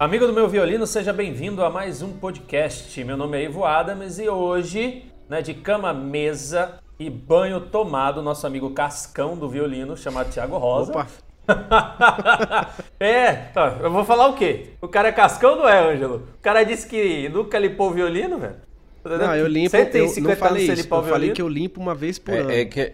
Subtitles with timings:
[0.00, 3.04] Amigo do meu violino, seja bem-vindo a mais um podcast.
[3.04, 8.46] Meu nome é Ivo Adams e hoje, né, de cama, mesa e banho tomado, nosso
[8.46, 10.92] amigo Cascão do violino, chamado Thiago Rosa.
[10.92, 11.06] Opa!
[12.98, 14.68] é, tá, eu vou falar o quê?
[14.80, 16.26] O cara é Cascão, não é, Ângelo?
[16.34, 18.56] O cara disse que nunca limpou o violino, velho.
[19.04, 19.84] Não, eu limpo, eu
[20.22, 22.50] não falei isso, eu falei que eu limpo uma vez por é, ano.
[22.50, 22.90] É que,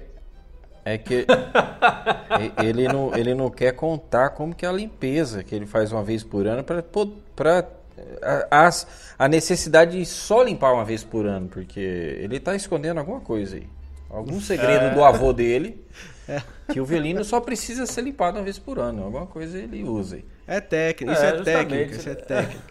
[0.87, 1.27] é que
[2.65, 6.05] ele, não, ele não quer contar como que é a limpeza que ele faz uma
[6.05, 7.69] vez por ano para
[8.49, 8.71] a,
[9.19, 13.57] a necessidade de só limpar uma vez por ano, porque ele está escondendo alguma coisa
[13.57, 13.67] aí.
[14.09, 14.95] Algum segredo é.
[14.95, 15.85] do avô dele
[16.29, 16.41] é.
[16.73, 19.03] que o violino só precisa ser limpado uma vez por ano.
[19.03, 20.25] Alguma coisa ele usa aí.
[20.49, 22.63] É técnica, isso é, é técnica, isso é técnica.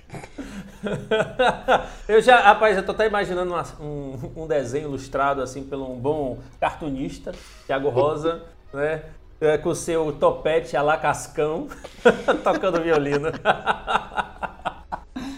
[2.07, 5.99] eu já, rapaz, eu tô até imaginando uma, um, um, desenho ilustrado assim pelo um
[5.99, 7.33] bom cartunista,
[7.67, 9.03] Thiago Rosa, né?
[9.41, 11.67] É, com o seu topete a la cascão,
[12.41, 13.29] tocando violino.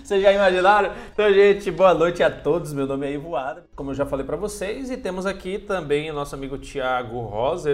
[0.03, 0.91] Vocês já imaginaram?
[1.11, 2.71] Então, gente, boa noite a todos.
[2.71, 6.11] Meu nome é Ivo Adam, como eu já falei para vocês, e temos aqui também
[6.11, 7.71] o nosso amigo Thiago Rosa,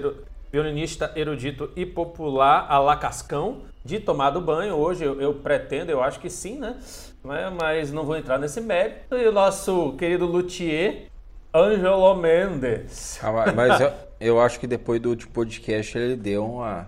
[0.54, 4.76] violinista erudito e popular a la cascão de tomar banho.
[4.76, 6.76] Hoje eu, eu, pretendo, eu acho que sim, né?
[7.60, 9.18] Mas não vou entrar nesse mérito.
[9.18, 11.08] E o nosso querido luthier,
[11.52, 13.20] Angelo Mendes.
[13.24, 16.86] Ah, mas eu, eu, acho que depois do último podcast ele deu uma,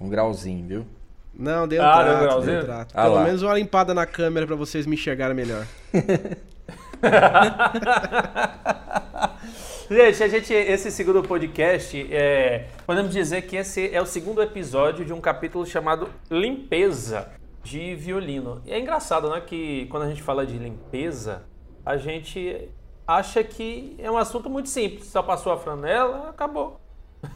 [0.00, 0.86] um grauzinho, viu?
[1.34, 2.56] Não, deu ah, trato, deu, grauzinho?
[2.56, 2.94] deu trato.
[2.96, 3.24] Ah, Pelo lá.
[3.24, 5.66] menos uma limpada na câmera para vocês me enxergarem melhor.
[9.90, 15.04] Gente, a gente, esse segundo podcast, é, podemos dizer que esse é o segundo episódio
[15.04, 17.30] de um capítulo chamado Limpeza
[17.62, 18.62] de Violino.
[18.64, 21.42] E é engraçado, né, que quando a gente fala de limpeza,
[21.84, 22.66] a gente
[23.06, 25.04] acha que é um assunto muito simples.
[25.04, 26.80] Só passou a franela, acabou.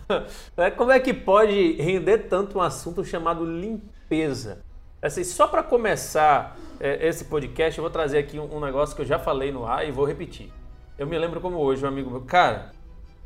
[0.56, 4.62] É, como é que pode render tanto um assunto chamado limpeza?
[5.02, 9.02] Assim, só para começar é, esse podcast, eu vou trazer aqui um, um negócio que
[9.02, 10.50] eu já falei no ar e vou repetir.
[10.98, 12.72] Eu me lembro como hoje, um amigo meu, cara,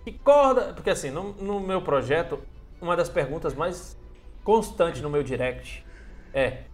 [0.05, 0.75] que corda.
[0.75, 2.39] Porque assim, no, no meu projeto,
[2.81, 3.97] uma das perguntas mais
[4.45, 5.83] constantes no meu direct
[6.35, 6.65] é: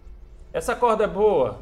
[0.51, 1.61] essa corda é boa?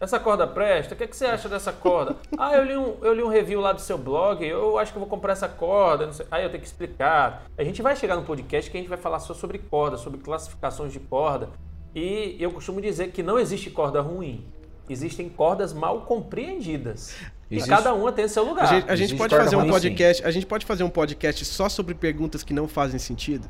[0.00, 0.92] Essa corda presta?
[0.92, 2.16] O que, é que você acha dessa corda?
[2.36, 4.98] ah, eu li, um, eu li um review lá do seu blog, eu acho que
[4.98, 6.10] eu vou comprar essa corda.
[6.28, 7.44] Aí eu tenho que explicar.
[7.56, 10.18] A gente vai chegar no podcast que a gente vai falar só sobre corda, sobre
[10.18, 11.48] classificações de corda.
[11.94, 14.44] E eu costumo dizer que não existe corda ruim.
[14.88, 17.16] Existem cordas mal compreendidas.
[17.56, 17.70] Existe...
[17.70, 18.64] E cada uma tem seu lugar.
[18.64, 20.22] A gente, a gente pode fazer um podcast.
[20.22, 20.28] Sim.
[20.28, 23.48] A gente pode fazer um podcast só sobre perguntas que não fazem sentido?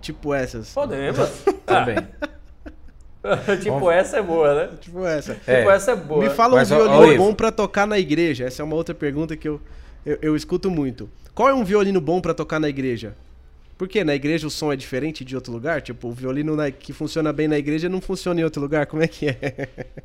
[0.00, 0.70] Tipo essas.
[0.72, 1.28] Podemos.
[1.64, 1.96] Também.
[3.62, 4.70] tipo, Bom, essa é boa, né?
[4.80, 5.36] Tipo essa.
[5.46, 5.58] É.
[5.58, 6.22] Tipo, essa é boa.
[6.22, 8.44] Me fala um violino bom para tocar na igreja.
[8.44, 9.60] Essa é uma outra pergunta que eu,
[10.04, 11.08] eu, eu escuto muito.
[11.34, 13.16] Qual é um violino bom para tocar na igreja?
[13.76, 14.04] Por quê?
[14.04, 15.82] Na igreja o som é diferente de outro lugar?
[15.82, 18.86] Tipo, o violino na, que funciona bem na igreja não funciona em outro lugar?
[18.86, 19.68] Como é que é?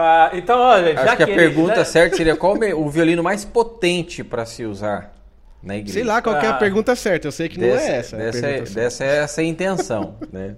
[0.00, 1.84] Ah, então, olha, Acho que, que a pergunta né?
[1.84, 5.12] certa seria qual o violino mais potente para se usar
[5.60, 5.94] na igreja?
[5.94, 6.38] Sei lá qual ah.
[6.38, 6.54] é a ah.
[6.54, 8.16] pergunta certa, eu sei que dessa, não é essa.
[8.16, 10.54] Dessa, é, dessa é essa a intenção, né?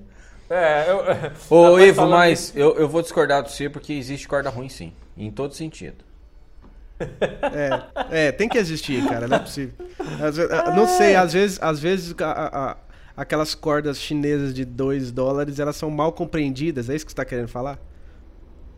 [0.50, 1.56] É, eu...
[1.56, 5.30] Ô, Ivo, mas eu, eu vou discordar do você porque existe corda ruim sim, em
[5.30, 6.04] todo sentido.
[7.00, 9.74] É, é, tem que existir, cara, não é possível.
[10.18, 12.76] Vezes, não sei, às vezes, às vezes a, a,
[13.16, 17.24] aquelas cordas chinesas de 2 dólares, elas são mal compreendidas, é isso que você está
[17.24, 17.78] querendo falar?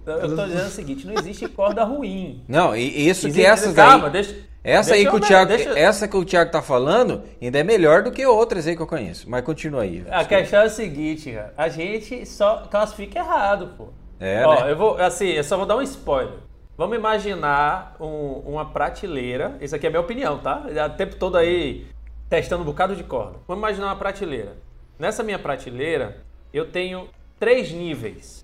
[0.05, 2.45] Eu estou dizendo o seguinte, não existe corda ruim.
[2.49, 5.49] Não, e isso existe, que essas calma, aí, deixa, essa deixa aí que o Thiago,
[5.49, 5.79] deixa...
[5.79, 8.87] essa que o Thiago tá falando, ainda é melhor do que outras aí que eu
[8.87, 9.29] conheço.
[9.31, 10.05] Mas continua aí.
[10.11, 13.89] A questão é a seguinte, cara, a gente só classifica errado, pô.
[14.19, 14.71] É, Ó, né?
[14.71, 16.39] eu vou, assim, eu só vou dar um spoiler.
[16.77, 19.57] Vamos imaginar um, uma prateleira.
[19.61, 20.65] Isso aqui é minha opinião, tá?
[20.87, 21.87] O tempo todo aí
[22.31, 23.39] testando um bocado de corda.
[23.47, 24.57] Vamos imaginar uma prateleira.
[24.99, 26.17] Nessa minha prateleira,
[26.53, 27.09] eu tenho
[27.39, 28.42] três níveis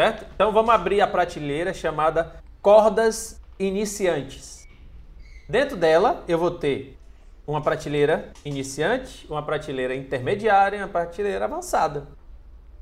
[0.00, 0.24] certo?
[0.34, 4.66] Então vamos abrir a prateleira chamada cordas iniciantes.
[5.46, 6.96] Dentro dela eu vou ter
[7.46, 12.08] uma prateleira iniciante, uma prateleira intermediária e uma prateleira avançada.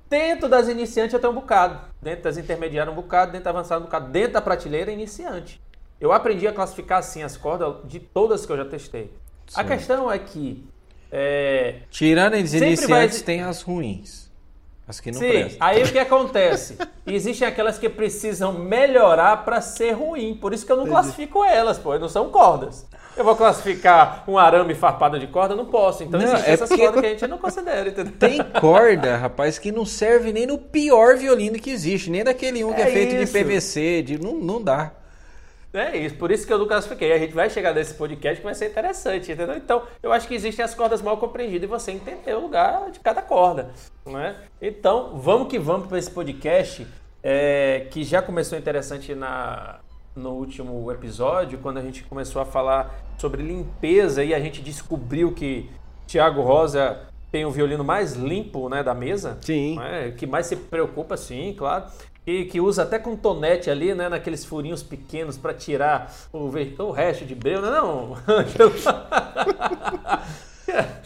[0.09, 3.81] Dentro das iniciantes eu tenho um bocado, dentro das intermediárias um bocado, dentro da avançada
[3.81, 5.61] um bocado, dentro da prateleira iniciante.
[6.00, 9.12] Eu aprendi a classificar assim as cordas de todas que eu já testei.
[9.49, 9.61] Sim.
[9.61, 10.64] A questão é que
[11.11, 13.26] é, tirando as iniciantes vai...
[13.26, 14.28] tem as ruins.
[14.88, 15.56] As que não Sim, prestam.
[15.61, 16.79] aí o que acontece?
[17.06, 20.35] Existem aquelas que precisam melhorar para ser ruim.
[20.35, 20.99] Por isso que eu não Entendi.
[20.99, 21.99] classifico elas, pô.
[21.99, 22.87] Não são cordas.
[23.14, 25.55] Eu vou classificar um arame farpado de corda?
[25.55, 26.05] Não posso.
[26.05, 28.12] Então não, existem é essas cordas que a gente não considera, entendeu?
[28.19, 32.11] Tem corda, rapaz, que não serve nem no pior violino que existe.
[32.11, 33.32] Nem daquele um que é, é feito isso.
[33.32, 34.02] de PVC.
[34.02, 34.93] De, não, não dá.
[35.73, 37.12] É isso, por isso que eu não classifiquei.
[37.12, 39.56] A gente vai chegar nesse podcast que vai ser interessante, entendeu?
[39.56, 43.00] Então, eu acho que existem as cordas mal compreendidas e você entender o lugar de
[43.00, 43.70] cada corda,
[44.06, 44.37] né?
[44.62, 46.87] Então, vamos que vamos para esse podcast
[47.23, 49.81] é, que já começou interessante na,
[50.17, 55.32] no último episódio, quando a gente começou a falar sobre limpeza e a gente descobriu
[55.32, 55.69] que
[56.06, 57.00] Tiago Rosa
[57.31, 59.38] tem o violino mais limpo né, da mesa.
[59.43, 59.76] Sim.
[59.76, 61.85] Né, que mais se preocupa, sim, claro.
[62.29, 66.91] E que usa até com tonete ali, né, naqueles furinhos pequenos para tirar o, o
[66.91, 68.17] resto de breu, não é não?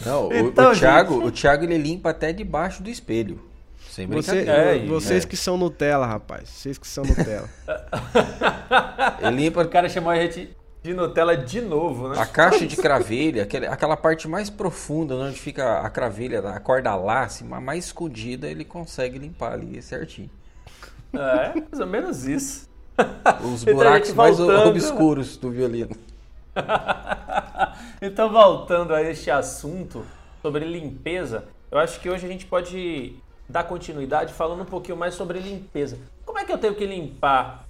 [0.05, 1.27] Não, o, então, o Thiago, gente...
[1.29, 3.41] o Thiago ele limpa até debaixo do espelho.
[3.89, 5.29] Sem Você, é, vocês é.
[5.29, 6.49] que são Nutella, rapaz.
[6.49, 7.49] Vocês que são Nutella.
[9.23, 9.63] ele limpa.
[9.63, 10.51] O cara chamou a gente
[10.83, 12.19] de Nutella de novo, né?
[12.19, 16.97] A caixa de cravelha, aquela, aquela parte mais profunda, onde fica a cravelha, a corda
[16.97, 20.29] lace, mais escondida, ele consegue limpar ali certinho.
[21.13, 22.69] É, mais ou menos isso.
[23.45, 25.95] Os então, buracos então, mais obscuros do violino.
[28.01, 30.05] então, voltando a este assunto
[30.41, 33.17] sobre limpeza, eu acho que hoje a gente pode
[33.49, 35.99] dar continuidade falando um pouquinho mais sobre limpeza.
[36.25, 37.67] Como é que eu tenho que limpar,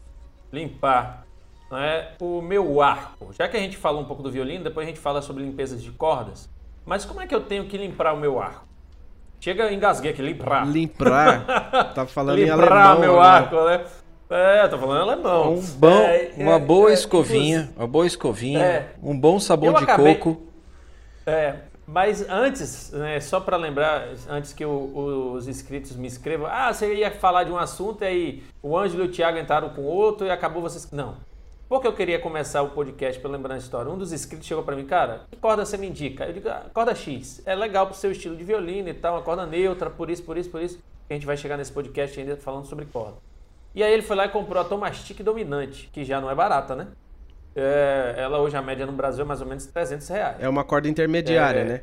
[0.52, 1.26] limpar
[1.72, 3.32] é, o meu arco?
[3.32, 5.82] Já que a gente falou um pouco do violino, depois a gente fala sobre limpezas
[5.82, 6.48] de cordas.
[6.84, 8.71] Mas como é que eu tenho que limpar o meu arco?
[9.42, 10.64] Chega, engasguei aqui, limpar.
[10.64, 11.90] Limpar.
[11.96, 13.00] Tá falando limpar em alemão.
[13.00, 13.84] meu arco, né?
[14.30, 15.54] É, tô falando alemão.
[15.54, 18.92] Um bom, é, uma é, boa é, escovinha, uma boa escovinha, é.
[19.02, 20.46] um bom sabão de acabei, coco.
[21.26, 26.72] É, mas antes, né, só para lembrar, antes que o, os inscritos me escrevam, ah,
[26.72, 29.82] você ia falar de um assunto e aí o Ângelo e o Thiago entraram com
[29.82, 30.88] outro e acabou vocês.
[30.92, 31.16] Não.
[31.72, 33.90] Porque eu queria começar o podcast para lembrar a história.
[33.90, 36.26] Um dos inscritos chegou para mim, cara, que corda você me indica?
[36.26, 37.40] Eu digo, ah, corda X.
[37.46, 40.36] É legal pro seu estilo de violino e tal, uma corda neutra, por isso, por
[40.36, 40.78] isso, por isso.
[41.08, 43.16] A gente vai chegar nesse podcast ainda falando sobre corda.
[43.74, 46.76] E aí ele foi lá e comprou a Tomastic Dominante, que já não é barata,
[46.76, 46.88] né?
[47.56, 50.36] É, ela hoje, a média no Brasil é mais ou menos 300 reais.
[50.40, 51.82] É uma corda intermediária, é, né?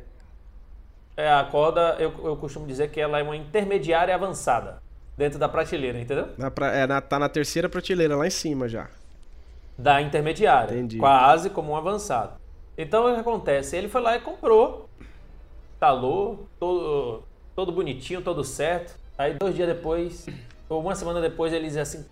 [1.16, 4.80] É, a corda, eu, eu costumo dizer que ela é uma intermediária avançada,
[5.18, 6.28] dentro da prateleira, entendeu?
[6.38, 8.88] Na pra, é, na, tá na terceira prateleira, lá em cima já.
[9.80, 10.98] Da intermediária, Entendi.
[10.98, 12.34] quase como um avançado.
[12.76, 13.76] Então, o que acontece?
[13.76, 14.88] Ele foi lá e comprou,
[15.78, 17.22] talou, todo,
[17.54, 18.94] todo bonitinho, todo certo.
[19.16, 20.26] Aí, dois dias depois,
[20.68, 22.04] ou uma semana depois, ele diz assim: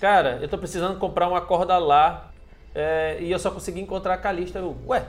[0.00, 2.30] Cara, eu tô precisando comprar uma corda lá
[2.74, 4.58] é, e eu só consegui encontrar a Calista.
[4.58, 5.06] Eu, ué,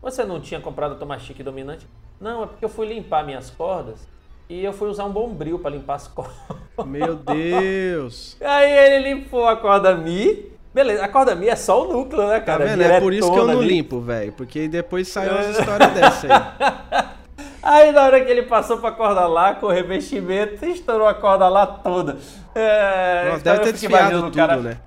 [0.00, 1.86] você não tinha comprado a Tomastic dominante?
[2.20, 4.06] Não, é porque eu fui limpar minhas cordas
[4.48, 6.36] e eu fui usar um bombril para limpar as cordas.
[6.86, 8.36] Meu Deus!
[8.40, 10.51] Aí ele limpou a corda Mi.
[10.74, 12.64] Beleza, a corda Mi é só o núcleo, né, cara?
[12.64, 12.82] Tá vendo?
[12.82, 13.68] É por isso que eu não ali.
[13.68, 14.32] limpo, velho.
[14.32, 17.12] Porque depois saiu umas histórias dessa aí.
[17.62, 21.48] Aí na hora que ele passou pra corda lá com o revestimento, estourou a corda
[21.48, 22.16] lá toda.
[22.54, 24.56] É, Nossa, deve ter desfiado tudo, cara...
[24.56, 24.78] né?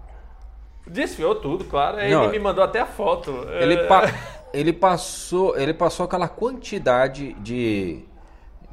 [0.87, 1.97] Desfiou tudo, claro.
[1.97, 3.47] Não, ele me mandou até a foto.
[3.59, 3.88] Ele, é...
[3.88, 4.11] pa...
[4.53, 8.03] ele passou, ele passou aquela quantidade de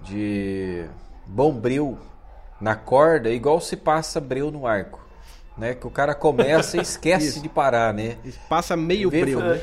[0.02, 0.84] de
[1.26, 1.98] bombril
[2.60, 5.00] na corda, igual se passa breu no arco,
[5.62, 5.74] né?
[5.74, 8.16] Que o cara começa e esquece de parar, né?
[8.48, 9.60] Passa meio breu, né?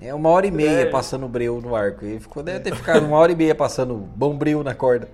[0.00, 0.86] É uma hora e meia é.
[0.86, 2.04] passando breu no arco.
[2.04, 5.08] E ficou, deve ter ficado uma hora e meia passando bom breu na corda.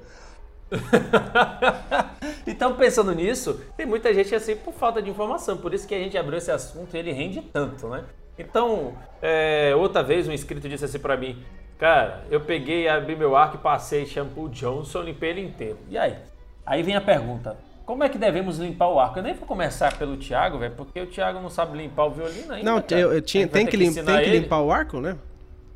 [2.47, 5.57] então, pensando nisso, tem muita gente assim por falta de informação.
[5.57, 8.05] Por isso que a gente abriu esse assunto e ele rende tanto, né?
[8.39, 11.43] Então, é, outra vez um inscrito disse assim para mim:
[11.79, 15.79] Cara, eu peguei, abri meu arco e passei shampoo Johnson, limpei ele inteiro.
[15.89, 16.17] E aí?
[16.65, 17.57] Aí vem a pergunta:
[17.91, 19.19] como é que devemos limpar o arco?
[19.19, 22.53] Eu nem vou começar pelo Thiago, velho, porque o Thiago não sabe limpar o violino
[22.53, 22.71] ainda.
[22.71, 25.17] Não, eu, eu tinha, tem, que, lim, tem que limpar o arco, né?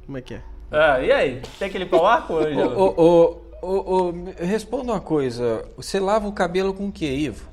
[0.07, 0.43] Como é que é?
[0.71, 1.43] Ah, e aí?
[1.59, 5.65] Tem que limpar o arco, ô, ô, ô, Responda uma coisa.
[5.77, 7.49] Você lava o cabelo com o que, Ivo?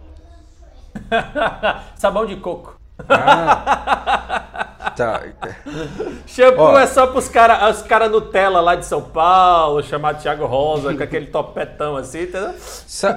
[1.97, 2.79] Sabão de coco.
[3.09, 4.40] Ah,
[4.95, 5.23] tá.
[6.27, 10.45] Shampoo Ó, é só pros caras os cara Nutella lá de São Paulo, chamado Thiago
[10.45, 12.53] Rosa, com aquele topetão assim, entendeu?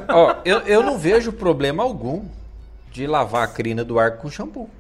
[0.08, 2.24] Ó, eu, eu não vejo problema algum
[2.90, 4.70] de lavar a crina do arco com shampoo.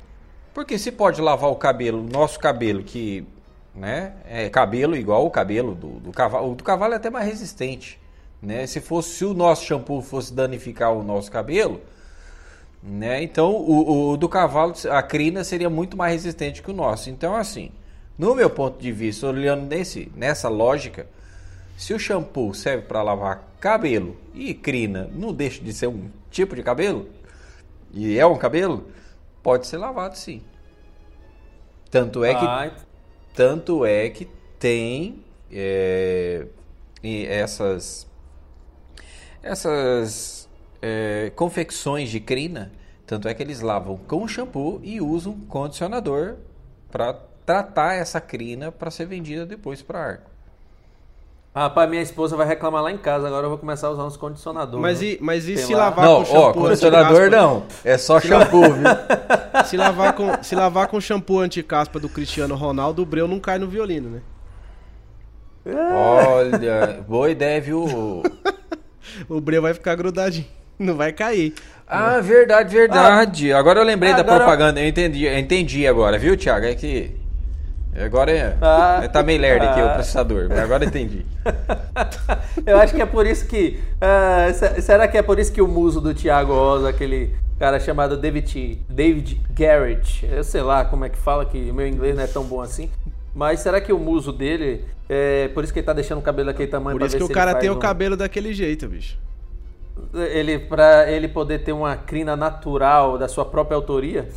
[0.54, 3.26] Porque se pode lavar o cabelo, nosso cabelo, que
[3.74, 6.52] né, é cabelo igual o cabelo do, do cavalo.
[6.52, 8.00] O do cavalo é até mais resistente.
[8.40, 8.66] Né?
[8.66, 11.80] Se fosse se o nosso shampoo fosse danificar o nosso cabelo,
[12.84, 13.22] né?
[13.22, 17.08] Então, o, o, do cavalo, a crina seria muito mais resistente que o nosso.
[17.08, 17.70] Então, assim,
[18.18, 21.06] no meu ponto de vista, olhando nesse, nessa lógica,
[21.78, 26.54] se o shampoo serve para lavar cabelo e crina não deixa de ser um tipo
[26.54, 27.08] de cabelo,
[27.90, 28.86] e é um cabelo,
[29.42, 30.42] pode ser lavado sim.
[31.90, 32.70] Tanto é que, ah,
[33.34, 36.46] tanto é que tem é,
[37.02, 38.06] essas,
[39.42, 40.43] essas
[40.86, 42.70] é, confecções de crina,
[43.06, 46.34] tanto é que eles lavam com shampoo e usam condicionador
[46.92, 47.14] para
[47.46, 50.30] tratar essa crina para ser vendida depois para arco.
[51.54, 54.18] Rapaz, minha esposa vai reclamar lá em casa, agora eu vou começar a usar uns
[54.18, 54.82] condicionadores.
[54.82, 55.84] Mas e, mas e se lá.
[55.84, 57.62] lavar Não, com shampoo ó, condicionador não.
[57.82, 58.84] É só shampoo, viu?
[59.64, 63.58] Se lavar com, se lavar com shampoo anticaspa do Cristiano Ronaldo, o breu não cai
[63.58, 64.20] no violino, né?
[65.66, 68.22] Olha, boa ideia, viu?
[69.28, 70.46] O breu vai ficar grudadinho.
[70.78, 71.54] Não vai cair.
[71.86, 73.52] Ah, verdade, verdade.
[73.52, 74.80] Agora eu lembrei da Agora- propaganda.
[74.80, 76.66] Eu entendi, eu entendi agora, viu, Thiago?
[76.66, 77.10] É que.
[77.96, 78.56] Agora é.
[78.60, 79.00] Ah.
[79.04, 79.90] é tá meio lerdo aqui o Ah.
[79.94, 81.24] processador, mas agora eu entendi.
[82.66, 83.78] Eu acho que é por isso que.
[84.00, 87.78] ah, se- será que é por isso que o muso do Thiago Oza, aquele cara
[87.78, 92.16] chamado David, David Garrett, eu sei lá como é que fala, que o meu inglês
[92.16, 92.90] não é tão bom assim.
[93.34, 96.46] Mas será que o muso dele é por isso que ele tá deixando o cabelo
[96.46, 99.16] daquele tamanho Por isso que o cara tem o um- cabelo daquele jeito, bicho.
[100.12, 104.28] Ele, pra ele poder ter uma crina natural da sua própria autoria.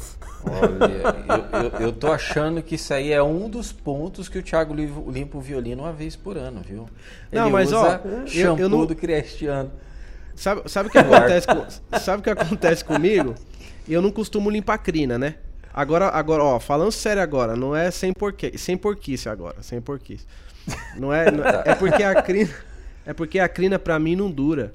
[0.43, 4.43] Olha, eu, eu, eu tô achando que isso aí é um dos pontos que o
[4.43, 6.87] Thiago li- limpa o violino uma vez por ano, viu?
[7.31, 9.71] Ele Não, mas, ó, usa eu- shampoo eu não- do Cristiano.
[10.35, 13.33] Sabe, sabe o que acontece com, sabe o que acontece comigo?
[13.89, 15.35] Eu não costumo limpar crina, né?
[15.73, 20.25] Agora, agora, ó, falando sério agora, não é sem porquê, sem porquice agora, sem porquice.
[20.97, 22.53] Não é, não- é porque a crina,
[23.05, 24.71] é porque a crina pra mim não dura.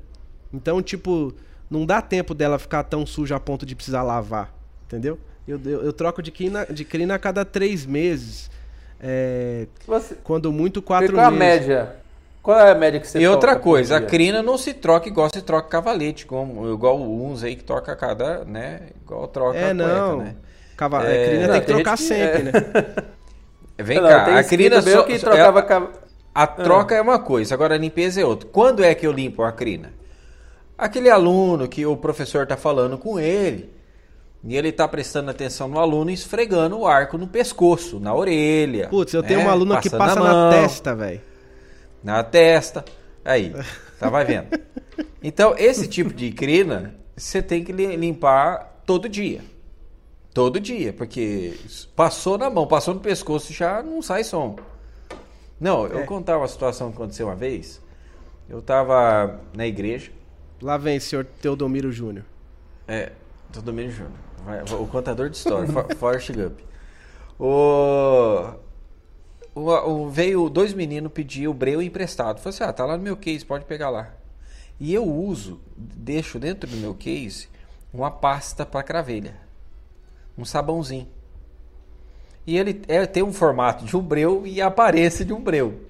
[0.53, 1.33] Então, tipo,
[1.71, 4.53] não dá tempo dela ficar tão suja a ponto de precisar lavar,
[4.87, 5.19] entendeu?
[5.47, 8.51] Eu, eu, eu troco de crina, de crina a cada três meses.
[9.01, 11.67] É, Você, quando muito quatro qual a meses.
[11.67, 11.97] média?
[12.43, 15.29] Qual é a média que você E outra coisa, a crina não se troca igual
[15.33, 18.89] se troca cavalete, como, igual uns aí que troca a cada, né?
[19.05, 20.17] Igual troca É, a cueca, não.
[20.19, 20.35] né?
[20.77, 22.43] Cava- É, é, crina não, tem que tem trocar que- sempre, é.
[22.45, 22.53] né?
[23.79, 25.89] Vem Não, cá, tem a crina só, que trocava é- ca-
[26.35, 28.49] A troca é uma coisa, agora a limpeza é outra.
[28.49, 29.93] Quando é que eu limpo a crina?
[30.77, 33.71] Aquele aluno que o professor está falando com ele,
[34.45, 38.89] e ele está prestando atenção no aluno e esfregando o arco no pescoço, na orelha.
[38.89, 39.45] Putz, eu tenho né?
[39.45, 41.21] uma aluna que Passando passa na testa, velho.
[42.03, 42.85] Na testa.
[43.25, 43.55] Aí,
[43.99, 44.49] tá vai vendo.
[45.25, 49.41] Então, esse tipo de crina, você tem que li- limpar todo dia.
[50.35, 51.55] Todo dia, porque
[51.95, 54.57] passou na mão, passou no pescoço, já não sai som.
[55.61, 56.05] Não, eu É.
[56.05, 57.81] contar uma situação que aconteceu uma vez.
[58.51, 60.11] Eu tava na igreja,
[60.63, 62.25] Lá vem, senhor Teodomiro Júnior.
[62.87, 63.13] é,
[63.65, 64.13] Domínio Júnior,
[64.81, 66.59] o contador de história, For- Forrest Gump.
[67.39, 68.55] O,
[69.55, 72.39] o, o- veio dois meninos pedir o breu emprestado.
[72.39, 74.11] Falei assim, ah, tá lá no meu case, pode pegar lá.
[74.81, 77.49] E eu uso, deixo dentro do meu case
[77.93, 79.35] uma pasta para cravelha,
[80.39, 81.09] um sabãozinho.
[82.47, 85.81] E ele é, tem um formato de um breu e a aparência de um breu.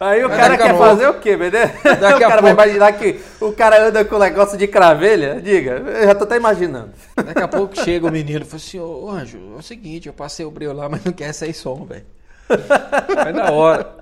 [0.00, 1.72] Aí o Mas cara quer fazer o quê, beleza?
[2.00, 5.40] Daqui o cara vai pouco- imaginar que o cara anda com um negócio de cravelha?
[5.40, 6.90] Diga, eu já tô até imaginando.
[7.16, 10.12] Daqui a pouco chega o menino e fala assim, ô Anjo, é o seguinte, eu
[10.12, 12.04] passei o breu lá, mas não quer sair som, velho.
[13.14, 13.94] Vai na hora.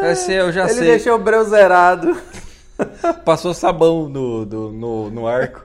[0.00, 0.84] Vai ser, eu já Ele sei.
[0.86, 2.16] deixou o breu zerado.
[3.24, 5.64] Passou sabão no, no, no arco.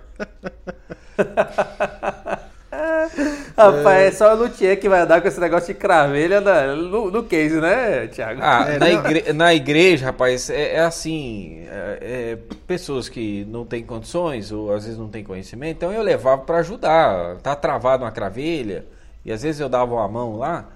[3.58, 7.12] Rapaz, é só o Luthier que vai andar com esse negócio de cravelha na- no,
[7.12, 8.44] no case, né, Thiago?
[8.46, 13.64] Ah, É, na, igre- na igreja, rapaz, é, é assim, é, é, pessoas que não
[13.66, 18.04] têm condições ou às vezes não têm conhecimento, então eu levava para ajudar, tá travado
[18.04, 18.86] uma cravelha
[19.24, 20.68] e às vezes eu dava uma mão lá,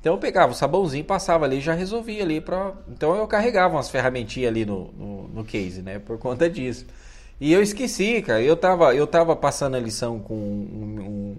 [0.00, 3.76] então eu pegava o sabãozinho, passava ali e já resolvia ali para, então eu carregava
[3.76, 6.86] umas ferramentinhas ali no, no, no case, né, por conta disso.
[7.40, 11.36] E eu esqueci, cara, eu tava, eu tava passando a lição com um,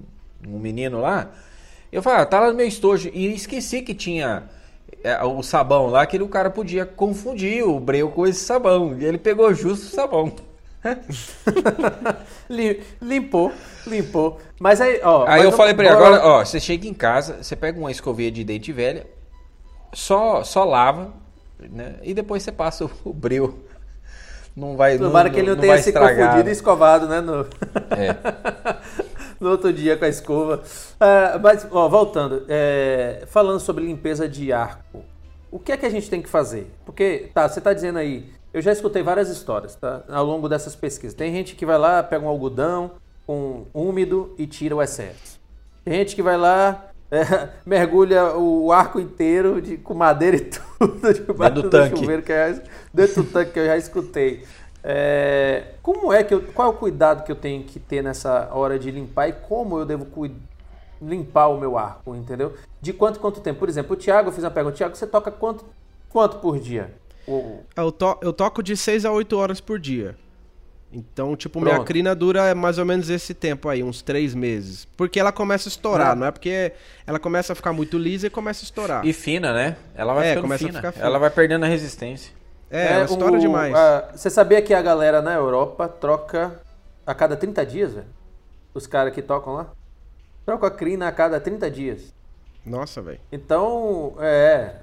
[0.48, 1.31] um, um menino lá,
[1.91, 3.10] eu falei, ah, tá lá no meu estojo.
[3.13, 4.43] E esqueci que tinha
[5.03, 8.98] é, o sabão lá, que ele- o cara podia confundir o breu com esse sabão.
[9.00, 10.31] E ele pegou justo o sabão.
[12.50, 13.51] Lim- Limpou,
[13.86, 14.39] limpou.
[14.60, 15.25] Mas aí, ó.
[15.27, 18.31] Aí eu falei pra ele, agora, ó, você chega em casa, você pega uma escovinha
[18.31, 19.08] de dente velha,
[19.93, 21.13] só, só lava,
[21.60, 21.96] né?
[22.03, 23.60] E depois você passa o, o breu.
[24.55, 27.22] Não vai Tomara que ele não, tenha vai se estragar, confundido e escovado, né?
[27.22, 27.46] No...
[27.91, 28.15] É.
[29.39, 30.62] no outro dia com a escova.
[31.00, 35.03] Ah, mas, ó, voltando, é, falando sobre limpeza de arco,
[35.50, 36.72] o que é que a gente tem que fazer?
[36.86, 40.03] Porque, tá, você tá dizendo aí, eu já escutei várias histórias, tá?
[40.10, 41.13] Ao longo dessas pesquisas.
[41.15, 42.91] Tem gente que vai lá, pega um algodão
[43.25, 45.39] com úmido e tira o excesso.
[45.84, 51.13] Tem gente que vai lá, é, mergulha o arco inteiro de, com madeira e tudo
[51.13, 52.00] debaixo do do, tanque.
[52.00, 52.62] chuveiro, que já,
[52.93, 54.43] dentro do tanque que eu já escutei.
[54.83, 58.50] É, como é que eu, qual é o cuidado que eu tenho que ter nessa
[58.51, 60.07] hora de limpar e como eu devo
[61.01, 62.55] limpar o meu arco, entendeu?
[62.81, 63.60] De quanto quanto tempo?
[63.60, 65.63] Por exemplo, o Thiago, eu fiz uma pergunta, Thiago, você toca quanto,
[66.10, 66.91] quanto por dia?
[67.27, 70.15] O- Eu, to- eu toco de 6 a 8 horas por dia.
[70.93, 71.88] Então, tipo, minha Pronto.
[71.88, 74.86] crina dura mais ou menos esse tempo aí, uns três meses.
[74.98, 76.15] Porque ela começa a estourar, Ah.
[76.15, 76.74] não é porque
[77.07, 79.05] ela começa a ficar muito lisa e começa a estourar.
[79.05, 79.77] E fina, né?
[79.95, 80.79] Ela vai É, ficando começa a fina.
[80.79, 81.05] ficar fina.
[81.05, 82.33] Ela vai perdendo a resistência.
[82.71, 83.75] É, ela estoura o- demais.
[83.75, 86.59] a- você sabia que a galera na Europa troca
[87.05, 88.07] a cada 30 dias, velho?
[88.73, 89.67] Os caras que tocam lá?
[90.45, 92.13] Trocam a crina a cada 30 dias.
[92.65, 93.19] Nossa, velho.
[93.31, 94.75] Então, é.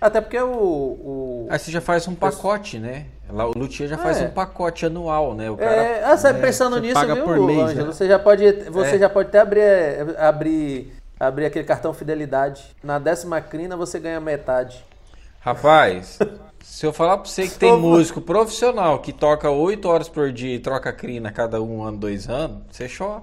[0.00, 0.48] Até porque o.
[0.50, 3.06] o Aí você já faz um pacote, né?
[3.28, 4.24] Lá, o Luthier já faz É.
[4.24, 5.50] um pacote anual, né?
[5.50, 7.86] O cara É, ah, você É, pensando você nisso, paga viu, por mês, Ângelo?
[7.88, 7.92] né?
[7.92, 8.98] Você já pode, você É.
[8.98, 9.62] já pode até abrir,
[10.18, 12.74] abrir, abrir aquele cartão fidelidade.
[12.82, 14.84] Na décima crina você ganha metade.
[15.40, 16.18] Rapaz,
[16.70, 20.54] se eu falar pra você que tem músico profissional que toca 8 horas por dia
[20.54, 23.22] e troca crina cada um ano, dois anos, você chora.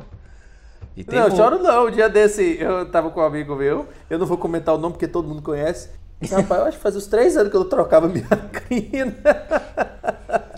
[0.95, 1.87] E tem não, mu- choro não.
[1.87, 4.93] Um dia desse, eu tava com um amigo meu, eu não vou comentar o nome
[4.93, 5.89] porque todo mundo conhece.
[6.29, 9.15] Rapaz, eu acho que faz uns três anos que eu não trocava minha crina.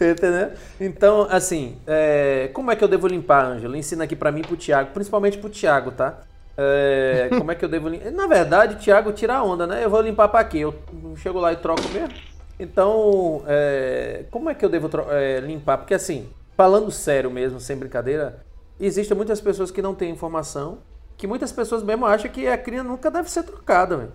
[0.00, 0.50] Entendeu?
[0.80, 3.76] Então, assim, é, como é que eu devo limpar, Ângelo?
[3.76, 6.18] Ensina aqui pra mim e pro Thiago, principalmente pro Thiago, tá?
[6.56, 8.10] É, como é que eu devo limpar?
[8.10, 9.84] Na verdade, Thiago tira a onda, né?
[9.84, 10.58] Eu vou limpar pra quê?
[10.58, 10.74] Eu
[11.16, 12.14] chego lá e troco mesmo.
[12.58, 15.78] Então, é, como é que eu devo é, limpar?
[15.78, 18.40] Porque assim, falando sério mesmo, sem brincadeira,
[18.80, 20.78] existem muitas pessoas que não têm informação,
[21.16, 24.12] que muitas pessoas mesmo acham que a crina nunca deve ser trocada, velho.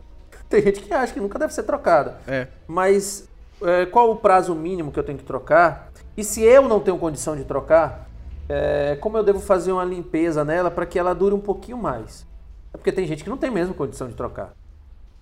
[0.49, 2.17] Tem gente que acha que nunca deve ser trocada.
[2.27, 2.47] É.
[2.67, 3.27] Mas
[3.61, 5.91] é, qual o prazo mínimo que eu tenho que trocar?
[6.17, 8.09] E se eu não tenho condição de trocar,
[8.49, 12.25] é, como eu devo fazer uma limpeza nela para que ela dure um pouquinho mais?
[12.73, 14.53] É porque tem gente que não tem mesmo condição de trocar.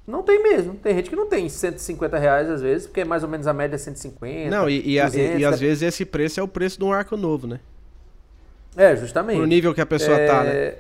[0.08, 0.74] Não tem mesmo.
[0.76, 3.76] Tem gente que não tem 150 reais às vezes, porque mais ou menos a média
[3.76, 4.50] é 150.
[4.50, 6.84] Não, e, e, a- e- 200, e às vezes esse preço é o preço de
[6.86, 7.60] um arco novo, né?
[8.76, 9.38] É, justamente.
[9.38, 10.52] Pro nível que a pessoa tá, né?
[10.52, 10.78] É,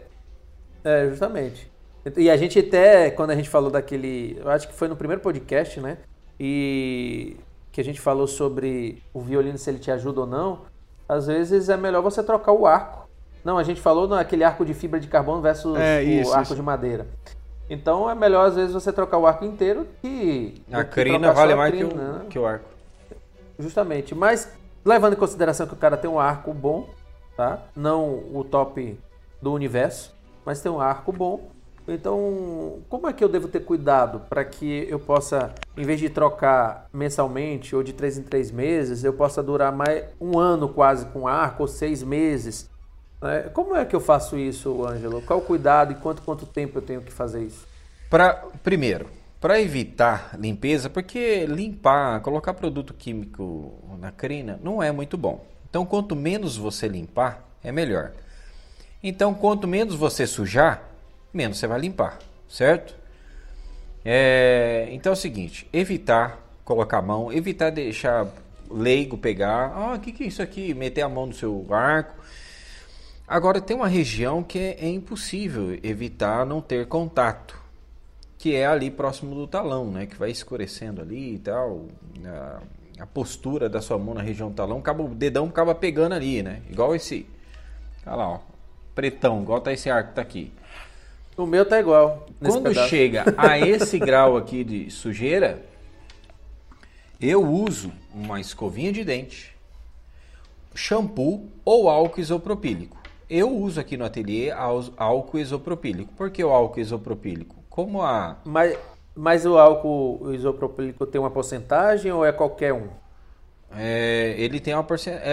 [0.83, 1.69] É, justamente.
[2.15, 4.37] E a gente até, quando a gente falou daquele.
[4.39, 5.97] Eu acho que foi no primeiro podcast, né?
[6.39, 7.35] E
[7.71, 10.61] que a gente falou sobre o violino, se ele te ajuda ou não.
[11.07, 12.98] Às vezes é melhor você trocar o arco.
[13.43, 16.43] Não, a gente falou naquele arco de fibra de carbono versus É, o isso, arco
[16.43, 16.55] isso.
[16.55, 17.07] de madeira.
[17.69, 20.61] Então é melhor, às vezes, você trocar o arco inteiro que.
[20.71, 22.25] A que crina vale a mais que crina, o, né?
[22.29, 22.65] que o arco.
[23.57, 24.15] Justamente.
[24.15, 24.51] Mas
[24.83, 26.89] levando em consideração que o cara tem um arco bom,
[27.37, 27.59] tá?
[27.75, 28.99] Não o top
[29.41, 31.49] do universo, mas tem um arco bom.
[31.87, 36.07] Então, como é que eu devo ter cuidado para que eu possa, em vez de
[36.07, 41.05] trocar mensalmente ou de três em três meses, eu possa durar mais um ano quase
[41.07, 42.69] com arco ou seis meses?
[43.21, 43.49] Né?
[43.53, 45.21] Como é que eu faço isso, Ângelo?
[45.21, 47.67] Qual o cuidado e quanto quanto tempo eu tenho que fazer isso?
[48.09, 49.07] Pra, primeiro,
[49.39, 55.45] para evitar limpeza, porque limpar, colocar produto químico na crina não é muito bom.
[55.69, 58.11] Então, quanto menos você limpar, é melhor.
[59.01, 60.83] Então, quanto menos você sujar,
[61.33, 62.17] menos você vai limpar,
[62.49, 62.95] certo?
[64.03, 68.27] É, então é o seguinte, evitar colocar a mão, evitar deixar
[68.69, 69.71] leigo pegar.
[69.75, 70.73] Ah, o que, que é isso aqui?
[70.73, 72.15] Meter a mão no seu arco.
[73.29, 77.61] Agora tem uma região que é, é impossível evitar não ter contato,
[78.39, 80.07] que é ali próximo do talão, né?
[80.07, 81.85] Que vai escurecendo ali e tal.
[82.25, 82.59] A,
[83.03, 86.41] a postura da sua mão na região do talão, acaba, o dedão acaba pegando ali,
[86.41, 86.63] né?
[86.71, 87.27] Igual esse.
[88.03, 88.39] Olha lá, ó.
[88.95, 90.51] Pretão, igual tá esse arco que tá aqui.
[91.37, 92.25] O meu tá igual.
[92.39, 92.89] Quando pedaço.
[92.89, 95.63] chega a esse grau aqui de sujeira,
[97.21, 99.55] eu uso uma escovinha de dente,
[100.73, 102.98] shampoo ou álcool isopropílico.
[103.29, 106.11] Eu uso aqui no ateliê álcool isopropílico.
[106.13, 107.55] Por que o álcool isopropílico?
[107.69, 108.77] Como a Mas,
[109.15, 112.87] mas o álcool isopropílico tem uma porcentagem ou é qualquer um?
[113.77, 115.29] é, ele tem uma porcentagem,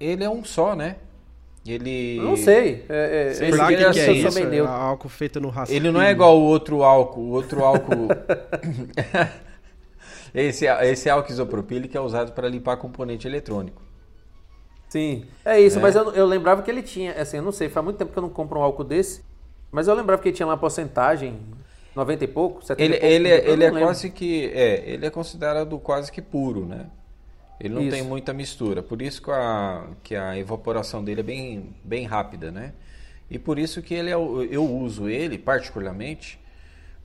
[0.00, 0.96] ele é um só, né?
[1.66, 2.86] Ele Eu não sei.
[2.88, 4.38] É, é, Sei é lá que, eu que é isso.
[4.38, 5.76] É álcool feito no raspinho.
[5.76, 7.20] Ele não é igual o outro álcool.
[7.20, 8.08] O outro álcool.
[10.34, 13.82] esse, esse álcool isopropílico é usado para limpar componente eletrônico.
[14.90, 15.82] Sim, é isso, É.
[15.82, 18.18] mas eu, eu lembrava que ele tinha, assim, eu não sei, faz muito tempo que
[18.18, 19.22] eu não compro um álcool desse,
[19.72, 21.40] mas eu lembrava que ele tinha lá uma porcentagem,
[21.94, 23.12] 90 e pouco, 70 Ele, e pouco.
[23.14, 23.80] ele, é- ele é lembro.
[23.80, 24.46] quase que.
[24.52, 26.86] É, ele é considerado quase que puro, né?
[27.60, 27.90] Ele não Isso.
[27.90, 28.82] tem muita mistura.
[28.82, 32.72] Por isso que a, que a evaporação dele é bem, bem rápida, né?
[33.30, 36.40] E por isso que ele é, eu uso ele particularmente,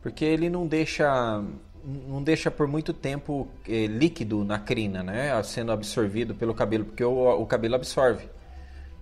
[0.01, 1.43] porque ele não deixa
[1.85, 5.41] não deixa por muito tempo eh, líquido na crina, né?
[5.43, 8.27] Sendo absorvido pelo cabelo, porque o, o cabelo absorve,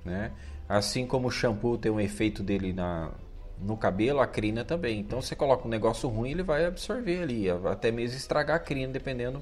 [0.03, 0.31] né?
[0.67, 3.11] Assim como o shampoo tem um efeito dele na,
[3.59, 4.99] no cabelo, a crina também.
[4.99, 8.91] Então você coloca um negócio ruim, ele vai absorver ali, até mesmo estragar a crina,
[8.91, 9.41] dependendo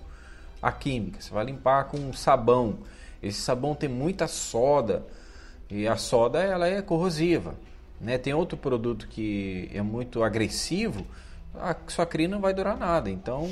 [0.61, 1.19] a química.
[1.19, 2.79] Você vai limpar com sabão.
[3.21, 5.05] Esse sabão tem muita soda
[5.69, 7.55] e a soda ela é corrosiva,
[7.99, 8.17] né?
[8.17, 11.05] Tem outro produto que é muito agressivo,
[11.55, 13.09] a sua crina não vai durar nada.
[13.09, 13.49] Então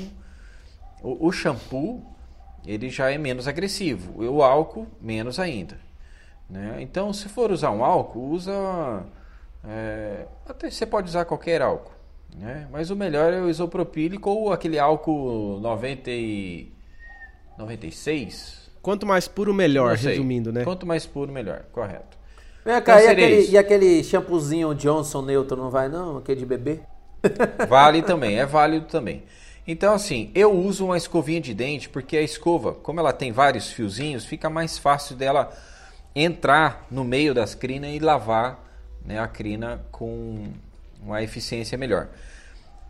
[1.02, 2.02] o, o shampoo
[2.66, 4.22] ele já é menos agressivo.
[4.22, 5.78] E o álcool, menos ainda.
[6.48, 6.78] Né?
[6.80, 9.04] Então, se for usar um álcool, usa.
[9.64, 11.92] É, até você pode usar qualquer álcool.
[12.34, 12.68] Né?
[12.70, 16.72] Mas o melhor é o isopropílico ou aquele álcool 90 e
[17.58, 18.70] 96.
[18.82, 20.64] Quanto mais puro, melhor, resumindo, né?
[20.64, 21.64] Quanto mais puro, melhor.
[21.70, 22.18] Correto.
[22.64, 23.52] Vem cá, Então e aquele, isso.
[23.52, 26.18] e aquele shampoozinho Johnson neutro não vai não?
[26.18, 26.80] Aquele de bebê?
[27.68, 29.22] Vale também, é válido também.
[29.66, 33.70] Então, assim, eu uso uma escovinha de dente porque a escova, como ela tem vários
[33.70, 35.52] fiozinhos, fica mais fácil dela
[36.14, 38.58] entrar no meio das crinas e lavar
[39.04, 40.48] né, a crina com
[41.02, 42.08] uma eficiência melhor.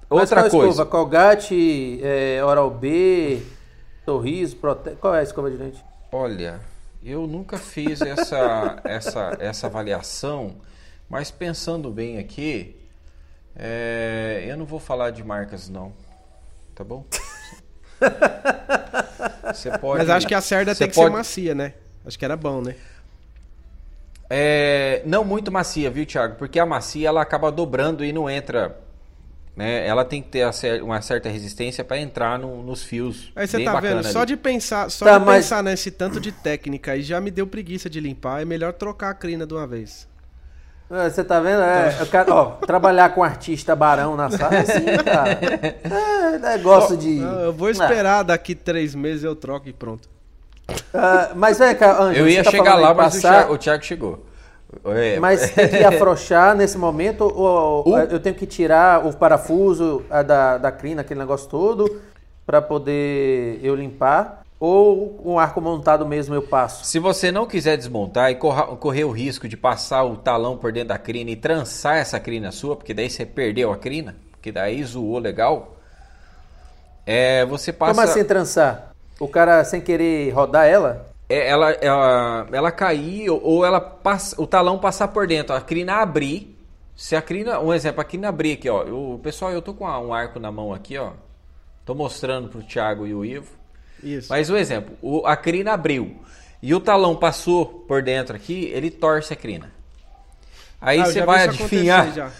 [0.08, 0.90] Mas Outra qual coisa, escova?
[0.90, 3.42] Colgate, é, Oral B,
[4.04, 4.90] Sorriso, Prote...
[5.00, 5.84] Qual é a escova de dente?
[6.12, 6.60] olha,
[7.04, 10.56] eu nunca fiz essa, essa, essa avaliação,
[11.08, 12.79] mas pensando bem aqui,
[13.56, 15.92] é, eu não vou falar de marcas não,
[16.74, 17.04] tá bom?
[19.52, 21.74] Você pode, Mas acho que a cerda tem que pode- ser macia, né?
[22.04, 22.74] Acho que era bom, né?
[24.28, 26.36] É, não muito macia, viu, Thiago?
[26.36, 28.78] Porque a macia ela acaba dobrando e não entra.
[29.56, 29.84] Né?
[29.86, 30.48] Ela tem que ter
[30.82, 33.32] uma certa resistência para entrar no- nos fios.
[33.34, 34.12] Aí você tá vendo, ali.
[34.12, 37.30] só de pensar, só Tá, de mas- pensar nesse tanto de técnica aí já me
[37.30, 40.08] deu preguiça de limpar, é melhor trocar a crina de uma vez.
[40.90, 41.62] Ah, Você tá vendo?
[41.62, 45.38] É, eu quero, ó, trabalhar com artista barão na sala, é assim, cara.
[45.84, 47.18] É, negócio de...
[47.20, 50.08] Eu vou esperar daqui três meses eu troco e pronto.
[50.92, 53.58] Ah, mas vem cá, Ângelo, Eu ia tá chegar lá, mas o passar, Thiago, o
[53.58, 54.26] Thiago chegou.
[54.84, 60.04] É, Mas tem que afrouxar nesse momento ou O- eu tenho que tirar o parafuso
[60.26, 62.00] da, da crina, aquele negócio todo,
[62.46, 64.42] pra poder eu limpar?
[64.60, 66.84] Ou o arco montado mesmo eu passo?
[66.84, 70.70] Se você não quiser desmontar e corra- correr o risco de passar o talão por
[70.70, 74.52] dentro da crina e trançar essa crina sua, porque daí você perdeu a crina, porque
[74.52, 75.76] daí zoou legal,
[77.06, 77.94] é, você passa.
[77.94, 78.92] Como assim trançar?
[79.18, 81.06] O cara sem querer rodar ela?
[81.28, 85.60] é, ela, ela, ela cair ou- ou ela passa, o talão passar por dentro, a
[85.60, 86.56] crina abrir.
[86.96, 88.82] Se a crina, um exemplo, a crina abrir aqui, ó.
[88.82, 91.12] Eu, pessoal, eu tô com um arco na mão aqui, ó.
[91.86, 93.59] Tô mostrando pro Thiago e o Ivo.
[94.02, 94.28] Isso.
[94.30, 96.16] Mas o exemplo, o, a crina abriu
[96.62, 99.70] e o talão passou por dentro aqui, ele torce a crina.
[100.80, 102.32] Aí Ah, você vai adivinhar,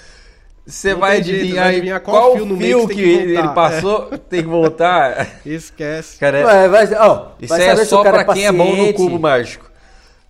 [0.67, 4.07] você vai adivinhar, vai adivinhar qual qual fio no fio meio que que, ele passou,
[4.19, 5.29] tem que voltar.
[5.45, 6.19] Esquece.
[6.19, 9.19] Cara, Ué, vai, ó, isso vai é só cara pra quem é bom no cubo
[9.19, 9.71] mágico.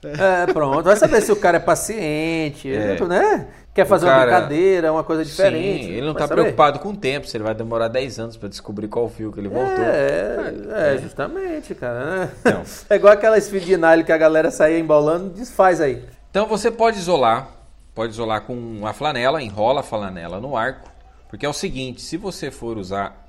[0.03, 0.83] É, pronto.
[0.85, 2.99] Vai saber se o cara é paciente, É.
[3.07, 3.47] né?
[3.81, 5.85] Quer fazer O uma cara- brincadeira, uma coisa diferente.
[5.85, 6.43] Sim, ele não tá saber.
[6.43, 9.41] preocupado com o tempo, se ele vai demorar 10 anos pra descobrir qual fio que
[9.41, 9.83] ele voltou.
[9.85, 12.05] É, é, justamente, cara.
[12.27, 12.31] né?
[12.41, 12.63] Então.
[12.91, 16.05] É igual aquela fio de nylon que a galera saía embolando, desfaz aí.
[16.31, 17.49] Então você pode isolar,
[17.95, 20.91] pode isolar com uma flanela, enrola a flanela no arco,
[21.31, 23.27] porque é o seguinte, se você for usar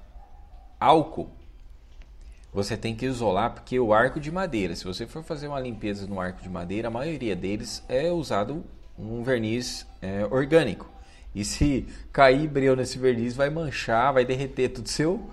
[0.79, 1.29] álcool,
[2.53, 6.05] você tem que isolar, porque o arco de madeira, se você for fazer uma limpeza
[6.05, 8.63] no arco de madeira, a maioria deles é usado
[8.97, 10.89] um verniz é, orgânico.
[11.34, 15.30] E se cair breu nesse verniz, vai manchar, vai derreter tudo seu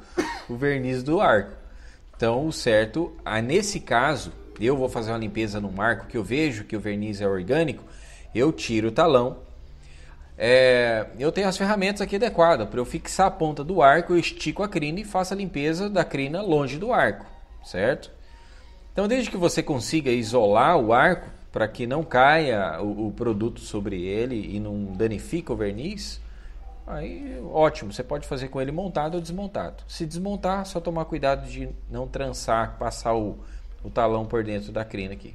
[0.48, 1.52] o verniz do arco.
[2.16, 6.24] Então, o certo, ah, nesse caso, eu vou fazer uma limpeza num arco que eu
[6.24, 7.84] vejo que o verniz é orgânico,
[8.34, 9.38] eu tiro o talão.
[10.36, 14.18] É, eu tenho as ferramentas aqui adequadas para eu fixar a ponta do arco, eu
[14.18, 17.26] estico a crina e faço a limpeza da crina longe do arco,
[17.64, 18.10] certo?
[18.92, 23.60] Então, desde que você consiga isolar o arco para que não caia o, o produto
[23.60, 26.20] sobre ele e não danifique o verniz,
[26.86, 29.82] aí ótimo, você pode fazer com ele montado ou desmontado.
[29.86, 33.38] Se desmontar, só tomar cuidado de não trançar, passar o,
[33.82, 35.34] o talão por dentro da crina aqui.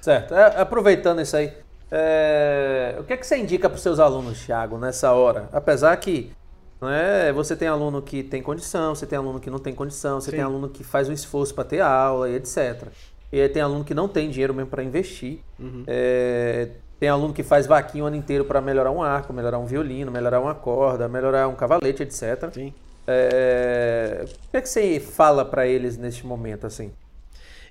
[0.00, 0.34] Certo.
[0.34, 1.52] É, aproveitando isso aí,
[1.90, 5.48] é, o que é que você indica para os seus alunos, Thiago, nessa hora?
[5.52, 6.32] Apesar que
[6.80, 10.30] né, você tem aluno que tem condição, você tem aluno que não tem condição, você
[10.30, 10.36] Sim.
[10.38, 12.88] tem aluno que faz um esforço para ter aula e etc.
[13.32, 15.38] E aí tem aluno que não tem dinheiro mesmo para investir.
[15.86, 16.68] É,
[17.00, 20.12] tem aluno que faz vaquinha o ano inteiro para melhorar um arco, melhorar um violino,
[20.12, 22.52] melhorar uma corda, melhorar um cavalete, etc.
[22.52, 22.74] Sim.
[23.06, 26.92] É, o que é que você fala para eles neste momento, assim?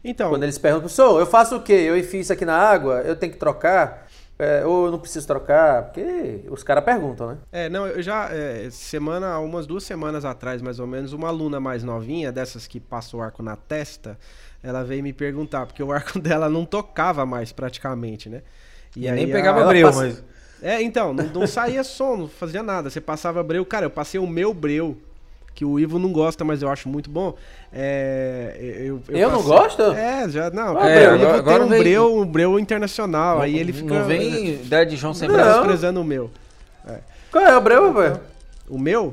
[0.04, 1.74] Então, Quando eles perguntam, professor, eu faço o quê?
[1.74, 4.08] Eu enfio isso aqui na água, eu tenho que trocar?
[4.40, 5.84] É, ou eu não preciso trocar?
[5.84, 7.38] Porque os caras perguntam, né?
[7.52, 11.60] É, não, eu já, é, semana, umas duas semanas atrás, mais ou menos, uma aluna
[11.60, 14.18] mais novinha, dessas que passa o arco na testa,
[14.64, 18.42] ela veio me perguntar, porque o arco dela não tocava mais praticamente, né?
[18.96, 20.24] E aí nem pegava breu, passa- mas...
[20.62, 22.90] É, então, não, não saía som, não fazia nada.
[22.90, 23.66] Você passava breu.
[23.66, 24.96] Cara, eu passei o meu breu,
[25.56, 27.36] que o Ivo não gosta, mas eu acho muito bom.
[27.74, 29.82] É, eu, Eu não passei- gosto?
[29.94, 30.78] É, já, não.
[30.78, 33.74] Ah, é, breu, o Ivo agora- tem um vem- breu, um breu internacional, aí ele
[33.74, 35.36] fica Não vem dar de João sem Não.
[35.36, 35.60] braço.
[35.62, 36.30] desprezando o meu.
[37.32, 38.20] Qual é o breu, velho?
[38.70, 39.10] O meu?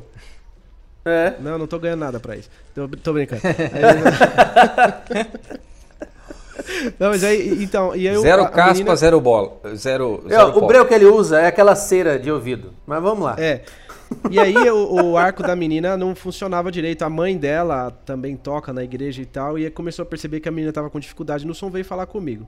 [1.08, 1.36] É.
[1.40, 2.50] Não, não tô ganhando nada pra isso.
[2.74, 3.42] Tô, tô brincando.
[3.46, 5.26] Aí,
[6.98, 8.96] não, mas aí, então, e aí Zero a, caspa, menina...
[8.96, 9.60] zero bola.
[9.74, 12.74] Zero, zero o breu que ele usa é aquela cera de ouvido.
[12.86, 13.36] Mas vamos lá.
[13.38, 13.62] É.
[14.30, 17.02] E aí o, o, arco da menina não funcionava direito.
[17.02, 19.58] A mãe dela também toca na igreja e tal.
[19.58, 22.46] E começou a perceber que a menina tava com dificuldade no som, veio falar comigo.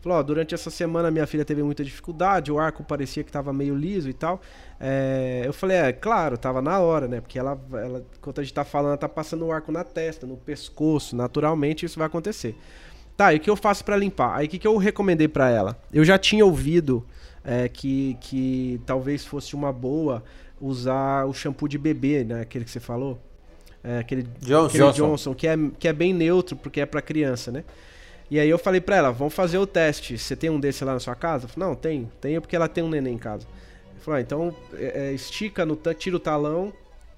[0.00, 3.52] Falou, ó, durante essa semana minha filha teve muita dificuldade, o arco parecia que tava
[3.52, 4.40] meio liso e tal.
[4.80, 7.20] É, eu falei, é, claro, tava na hora, né?
[7.20, 10.26] Porque ela, ela, enquanto a gente tá falando, ela tá passando o arco na testa,
[10.26, 11.14] no pescoço.
[11.14, 12.56] Naturalmente isso vai acontecer.
[13.14, 14.36] Tá, e o que eu faço para limpar?
[14.36, 15.78] Aí o que, que eu recomendei para ela?
[15.92, 17.04] Eu já tinha ouvido
[17.44, 20.24] é, que, que talvez fosse uma boa
[20.58, 22.40] usar o shampoo de bebê, né?
[22.40, 23.18] Aquele que você falou.
[23.84, 25.06] É, aquele Johnson, aquele Johnson.
[25.06, 27.64] Johnson que, é, que é bem neutro, porque é para criança, né?
[28.30, 30.16] E aí eu falei pra ela, vamos fazer o teste.
[30.16, 31.48] Você tem um desse lá na sua casa?
[31.48, 32.10] Falei, não, tem.
[32.20, 33.46] Tenho porque ela tem um neném em casa.
[33.98, 36.72] Falei, ah, então é, é, estica no tanque, tira o talão,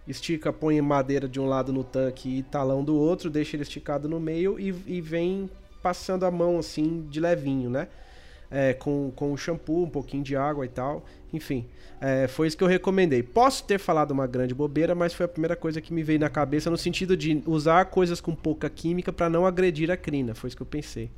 [0.08, 4.08] estica, põe madeira de um lado no tanque e talão do outro, deixa ele esticado
[4.08, 5.48] no meio e, e vem
[5.82, 7.88] passando a mão assim de levinho, né?
[8.52, 11.04] É, com, com o shampoo, um pouquinho de água e tal.
[11.32, 11.66] Enfim,
[12.00, 13.22] é, foi isso que eu recomendei.
[13.22, 16.28] Posso ter falado uma grande bobeira, mas foi a primeira coisa que me veio na
[16.28, 20.34] cabeça no sentido de usar coisas com pouca química para não agredir a crina.
[20.34, 21.10] Foi isso que eu pensei.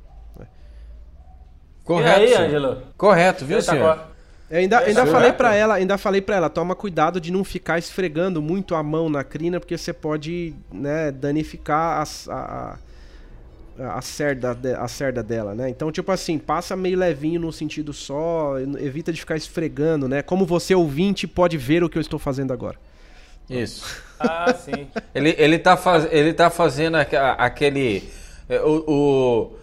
[1.85, 2.21] Correto.
[2.21, 2.81] E aí, Ângelo?
[2.97, 3.99] Correto, viu, senhor?
[4.49, 7.79] Eu ainda, ainda falei para ela, ainda falei para ela, toma cuidado de não ficar
[7.79, 12.77] esfregando muito a mão na crina, porque você pode, né, danificar a, a,
[13.77, 15.69] a cerda, a cerda dela, né?
[15.69, 20.21] Então, tipo assim, passa meio levinho num sentido só, evita de ficar esfregando, né?
[20.21, 22.77] Como você ouvinte pode ver o que eu estou fazendo agora.
[23.49, 24.03] Isso.
[24.19, 24.87] Ah, sim.
[25.13, 28.09] ele, ele, tá faz, ele tá fazendo aquele.
[28.47, 29.57] É, o, o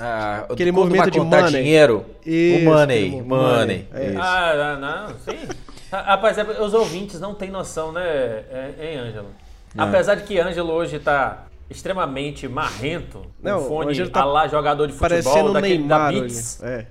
[0.00, 1.50] ah, aquele movimento de money.
[1.50, 2.04] dinheiro.
[2.24, 3.22] Isso, o money, money.
[3.22, 3.88] money.
[3.92, 5.48] É ah, não, sim.
[5.90, 9.28] Rapaz, é, os ouvintes não têm noção, né, é, hein, Ângelo?
[9.76, 14.92] Apesar de que Ângelo hoje tá extremamente marrento, não, um fone tá lá jogador de
[14.92, 16.62] futebol, daquele Neymar da Beats.
[16.62, 16.86] É.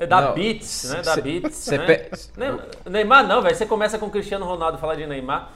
[0.00, 1.02] É da não, Beats, né?
[1.02, 1.56] Da cê, Beats.
[1.56, 1.84] Cê né?
[1.84, 2.88] Pe...
[2.88, 3.54] Neymar não, velho.
[3.54, 5.52] Você começa com o Cristiano Ronaldo falar de Neymar.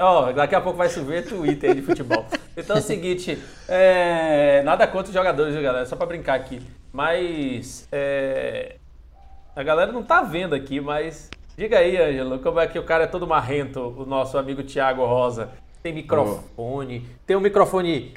[0.00, 2.24] Ó, daqui a pouco vai subir Twitter de futebol.
[2.56, 3.36] Então é o seguinte,
[3.68, 5.84] é, nada contra os jogadores, viu, galera?
[5.86, 6.62] Só pra brincar aqui.
[6.92, 8.76] Mas é,
[9.56, 13.04] a galera não tá vendo aqui, mas diga aí, Ângelo, como é que o cara
[13.04, 15.50] é todo marrento, o nosso amigo Thiago Rosa.
[15.82, 17.18] Tem microfone, oh.
[17.26, 18.12] tem um microfone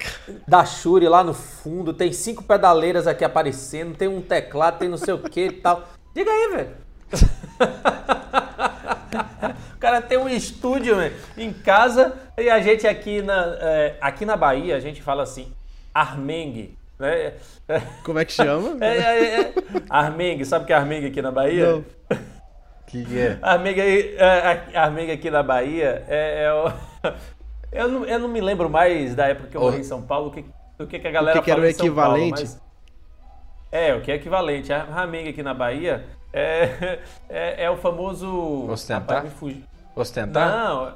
[0.46, 4.98] da Shure lá no fundo, tem cinco pedaleiras aqui aparecendo, tem um teclado, tem não
[4.98, 5.88] sei o que e tal.
[6.14, 6.76] Diga aí, velho.
[9.76, 14.26] o cara tem um estúdio véio, em casa e a gente aqui na, é, aqui
[14.26, 15.54] na Bahia, a gente fala assim,
[15.94, 16.78] armengue.
[17.00, 17.34] Né?
[18.04, 18.78] Como é que chama?
[18.84, 19.54] É, é, é.
[19.90, 21.72] Armengue, sabe o que é armengue aqui na Bahia?
[21.72, 21.86] Não.
[22.88, 23.40] que, que é?
[23.42, 26.72] Armengue, é, armengue aqui na Bahia é, é o
[27.74, 30.28] eu não, eu não me lembro mais da época que eu morei em São Paulo,
[30.28, 30.46] o que,
[30.80, 32.44] o que, que a galera o que, que era o equivalente?
[32.44, 32.64] Paulo, mas...
[33.72, 34.72] É, o que é equivalente.
[34.72, 38.68] A Ramenga aqui na Bahia é, é, é o famoso.
[38.70, 39.26] Ostentar?
[39.26, 39.58] Rapaz,
[39.96, 40.50] Ostentar?
[40.50, 40.94] Não,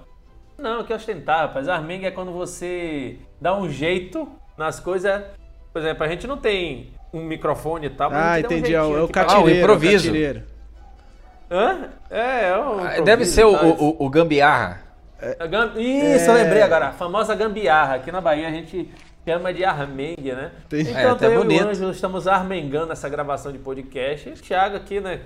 [0.57, 1.69] não, que ostentar, rapaz.
[1.69, 5.23] A Armenga é quando você dá um jeito nas coisas.
[5.71, 8.09] Por exemplo, a gente não tem um microfone e tal.
[8.11, 8.75] Ah, entendi.
[8.75, 9.41] Um é o catireiro.
[9.41, 10.11] Ah, o improviso.
[10.11, 11.89] O Hã?
[12.09, 14.86] É, é o ah, Deve ser o, o, o gambiarra.
[15.19, 16.29] É, Isso, é...
[16.29, 16.89] eu lembrei agora.
[16.89, 17.95] A famosa gambiarra.
[17.95, 18.91] Aqui na Bahia a gente
[19.25, 20.51] chama de armengue, né?
[20.69, 20.81] Tem...
[20.81, 21.61] Então, é, até eu bonito.
[21.61, 24.29] e o Ângelo estamos armengando essa gravação de podcast.
[24.29, 25.21] E o Thiago aqui, né?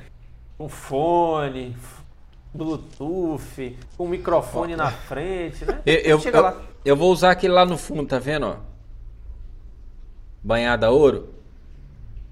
[0.58, 1.76] Com fone,
[2.54, 5.82] Bluetooth, com microfone na frente, né?
[5.86, 8.48] Eu, eu, eu, eu, vou usar aquele lá no fundo, tá vendo?
[8.48, 8.56] Ó?
[10.44, 11.30] Banhada a ouro.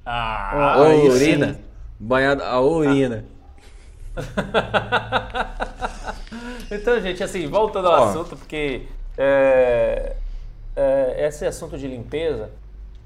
[0.06, 1.60] Ah, a urina.
[2.00, 3.26] Banhada a urina.
[6.71, 8.10] Então, gente, assim, voltando ao Ó.
[8.10, 8.84] assunto, porque
[9.17, 10.15] é,
[10.75, 12.51] é, esse assunto de limpeza,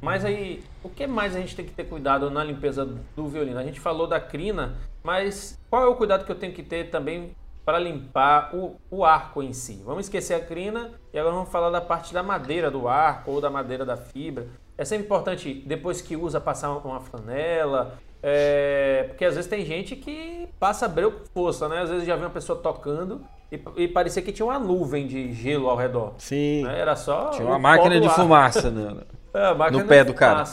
[0.02, 3.58] mas aí, o que mais a gente tem que ter cuidado na limpeza do violino?
[3.58, 6.89] A gente falou da crina, mas qual é o cuidado que eu tenho que ter
[6.89, 9.82] também para limpar o, o arco em si?
[9.86, 13.39] Vamos esquecer a crina e agora vamos falar da parte da madeira do arco ou
[13.39, 14.45] da madeira da fibra.
[14.78, 19.97] É sempre importante, depois que usa, passar uma flanela, é, porque às vezes tem gente
[19.97, 21.81] que passa breu com força, né?
[21.81, 25.33] Às vezes já vê uma pessoa tocando e, e parecia que tinha uma nuvem de
[25.33, 26.13] gelo ao redor.
[26.17, 26.63] Sim.
[26.63, 26.79] Né?
[26.79, 27.31] Era só.
[27.31, 29.01] Tinha uma máquina de fumaça no,
[29.33, 30.45] é, máquina no pé do cara.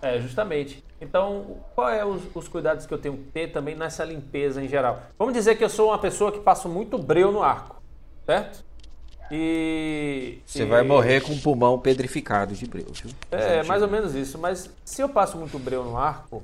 [0.00, 0.82] É, justamente.
[0.98, 4.68] Então, qual é os, os, cuidados que eu tenho que ter também nessa limpeza em
[4.68, 5.02] geral?
[5.18, 7.76] Vamos dizer que eu sou uma pessoa que passo muito breu no arco,
[8.24, 8.64] certo?
[9.30, 10.38] E.
[10.46, 10.66] Você e...
[10.66, 13.10] vai morrer com o pulmão pedrificado de breu, viu?
[13.30, 14.38] É, mais ou menos isso.
[14.38, 16.42] Mas se eu passo muito breu no arco,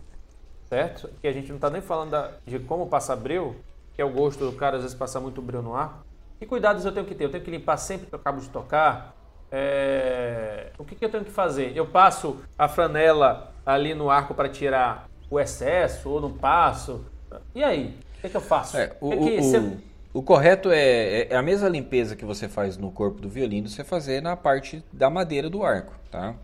[0.72, 1.10] certo?
[1.20, 3.56] Que a gente não está nem falando da, de como passar breu,
[3.94, 5.98] que é o gosto do cara às vezes passar muito breu no arco.
[6.38, 7.24] Que cuidados eu tenho que ter?
[7.24, 9.14] Eu tenho que limpar sempre que eu acabo de tocar?
[9.50, 10.70] É...
[10.78, 11.76] O que, que eu tenho que fazer?
[11.76, 17.04] Eu passo a franela ali no arco para tirar o excesso ou não passo?
[17.54, 17.94] E aí?
[18.16, 18.78] O que, que eu faço?
[18.78, 19.78] É, o, que que o, você- o-
[20.14, 23.84] o correto é, é a mesma limpeza que você faz no corpo do violino, você
[23.84, 26.34] fazer na parte da madeira do arco, tá?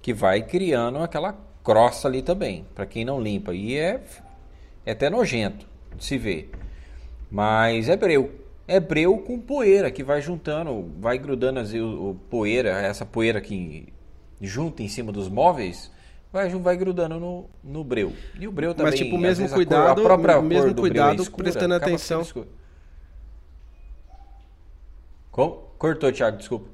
[0.00, 3.54] Que vai criando aquela crosta ali também, para quem não limpa.
[3.54, 4.00] E é,
[4.84, 6.50] é até nojento de se ver.
[7.30, 8.40] Mas é breu.
[8.68, 13.40] É breu com poeira que vai juntando, vai grudando as, o, o poeira, essa poeira
[13.40, 13.92] que
[14.40, 15.90] junta em cima dos móveis,
[16.32, 18.12] vai, vai grudando no, no breu.
[18.38, 20.42] E o breu também, Mas, tipo, o mesmo vezes, a cor- cuidado- a própria o
[20.42, 22.24] mesmo é cuidado escura, prestando atenção.
[25.30, 25.56] Como?
[25.78, 26.68] Cortou, Thiago, desculpa.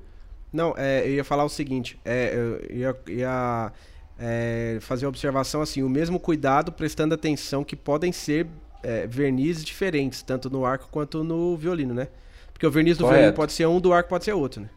[0.52, 3.72] Não, é, eu ia falar o seguinte, é, eu ia, ia,
[4.20, 8.46] é, fazer a observação assim, o mesmo cuidado prestando atenção que podem ser
[8.82, 12.08] é, vernizes diferentes, tanto no arco quanto no violino, né?
[12.52, 13.06] Porque o verniz do Correto.
[13.06, 14.70] violino pode ser um, do arco pode ser outro, né?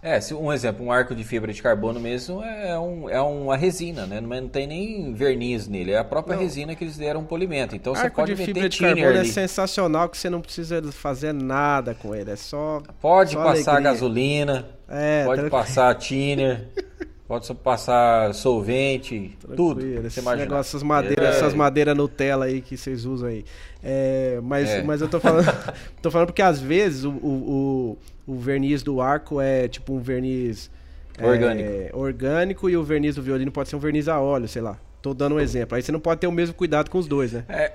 [0.00, 4.06] É, um exemplo, um arco de fibra de carbono mesmo é, um, é uma resina,
[4.06, 4.20] né?
[4.20, 7.74] Não, é- não tem nem verniz nele, é a própria resina que eles deram polimento.
[7.74, 9.24] Então você arco pode de meter fibra de carbono é ali.
[9.24, 13.80] sensacional que você não precisa fazer nada com ele, é só Pode só passar alegria.
[13.80, 15.48] gasolina, É, pode tranquilo.
[15.48, 16.68] passar thinner,
[17.28, 19.74] pode passar solvente, tudo.
[19.80, 21.28] Tranquilo, Você Esse negócio, essas madeiras, É.
[21.28, 23.44] essas madeiras Nutella aí que vocês usam aí.
[23.84, 24.82] É, mas, É.
[24.82, 25.44] mas eu tô falando,
[26.00, 30.00] tô falando porque às vezes o, o, o, o verniz do arco é tipo um
[30.00, 30.70] verniz
[31.18, 31.98] é, Orgânico.
[31.98, 34.78] orgânico e o verniz do violino pode ser um verniz a óleo, sei lá.
[35.02, 35.76] Tô dando um exemplo.
[35.76, 37.44] Aí você não pode ter o mesmo cuidado com os dois, né?
[37.48, 37.72] É,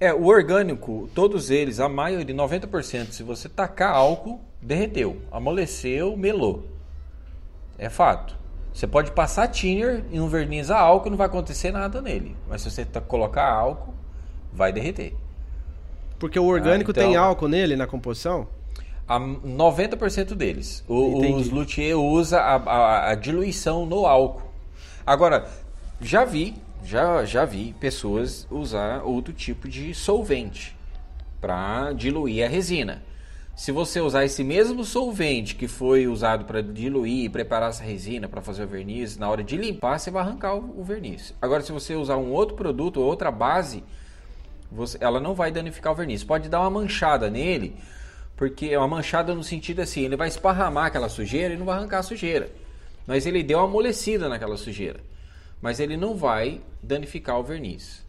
[0.00, 6.66] é, o orgânico, todos eles, a maioria, 90%, se você tacar álcool, derreteu, amoleceu, melou.
[7.78, 8.39] É fato.
[8.72, 12.36] Você pode passar thinner e um verniz a álcool não vai acontecer nada nele.
[12.48, 13.94] Mas se você tá- colocar álcool,
[14.52, 15.14] vai derreter.
[16.18, 18.46] Porque o orgânico então- tem álcool nele na composição.
[19.08, 20.84] A 90% deles.
[20.88, 21.40] O, Entendi.
[21.40, 24.48] os luthier usa a, a- a diluição no álcool.
[25.04, 25.48] Agora,
[26.00, 26.54] já vi,
[26.84, 30.76] já, já vi pessoas usar outro tipo de solvente
[31.40, 33.02] para diluir a resina.
[33.60, 38.26] Se você usar esse mesmo solvente que foi usado para diluir e preparar essa resina
[38.26, 41.34] para fazer o verniz, na hora de limpar você vai arrancar o, verniz.
[41.42, 43.84] Agora, se você usar um outro produto ou outra base,
[44.72, 46.24] você- ela não vai danificar o verniz.
[46.24, 47.76] Pode dar uma manchada nele,
[48.34, 51.76] porque é uma manchada no sentido assim, ele vai esparramar aquela sujeira e não vai
[51.76, 52.50] arrancar a sujeira.
[53.06, 55.00] Mas ele deu uma amolecida naquela sujeira.
[55.60, 58.02] Mas ele não vai danificar o verniz.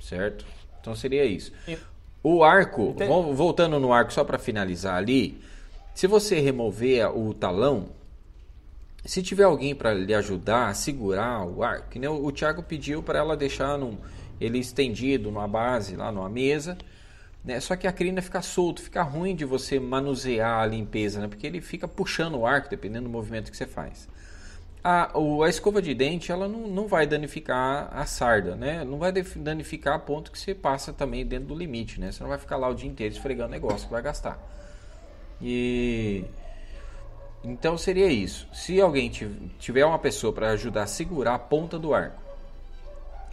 [0.00, 0.44] Certo?
[0.80, 1.52] Então seria isso.
[2.26, 3.34] O arco, Entendi.
[3.34, 5.38] voltando no arco só para finalizar ali,
[5.94, 7.90] se você remover o talão,
[9.04, 13.18] se tiver alguém para lhe ajudar a segurar o arco, que o Thiago pediu para
[13.18, 13.98] ela deixar num,
[14.40, 16.78] ele estendido numa base, lá numa mesa,
[17.44, 17.60] né?
[17.60, 21.28] Só que a crina fica solto, fica ruim de você manusear a limpeza, né?
[21.28, 24.08] Porque ele fica puxando o arco, dependendo do movimento que você faz.
[24.86, 28.84] A, o- a escova de dente, ela não, não vai danificar a sarda, né?
[28.84, 32.12] Não vai danificar a ponto que você passa também dentro do limite, né?
[32.12, 34.38] Você não vai ficar lá o dia inteiro esfregando negócio que vai gastar.
[35.40, 36.24] E...
[37.42, 38.46] Então seria isso.
[38.52, 42.20] Se alguém tiv- tiver uma pessoa para ajudar a segurar a ponta do arco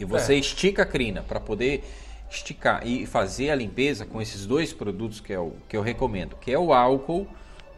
[0.00, 0.38] e você É.
[0.38, 1.84] estica a crina para poder
[2.30, 6.34] esticar e fazer a limpeza com esses dois produtos que, é o, que eu recomendo,
[6.36, 7.26] que é o álcool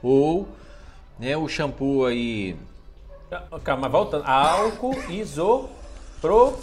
[0.03, 0.49] ou
[1.19, 2.57] né, o shampoo aí.
[3.63, 4.25] Calma, voltando.
[4.27, 6.63] Álcool, isopropi...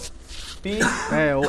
[1.12, 1.42] É, o,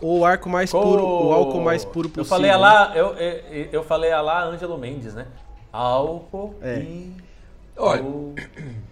[0.00, 2.22] o, o arco mais puro, o álcool mais puro possível.
[2.24, 5.26] Eu falei a lá, eu, eu, eu falei a lá Ângelo Mendes, né?
[5.72, 6.78] Álcool É.
[6.80, 7.14] e...
[7.76, 8.02] Olha.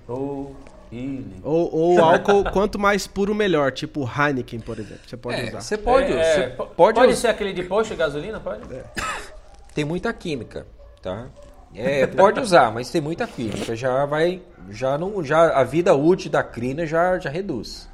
[0.07, 1.37] Propile.
[1.45, 3.73] Ou, ou álcool, quanto mais puro, melhor.
[3.73, 5.03] Tipo Heineken, por exemplo.
[5.07, 5.61] Você pode É, usar.
[5.61, 8.41] você pode, É, você é, po- pode, pode usar- ser aquele de posto de gasolina,
[8.41, 8.63] pode?
[9.75, 10.67] tem muita química,
[11.03, 11.27] tá?
[11.75, 16.31] É, pode usar, mas tem muita química, já vai, já não, já a vida útil
[16.31, 17.89] da crina já, já reduz.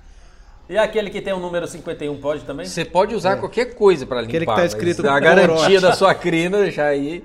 [0.69, 2.67] E aquele que tem o número 51 pode também?
[2.67, 6.15] Você pode usar qualquer coisa para limpar, Aquele que tá escrito a garantia da sua
[6.15, 7.25] crina já aí,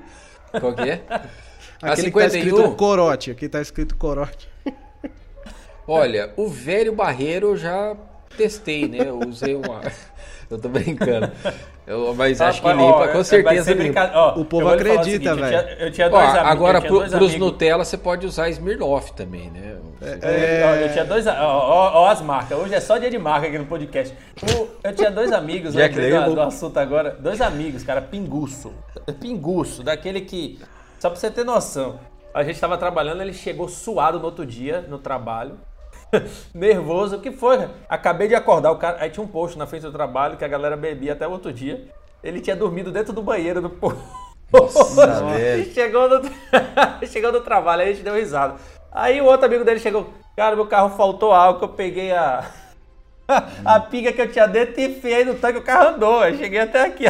[0.59, 1.01] qual que é?
[1.81, 3.31] A Aquele que tá 51, escrito corote.
[3.31, 4.47] Aqui tá escrito corote.
[5.87, 7.97] olha, o velho barreiro eu já
[8.37, 8.99] testei, né?
[8.99, 9.81] Eu usei uma,
[10.53, 11.31] eu tô brincando,
[11.87, 14.11] Eu- mas acho que Rapaz, limpa, ó, com certeza limpa.
[14.13, 15.47] ó, O povo eu acredita, eu velho.
[15.47, 16.47] tinha- Eu tinha Ó, dois amigos.
[16.51, 17.39] agora eu tinha pro, dois pros amigos.
[17.51, 19.75] Nutella você pode usar Smirnoff também, né?
[20.21, 21.27] É, ó, Eu tinha dois.
[21.27, 22.57] Ó, ó, ó as marcas.
[22.57, 24.15] Hoje é só dia de marca aqui no podcast.
[24.57, 26.35] O- eu tinha dois amigos, Jack lembrei do, Label.
[26.35, 27.15] do assunto agora.
[27.19, 28.71] Dois amigos, cara, pinguço.
[29.19, 30.59] Pinguço, daquele que.
[30.99, 31.99] Só pra você ter noção.
[32.33, 35.57] A gente tava trabalhando, ele chegou suado no outro dia, no trabalho.
[36.53, 37.17] Nervoso.
[37.17, 37.67] O que foi?
[37.89, 38.71] Acabei de acordar.
[38.71, 41.27] O cara, aí tinha um posto na frente do trabalho que a galera bebia até
[41.27, 41.87] o outro dia.
[42.23, 44.01] Ele tinha dormido dentro do banheiro do posto.
[45.73, 46.29] Chegou no,
[47.07, 48.55] chegou no trabalho, aí a gente deu risada.
[48.91, 52.51] Aí o outro amigo dele chegou, cara, meu carro faltou álcool, eu peguei a,
[53.63, 56.25] a piga que eu tinha dentro e enfiei no tanque, o carro andou.
[56.25, 57.05] Eu cheguei até aqui.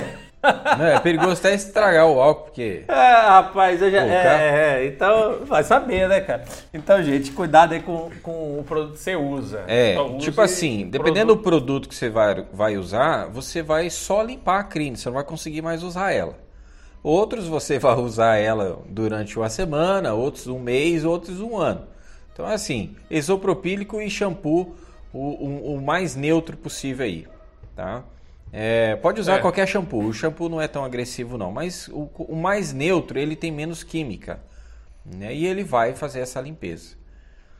[0.77, 2.83] Não, é perigoso até estragar o álcool, porque.
[2.87, 2.93] É,
[3.27, 4.01] rapaz, eu já.
[4.01, 6.43] Pô, é, é, então, vai saber, né, cara?
[6.73, 9.63] Então, gente, cuidado aí com, com o produto que você usa.
[9.67, 13.89] É, Então, tipo assim, dependendo do produto- produto que você vai, vai usar, você vai
[13.89, 16.35] só limpar a crina, você não vai conseguir mais usar ela.
[17.03, 21.87] Outros você vai usar ela durante uma semana, outros um mês, outros um ano.
[22.33, 24.75] Então, assim, isopropílico e shampoo
[25.13, 27.27] o, o- o mais neutro possível aí,
[27.75, 28.03] tá?
[28.53, 29.39] É, pode usar É.
[29.39, 33.35] qualquer shampoo, o shampoo não é tão agressivo não, mas o, o mais neutro, ele
[33.35, 34.41] tem menos química,
[35.05, 35.33] né?
[35.33, 36.95] E ele vai fazer essa limpeza.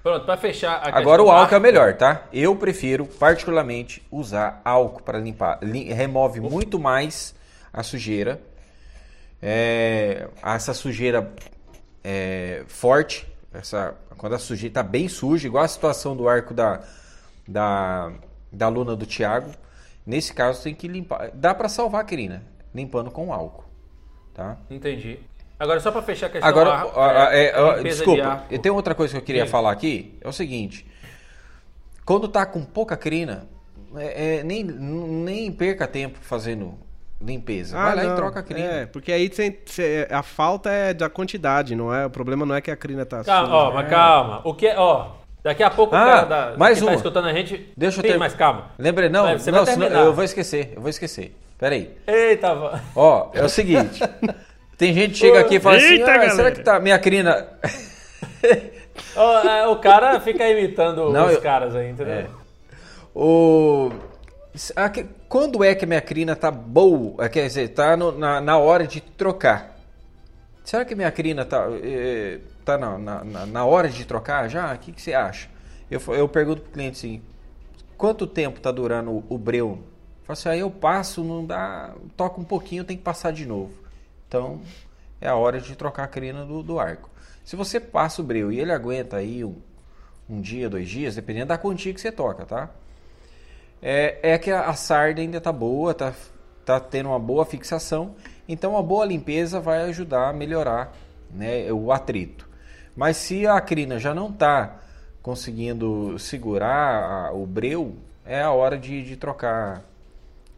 [0.03, 2.23] Pronto, pra fechar a Agora o álcool é melhor, tá?
[2.33, 5.59] Eu prefiro particularmente usar álcool para limpar.
[5.61, 7.35] Lim- remove muito mais
[7.71, 8.41] a sujeira.
[9.41, 11.31] É, essa sujeira
[12.03, 16.81] é, forte, essa, quando a sujeira está bem suja, igual a situação do arco da,
[17.47, 18.11] da,
[18.51, 19.51] da aluna do Thiago.
[20.05, 21.31] Nesse caso tem que limpar.
[21.33, 22.43] Dá para salvar a crina,
[22.73, 23.63] limpando com álcool,
[24.33, 24.57] tá?
[24.69, 25.19] Entendi.
[25.59, 28.59] Agora, só pra fechar a questão Agora, a- a- é, é, a de desculpa, arco.
[28.59, 29.51] tem outra coisa que eu queria Sim.
[29.51, 30.17] falar aqui.
[30.19, 30.87] É o seguinte:
[32.05, 33.47] quando tá com pouca crina,
[33.95, 36.73] é- é, nem, nem perca tempo fazendo
[37.21, 37.77] limpeza.
[37.77, 38.13] Vai lá Ah, não.
[38.13, 38.65] e troca a crina.
[38.67, 42.07] É, porque aí tem- cê- a falta é da quantidade, não é?
[42.07, 43.55] O problema não é que a crina tá Calma, suja.
[43.57, 44.41] ó, mas calma.
[44.43, 45.11] O que é, ó,
[45.43, 46.95] daqui a pouco Ah, o cara da, mais que tá uma.
[46.95, 47.71] escutando a gente.
[47.75, 48.71] Deixa eu ter- mas calma.
[48.77, 51.35] Lembrei, não, Vai, você não vai senão eu vou esquecer, eu vou esquecer.
[51.57, 51.95] Pera aí.
[52.07, 54.01] Eita, va- Ó, é o seguinte.
[54.77, 56.97] tem gente que chega aqui e fala assim: Eita, ah, será galera." que tá minha
[56.99, 57.47] crina.
[59.15, 62.13] Ó, é, o cara fica imitando Não, os eu- caras aí, entendeu?
[62.13, 62.27] É.
[63.15, 63.91] O...
[65.29, 67.23] Quando é que a minha crina tá boa?
[67.25, 69.77] é, Quer dizer, tá no- na, na hora de trocar.
[70.63, 74.73] Será que a minha crina tá, eh, tá na, na, na- hora de trocar já?
[74.73, 75.49] O que, que você acha?
[75.89, 77.21] Eu, eu pergunto pro cliente assim,
[77.97, 79.79] quanto tempo tá durando o, o breu?
[80.21, 83.45] Eu falo assim, aí eu passo, não dá, toca um pouquinho, tem que passar de
[83.45, 83.73] novo.
[84.27, 84.61] Então,
[85.19, 87.09] é a hora de trocar a crina do, do arco.
[87.43, 89.55] Se você passa o breu e ele aguenta aí um,
[90.29, 92.69] um dia, dois dias, dependendo da quantia que você toca, tá?
[93.81, 96.13] É, é que a, a sarda ainda tá boa, tá,
[96.63, 98.15] tá tendo uma boa fixação,
[98.47, 100.93] então uma boa limpeza vai ajudar a melhorar
[101.31, 102.47] né, o atrito.
[103.01, 104.79] Mas se a crina já não tá
[105.23, 109.81] conseguindo segurar a- o breu, é a hora de, de trocar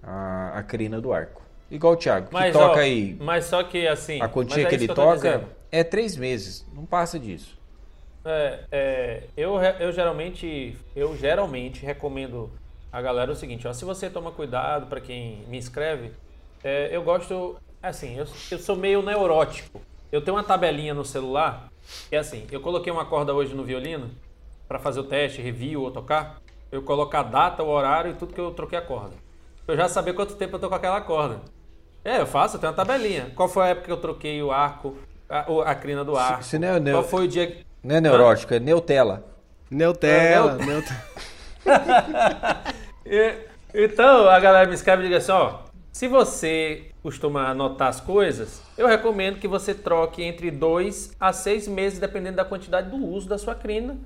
[0.04, 1.42] a, a crina do arco.
[1.72, 4.20] Igual o Thiago, que Mas, toca ó, aí mas só que assim.
[4.22, 5.46] a quantia é que ele tô toca dizendo.
[5.72, 7.58] é três meses, não passa disso.
[8.26, 12.50] É, é, eu, eu geralmente eu geralmente recomendo
[12.92, 16.12] a galera o seguinte, ó, se você toma cuidado para quem me escreve,
[16.64, 19.82] é, eu gosto assim, eu, eu sou meio neurótico.
[20.12, 21.73] Eu tenho uma tabelinha no celular que
[22.12, 24.10] é assim, eu coloquei uma corda hoje no violino
[24.68, 28.34] para fazer o teste, review ou tocar, eu coloco a data, o horário e tudo
[28.34, 29.12] que eu troquei a corda.
[29.66, 31.40] Pra Eu já saber quanto tempo eu tô com aquela corda.
[32.04, 33.32] É, eu faço, eu tenho uma tabelinha.
[33.36, 34.98] Qual foi a época que eu troquei o arco,
[35.30, 36.44] a, a crina do arco?
[36.44, 39.24] se não é neu- Qual foi o dia que Não é neurótico, é neutela.
[39.72, 41.04] Neutela, É, Neutela.
[43.06, 43.38] E-
[43.76, 45.60] Então, a galera me escreve e diz assim, ó,
[45.92, 51.68] se você costuma anotar as coisas, eu recomendo que você troque entre dois a seis
[51.68, 54.00] meses, dependendo da quantidade do uso da sua crina,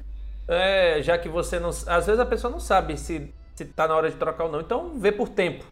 [0.48, 1.70] É, já que você não...
[1.70, 4.62] Às vezes a pessoa não sabe se, se tá na hora de trocar ou não,
[4.62, 5.66] então vê por tempo.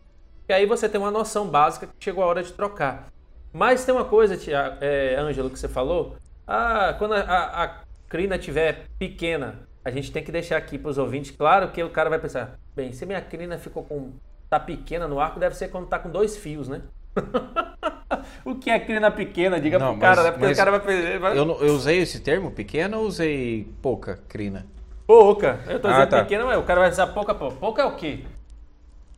[0.47, 3.07] E aí você tem uma noção básica que chegou a hora de trocar.
[3.53, 7.83] Mas tem uma coisa, Tia- é, Ângelo, que você falou, ah, quando a, a, a
[8.09, 11.89] crina estiver pequena, a gente tem que deixar aqui para os ouvintes claro que o
[11.91, 14.19] cara vai pensar, bem, se minha crina ficou com
[14.49, 16.83] tá pequena no arco, deve ser quando tá com dois fios, né?
[18.45, 19.59] o que é crina pequena?
[19.59, 20.31] Diga Não, pro cara, mas- né?
[20.31, 21.37] Porque o cara vai vai...
[21.37, 24.65] Eu, eu usei esse termo pequeno ou usei pouca crina?
[25.07, 25.59] pouca.
[25.67, 26.23] Eu tô Ah, dizendo tá.
[26.23, 27.33] pequena, mas o cara vai dizer pouca.
[27.35, 28.19] Pouca é o quê?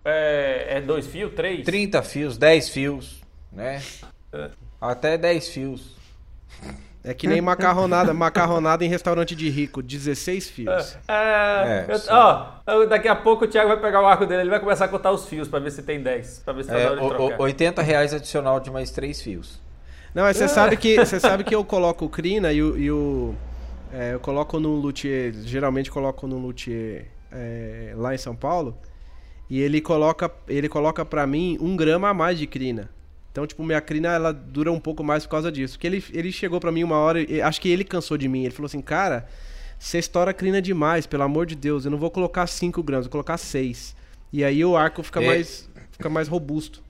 [0.04, 1.64] É, é dois fios, três?
[1.66, 3.22] 30 fios, 10 fios,
[3.52, 3.82] né?
[4.34, 4.50] É.
[4.80, 5.96] Até 10 fios.
[7.10, 10.98] É que nem macarronada, macarronada em restaurante de rico, 16 fios.
[11.08, 12.08] É, É, eu- sim.
[12.12, 14.86] ó, eu- daqui a pouco o Thiago vai pegar o arco dele, ele vai começar
[14.86, 17.10] a contar os fios pra ver se tem 10, pra ver se tá É, o-
[17.10, 17.40] trocar.
[17.40, 19.60] o- 80 reais adicional de mais 3 fios.
[20.14, 22.92] Não, mas você sabe que você sabe que eu coloco o crina e o, e
[22.92, 23.36] o-
[23.94, 28.78] é, eu coloco no luthier, geralmente coloco no luthier é, lá em São Paulo
[29.50, 32.90] e ele coloca ele coloca para mim um grama a mais de crina.
[33.38, 35.76] Então, tipo, minha crina ela dura um pouco mais por causa disso.
[35.76, 38.42] Porque ele, ele chegou pra mim uma hora, acho que ele cansou de mim.
[38.46, 39.28] Ele falou assim, cara,
[39.78, 41.86] você estoura a crina demais, pelo amor de Deus.
[41.86, 43.96] Eu não vou colocar 5 gramas, vou colocar 6.
[44.34, 45.28] E aí o arco fica É.
[45.28, 46.82] mais fica mais robusto.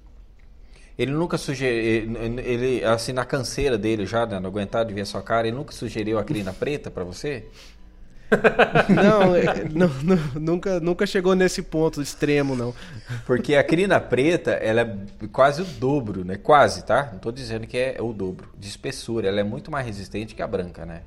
[0.97, 5.05] Ele nunca sugeriu, ele, assim, na canseira dele já, né, não aguentar de ver a
[5.05, 7.45] sua cara, ele nunca sugeriu a crina preta para você?
[8.89, 12.73] Não, é, não, não, nunca, nunca chegou nesse ponto extremo, não.
[13.25, 16.35] Porque a crina preta, ela é quase o dobro, né?
[16.35, 17.09] Quase, tá?
[17.11, 19.27] Não tô dizendo que é o dobro de espessura.
[19.27, 21.01] Ela é muito mais resistente que a branca, né?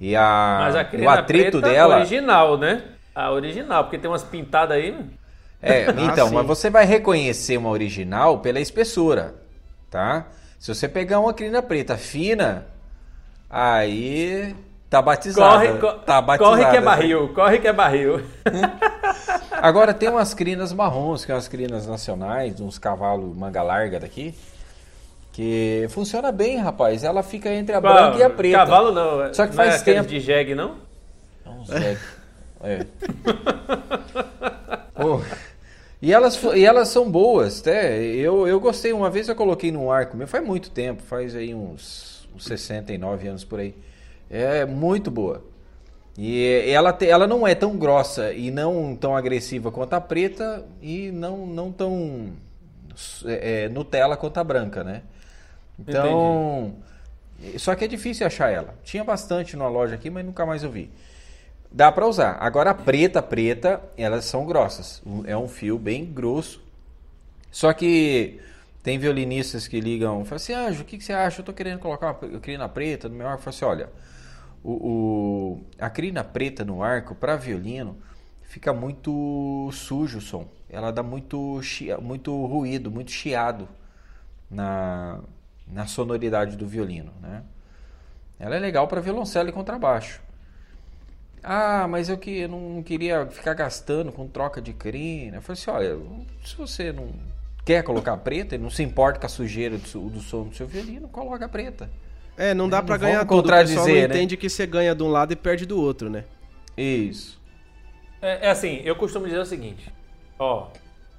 [0.00, 1.96] E a, Mas a crina o atrito preta dela...
[1.96, 2.82] original, né?
[3.14, 4.94] A original, porque tem umas pintadas aí...
[5.62, 9.34] É, então, Ah, mas você vai reconhecer uma original pela espessura,
[9.88, 10.26] tá?
[10.58, 12.66] Se você pegar uma crina preta fina,
[13.48, 14.54] aí
[14.92, 15.66] tá batizada.
[15.66, 16.56] Corre, co- tá batizada.
[16.56, 18.20] corre que é barril, corre que é barril.
[19.50, 24.34] Agora tem umas crinas marrons, que são as crinas nacionais, uns cavalos manga larga daqui,
[25.32, 27.04] que funciona bem, rapaz.
[27.04, 28.58] Ela fica entre a branca e a preta.
[28.58, 29.32] Cavalo não.
[29.32, 30.08] Só que não faz é tempo.
[30.08, 30.76] de jegue, não?
[31.46, 31.96] É um Zé.
[32.64, 32.86] É.
[34.94, 35.20] Pô,
[36.02, 37.98] E elas, e elas são boas, até.
[38.02, 41.54] Eu, eu gostei, uma vez eu coloquei num arco meu, faz muito tempo, faz aí
[41.54, 43.74] uns, uns 69 anos por aí.
[44.32, 45.44] É muito boa.
[46.18, 50.64] E ela, te- ela não é tão grossa e não tão agressiva quanto a preta
[50.82, 52.32] e não, não tão
[53.26, 55.02] é, é, Nutella quanto a branca, né?
[55.78, 56.74] Então.
[57.58, 58.74] Só que é difícil achar ela.
[58.84, 60.90] Tinha bastante numa loja aqui, mas nunca mais eu vi.
[61.70, 62.38] Dá pra usar.
[62.40, 65.02] Agora a preta, preta, elas são grossas.
[65.26, 66.62] É um fio bem grosso.
[67.50, 68.40] Só que
[68.82, 71.40] tem violinistas que ligam falam assim, Anjo, o que, que você acha?
[71.40, 73.40] Eu tô querendo colocar uma pre- crina preta no meu arco.
[73.40, 73.90] Eu falo assim, olha,
[74.64, 77.96] o, o- a crina preta no arco, para violino,
[78.44, 80.46] fica muito sujo o som.
[80.68, 81.60] Ela dá muito,
[82.00, 83.68] muito ruído, muito chiado
[84.50, 85.20] na,
[85.66, 87.42] na sonoridade do violino, né?
[88.38, 90.20] Ela é legal para violoncelo e contrabaixo.
[91.42, 95.38] Ah, mas eu que não queria ficar gastando com troca de crina.
[95.38, 95.98] Eu falei assim, olha,
[96.44, 97.08] se você não
[97.64, 100.66] quer colocar preta e não se importa com a sujeira do, do som do seu
[100.66, 101.90] violino, coloca preta.
[102.42, 103.38] É, não dá pra vamos ganhar tudo.
[103.38, 104.16] O pessoal não contradizer, né?
[104.16, 106.24] entende que você ganha de um lado e perde do outro, né?
[106.76, 107.40] Isso.
[108.20, 109.94] É, é assim, eu costumo dizer o seguinte,
[110.36, 110.66] ó,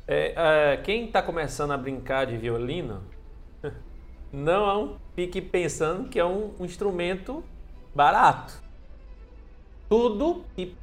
[0.05, 3.03] é, é, quem tá começando a brincar de violino,
[4.33, 7.41] não fique pensando que é um, um instrumento
[7.95, 8.61] barato.
[9.87, 10.75] Tudo que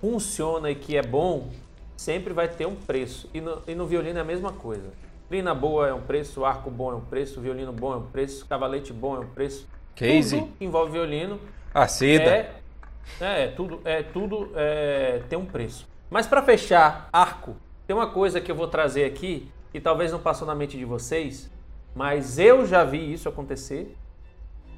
[0.00, 1.50] funciona e que é bom
[1.96, 3.30] sempre vai ter um preço.
[3.32, 4.90] E no, e no violino é a mesma coisa.
[5.28, 8.46] Crina boa é um preço, arco bom é um preço, violino bom é um preço,
[8.46, 9.75] cavalete bom é um preço.
[9.96, 10.38] Case.
[10.38, 11.40] Tudo envolve violino
[11.74, 12.30] A seda.
[12.30, 15.88] é, é tudo, é tudo é, tem um preço.
[16.08, 20.18] Mas para fechar, arco, tem uma coisa que eu vou trazer aqui que talvez não
[20.18, 21.50] passou na mente de vocês,
[21.94, 23.96] mas eu já vi isso acontecer.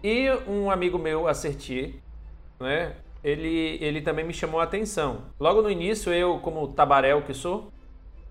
[0.02, 1.94] E um amigo meu, Acertier,
[2.58, 2.94] né?
[3.22, 5.22] Ele, ele também me chamou a atenção.
[5.38, 7.72] Logo no início, eu, como tabaréu que sou,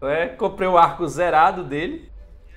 [0.02, 2.10] né, comprei o arco zerado dele.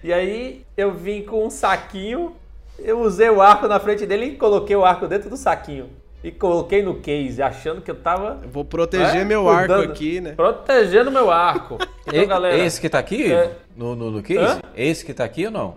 [0.03, 2.37] E aí eu vim com um saquinho,
[2.79, 5.91] eu usei o arco na frente dele e coloquei o arco dentro do saquinho.
[6.23, 8.41] E coloquei no case, achando que eu tava.
[8.43, 9.73] Eu vou proteger É, meu cuidando.
[9.81, 10.33] arco aqui, né?
[10.33, 11.79] Protegendo meu arco.
[12.07, 12.59] Então, E- galera.
[12.59, 13.33] Esse que tá aqui?
[13.33, 13.53] É.
[13.77, 14.41] No, no, no case?
[14.41, 14.61] Hã?
[14.77, 15.77] Esse que tá aqui ou não?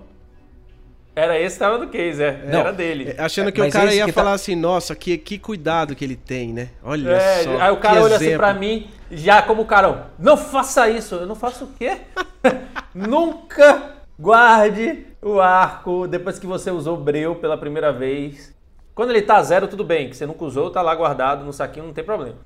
[1.15, 2.43] Era esse que tava no case, é.
[2.51, 2.59] Não.
[2.61, 3.13] Era dele.
[3.15, 6.03] É, Achando que Mas o cara ia tá- falar assim, nossa, que, que cuidado que
[6.03, 6.69] ele tem, né?
[6.83, 7.61] Olha É, só.
[7.61, 10.07] aí o cara olha assim pra mim, já como carão.
[10.17, 11.13] Não faça isso.
[11.15, 11.97] Eu não faço o quê?
[12.95, 13.81] Nunca
[14.19, 18.53] guarde o arco depois que você usou o breu pela primeira vez.
[18.95, 20.09] Quando ele tá zero, tudo bem.
[20.09, 22.37] Que você nunca usou, tá lá guardado no saquinho, não tem problema.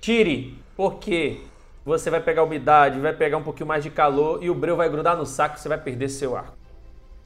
[0.00, 1.40] Tire, porque
[1.84, 4.88] você vai pegar umidade, vai pegar um pouquinho mais de calor e o breu vai
[4.88, 6.56] grudar no saco e você vai perder seu arco.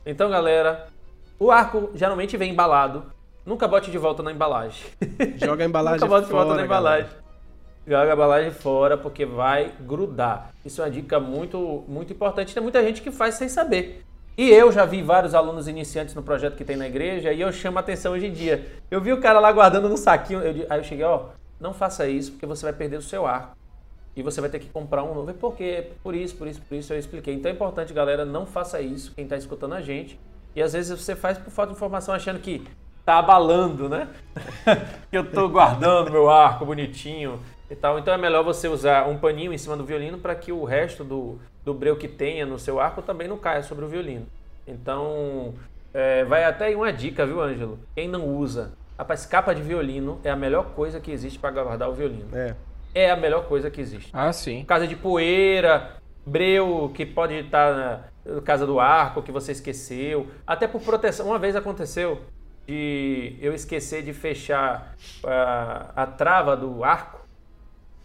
[0.07, 0.89] Então, galera,
[1.39, 3.05] o arco geralmente vem embalado.
[3.45, 4.85] Nunca bote de volta na embalagem.
[5.37, 7.11] Joga a embalagem Nunca bote de volta fora, na embalagem.
[7.87, 10.53] Joga a embalagem fora porque vai grudar.
[10.65, 12.55] Isso é uma dica muito, muito importante.
[12.55, 14.05] Tem muita gente que faz sem saber.
[14.39, 17.53] E eu já vi vários alunos iniciantes no projeto que tem na igreja e eu
[17.53, 18.67] chamo a atenção hoje em dia.
[18.91, 20.41] Eu vi o cara lá guardando no saquinho.
[20.41, 21.27] eu aí eu cheguei, ó,
[21.61, 23.57] não faça isso porque você vai perder o seu arco.
[24.15, 25.31] E você vai ter que comprar um novo.
[25.31, 25.91] E por quê?
[26.03, 27.35] Por isso, por isso, por isso eu expliquei.
[27.35, 30.19] Então é importante, galera, não faça isso, quem está escutando a gente.
[30.55, 32.65] E às vezes você faz por falta de informação, achando que
[33.05, 34.09] tá abalando, né?
[35.11, 37.41] eu tô guardando meu arco bonitinho
[37.73, 37.99] e tal.
[37.99, 41.03] Então é melhor você usar um paninho em cima do violino para que o resto
[41.03, 44.27] do, do breu que tenha no seu arco também não caia sobre o violino.
[44.67, 45.55] Então,
[45.93, 47.79] é, vai até aí uma dica, viu, Ângelo?
[47.95, 51.89] Quem não usa, rapaz, capa de violino é a melhor coisa que existe para guardar
[51.89, 52.29] o violino.
[52.33, 52.55] É.
[52.95, 54.11] É a melhor coisa que existe.
[54.13, 54.65] Ah, sim.
[54.67, 55.95] Casa de poeira,
[56.27, 61.27] breu que pode estar na casa do arco que você esqueceu, até por proteção.
[61.27, 62.21] Uma vez aconteceu
[62.67, 64.95] de eu esquecer de fechar
[65.25, 67.22] ah, a trava do arco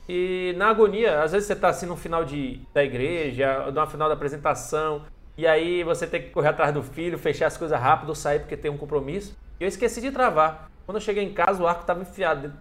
[0.08, 4.08] e na agonia, às vezes você está assim no final de, da igreja, no final
[4.08, 5.06] da apresentação,
[5.38, 8.58] E aí você tem que correr atrás do filho, fechar as coisas rápido, sair porque
[8.58, 9.34] tem um compromisso.
[9.60, 10.68] E eu esqueci de travar.
[10.86, 12.54] Quando eu cheguei em casa, o arco estava enfiado.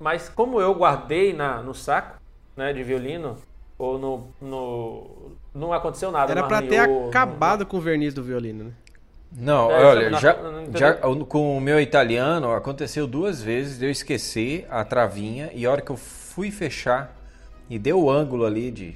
[0.00, 2.16] Mas como eu guardei na, no saco,
[2.56, 3.36] né, de violino,
[3.78, 6.32] ou no, no não aconteceu nada.
[6.32, 8.72] Era pra ter acabado com o verniz do violino, né?
[9.32, 10.36] Não, É, olha, na- já,
[10.74, 15.70] já com o meu italiano aconteceu duas vezes de eu esquecer a travinha e a
[15.70, 15.96] hora que eu
[16.36, 17.16] fui fechar
[17.70, 18.94] e deu o ângulo ali de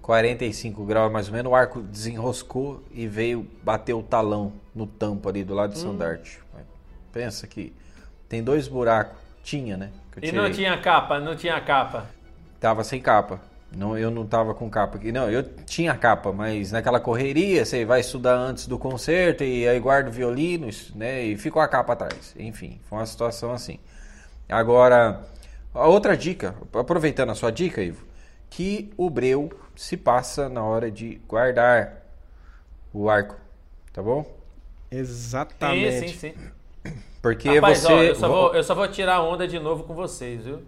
[0.00, 5.28] 45 graus mais ou menos, o arco desenroscou e veio bater o talão no tampo
[5.28, 5.74] ali do lado Hum.
[5.74, 6.40] de Sandarte.
[7.12, 7.74] Pensa que
[8.26, 9.18] tem dois buracos.
[9.44, 9.90] Tinha, né?
[10.22, 12.06] E não tinha capa, não tinha capa.
[12.58, 13.38] Tava sem capa.
[13.76, 15.12] Não, eu não tava com capa aqui.
[15.12, 19.78] Não, eu tinha capa, mas naquela correria, você vai estudar antes do concerto e aí
[19.78, 21.22] guarda o violino, né?
[21.22, 22.34] E ficou a capa atrás.
[22.38, 23.78] Enfim, foi uma situação assim.
[24.48, 25.20] Agora,
[25.86, 28.04] outra dica, aproveitando a sua dica, Ivo,
[28.50, 32.02] que o breu se passa na hora de guardar
[32.92, 33.36] o arco,
[33.92, 34.24] tá bom?
[34.90, 36.10] Exatamente.
[36.10, 36.34] Sim, sim, sim.
[37.22, 39.94] Porque Rapaz, você ó, eu, só vou, eu só vou tirar onda de novo com
[39.94, 40.62] vocês, viu?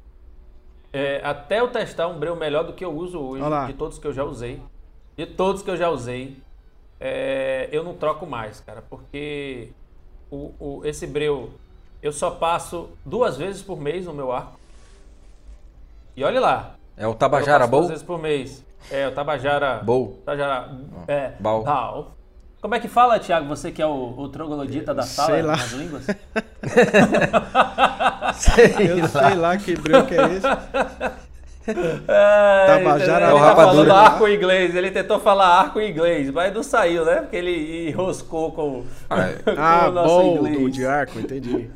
[0.92, 3.66] É, até eu testar um breu melhor do que eu uso hoje, Olha lá.
[3.66, 4.62] de todos que eu já usei.
[5.16, 6.38] De todos que eu já usei,
[7.00, 9.72] é, eu não troco mais, cara, porque
[10.30, 11.52] o, o- esse breu
[12.02, 14.59] eu só passo duas vezes por mês no meu arco.
[16.20, 16.74] E olha lá.
[16.98, 17.88] é o Tabajara Bowl?
[17.88, 18.62] vezes por mês.
[18.90, 19.80] É, o Tabajara.
[19.82, 20.18] Bowl.
[20.22, 20.68] Tabajara.
[21.08, 21.62] É, Bal.
[21.64, 22.08] Bal.
[22.60, 23.48] Como é que fala, Thiago?
[23.48, 25.52] Você que é o, o troglodita da sala Sei lá.
[25.56, 26.06] nas línguas?
[28.78, 30.46] Eu sei lá que que é esse.
[32.08, 35.90] É, Tabajara ele é o tá falando arco em inglês, ele tentou falar arco em
[35.90, 37.16] inglês, mas não saiu, né?
[37.16, 39.32] Porque ele enroscou com, Ah, é.
[39.44, 40.58] com Ah, o nosso bom, inglês.
[40.58, 41.70] do de arco, entendi.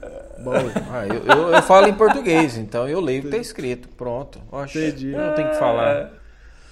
[0.44, 0.52] Bom,
[0.92, 3.88] Ah, eu, eu- eu falo em português, então eu leio o que tá escrito.
[3.88, 4.38] Pronto.
[4.52, 5.12] Oxe, Entendi.
[5.12, 6.10] eu não tenho que falar.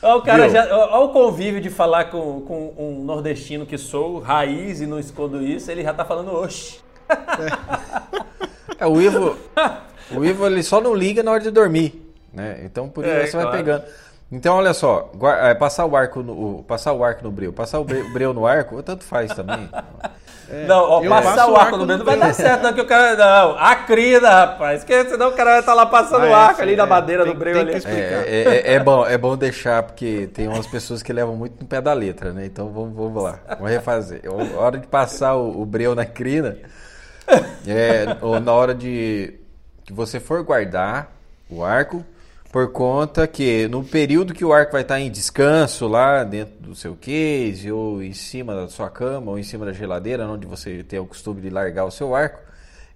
[0.03, 0.51] Olha o cara Viu?
[0.53, 0.77] já.
[0.77, 5.41] Olha o convívio de falar com, com um nordestino que sou, raiz e não escondo
[5.43, 6.81] isso, ele já tá falando oxe.
[8.79, 9.37] É, o Ivo,
[10.11, 12.61] o Ivo ele só não liga na hora de dormir, né?
[12.65, 13.59] Então por isso É, você vai claro.
[13.59, 13.85] pegando.
[14.31, 17.53] Então olha só, gua- é, passar o arco no o- passar o arco no breu,
[17.53, 19.69] passar o bre- breu no arco, tanto faz também.
[20.69, 23.17] Não, ó, passar o arco no meio não vai dar certo, não, que o cara.
[23.17, 24.85] Não, a crina, rapaz.
[24.85, 26.83] Que senão o cara vai estar lá passando Ah, o é, arco ali sim, na
[26.83, 26.87] é.
[26.87, 27.81] madeira Tem- do breu tem ali.
[27.81, 28.43] que É, é-
[28.73, 31.81] é- é bom, é bom deixar porque tem umas pessoas que levam muito no pé
[31.81, 32.45] da letra, né?
[32.47, 34.21] Então vamos, vamos lá, vamos refazer.
[34.23, 36.57] Eu- hora de passar o, o breu na crina,
[37.67, 39.35] é, ou na hora de
[39.85, 41.11] que você for guardar
[41.51, 42.05] o arco,
[42.53, 46.75] por conta que no período que o arco vai estar em descanso lá dentro do
[46.75, 50.85] seu case, ou em cima da sua cama, ou em cima da geladeira, onde você
[50.85, 52.41] tem o costume de largar o seu arco,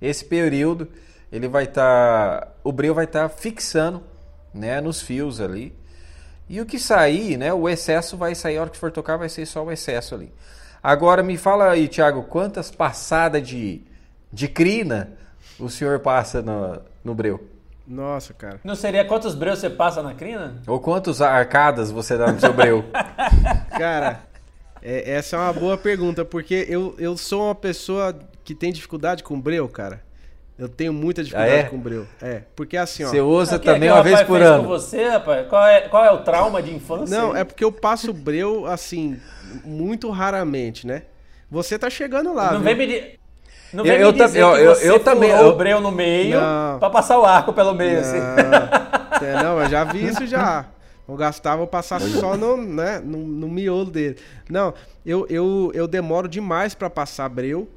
[0.01, 0.87] esse período
[1.33, 4.03] ele vai estar, o breu vai estar fixando,
[4.53, 5.75] né, nos fios ali.
[6.51, 9.31] E o que sair, né, o excesso vai sair, a hora que for tocar vai
[9.31, 10.31] ser só o excesso ali.
[10.83, 13.81] Agora me fala aí, Thiago, quantas passadas de,
[14.31, 15.13] de crina
[15.59, 17.56] o senhor passa no, no breu?
[17.87, 18.61] Nossa, cara.
[18.65, 20.61] Não seria quantos breus você passa na crina?
[20.67, 22.85] Ou quantas arcadas você dá no seu breu?
[23.79, 24.21] Cara,
[24.83, 28.15] é- essa é uma boa pergunta, porque eu, eu sou uma pessoa
[28.45, 30.05] que tem dificuldade com breu, cara.
[30.59, 31.63] Eu tenho muita dificuldade é?
[31.65, 32.07] com breu.
[32.23, 33.09] É, porque assim, ó.
[33.09, 34.63] Você usa é também que o uma vez rapaz por fez ano.
[34.63, 35.49] Com você, rapaz?
[35.49, 37.15] Qual é, qual é o trauma de infância?
[37.15, 39.21] Não, é porque eu passo breu, assim,
[39.65, 41.03] muito raramente, né?
[41.51, 42.75] Você tá chegando lá, Não viu?
[42.75, 43.19] vem me,
[43.77, 45.57] não Eu- vem eu me dizer eu- que eu- você eu também- furou eu- o
[45.57, 46.39] breu no meio
[46.81, 48.01] pra passar o arco pelo meio.
[48.01, 48.19] assim.
[48.19, 50.67] Não, é, não, eu já vi isso já.
[51.07, 54.17] Vou gastar, vou passar só no, né, no, no miolo dele.
[54.51, 54.75] Não,
[55.05, 57.69] eu, eu, eu demoro demais pra passar breu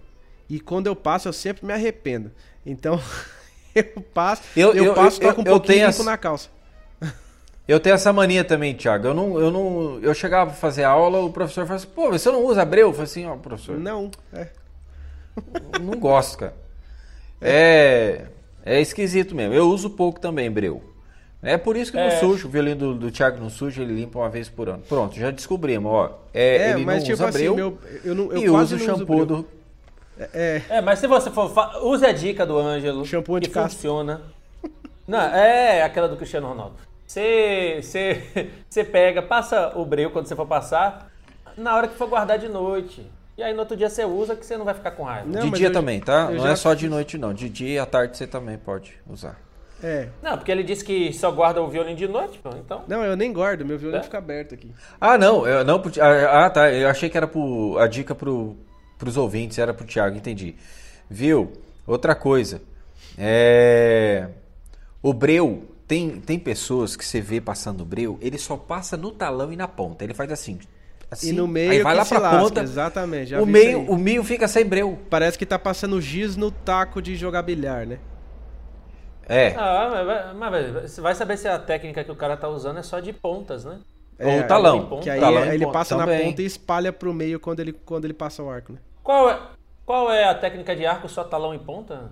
[0.49, 2.31] e quando eu passo eu sempre me arrependo.
[2.65, 2.99] Então,
[3.75, 6.09] eu passo, Eu- eu, eu- passo, eu- toco um eu pouquinho e tenho limpo essa-
[6.09, 6.49] na calça.
[7.67, 9.05] Eu tenho essa mania também, Thiago.
[9.09, 12.31] Eu não, eu não, eu chegava pra fazer aula, o professor falava assim, pô, você
[12.31, 12.87] não usa breu?
[12.87, 14.47] Eu falei assim, ó, professor, Não, é.
[15.81, 16.53] Não gosto, cara.
[17.41, 18.25] É,
[18.65, 19.53] é esquisito mesmo.
[19.53, 20.83] Eu uso pouco também breu.
[21.41, 22.19] É por isso que não É.
[22.19, 22.47] sujo.
[22.47, 24.83] O violino do, do Thiago não suja, ele limpa uma vez por ano.
[24.87, 26.19] Pronto, já descobrimos, ó.
[26.33, 28.75] É, É, ele mas não tipo usa assim, breu meu, eu, não, eu e quase
[28.75, 29.47] usa o não uso shampoo do...
[30.33, 31.49] É, É, mas se você for.
[31.81, 33.05] Use a dica do Ângelo.
[33.05, 33.69] Shampoo que anti-caspa.
[33.69, 34.21] funciona.
[35.07, 36.75] Não, é aquela do Cristiano Ronaldo.
[37.07, 38.21] Você, você,
[38.69, 41.09] você pega, passa o breu quando você for passar,
[41.57, 43.09] na hora que for guardar de noite.
[43.39, 45.25] E aí no outro dia você usa que você não vai ficar com raiva.
[45.25, 46.29] Não, de dia eu- também, tá?
[46.29, 47.33] Não já é só de noite, não.
[47.33, 49.39] De dia e à tarde você também pode usar.
[49.81, 50.09] é.
[50.21, 52.83] Não, porque ele disse que só guarda o violino de noite, pô, então.
[52.85, 54.03] Não, eu nem guardo, meu violino É?
[54.03, 54.73] fica aberto aqui.
[54.99, 56.69] Ah, não, eu, não ah, ah, tá.
[56.69, 58.57] Eu achei que era pro, a dica pro,
[58.97, 60.55] pros ouvintes, era pro Thiago, entendi.
[61.09, 61.53] Viu?
[61.87, 62.61] Outra coisa.
[63.17, 64.27] É.
[65.01, 69.11] O breu, tem, tem pessoas que você vê passando o breu, ele só passa no
[69.11, 70.03] talão e na ponta.
[70.03, 70.59] Ele faz assim.
[71.09, 71.29] Assim.
[71.29, 72.61] E no meio aí vai que lá se pra lasca, ponta.
[72.61, 74.99] exatamente, já O meio, o meio fica sem breu.
[75.09, 77.99] Parece que tá passando giz no taco de jogar bilhar, né?
[79.27, 79.53] É.
[79.57, 82.99] Ah, mas, você vai saber se a técnica que o cara tá usando é só
[82.99, 83.79] de pontas, né?
[84.19, 84.85] Ou o talão.
[84.87, 85.03] ponta.
[85.03, 86.25] Que aí Talão em ele ponta passa na também.
[86.25, 88.79] ponta e espalha pro meio quando ele, quando ele passa o arco, né?
[89.03, 89.39] Qual é,
[89.85, 92.11] qual é a técnica de arco só talão em ponta?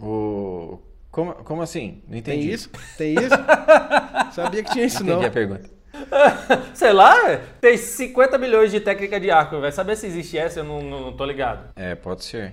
[0.00, 0.78] O...
[1.10, 2.02] Como, como assim?
[2.08, 2.52] Não Tem entendi.
[2.52, 2.70] isso?
[2.96, 3.36] Tem isso?
[4.32, 5.26] Sabia que tinha isso, Entendi não.
[5.26, 5.70] a pergunta.
[6.74, 7.14] Sei lá,
[7.60, 9.60] tem 50 milhões de técnica de arco.
[9.60, 11.68] Vai saber se existe essa, eu não, não, não tô ligado.
[11.76, 12.52] É, pode ser.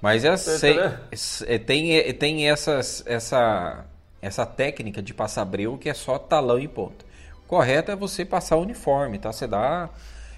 [0.00, 0.78] Mas é, sei-
[1.46, 3.84] é, tem, é, tem essas, essa,
[4.22, 7.04] essa técnica de passar breu que é só talão e ponta.
[7.44, 9.32] O correto é você passar uniforme, tá?
[9.32, 9.88] Você dá.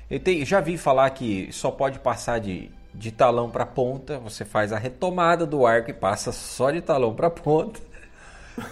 [0.09, 4.19] Eu já vi falar que só pode passar de, de talão para ponta.
[4.21, 7.81] Você faz a retomada do arco e passa só de talão para ponta.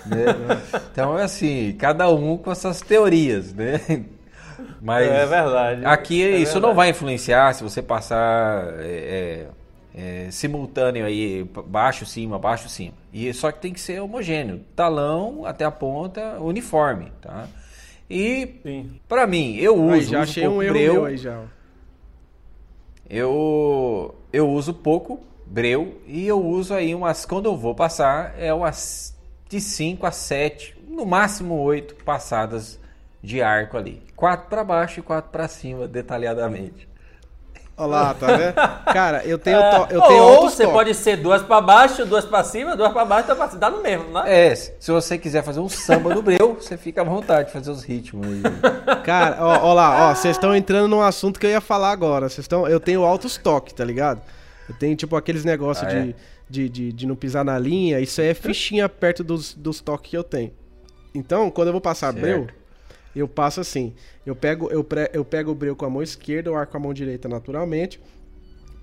[0.06, 0.62] Né?
[0.92, 3.80] Então é assim, cada um com essas teorias, né?
[4.80, 5.84] Mas É verdade.
[5.84, 6.76] Aqui É isso não verdade.
[6.76, 9.46] vai influenciar se você passar é,
[9.94, 12.94] é, é, simultâneo aí, baixo, cima, baixo, cima.
[13.12, 17.46] E só que tem que ser homogêneo, talão até a ponta, uniforme, tá?
[18.10, 21.16] E pra mim, eu uso, Aí, já uso achei pouco um erro breu, meu aí
[21.16, 21.42] já.
[23.08, 28.52] eu eu uso pouco breu e eu uso aí umas quando eu vou passar é
[28.52, 29.16] umas
[29.48, 32.78] de 5 a 7, no máximo 8 passadas
[33.22, 34.02] de arco ali.
[34.14, 36.86] Quatro para baixo e quatro para cima, detalhadamente.
[37.80, 38.54] Olha lá, tá vendo?
[38.92, 40.72] Cara, eu tenho, to- eu tenho Ou você toques.
[40.76, 43.60] pode ser duas pra baixo, duas pra cima, duas pra baixo, duas pra cima.
[43.60, 44.22] Dá no mesmo, né?
[44.26, 47.70] É, se você quiser fazer um samba no breu, você fica à vontade de fazer
[47.70, 48.42] os ritmos aí.
[49.04, 52.28] Cara, ó, ó lá, ó, vocês estão entrando num assunto que eu ia falar agora.
[52.28, 54.20] Vocês estão, eu tenho altos toques, tá ligado?
[54.68, 56.14] Eu tenho tipo aqueles negócios Ah, de, é?
[56.48, 58.00] De, de, de não pisar na linha.
[58.00, 60.52] Isso aí é fichinha perto dos, dos toques que eu tenho.
[61.14, 62.20] Então, quando eu vou passar Certo.
[62.22, 62.46] breu,
[63.14, 63.94] eu passo assim.
[64.24, 66.80] Eu pego, eu, pre- eu pego o breu com a mão esquerda, eu arco a
[66.80, 68.00] mão direita naturalmente.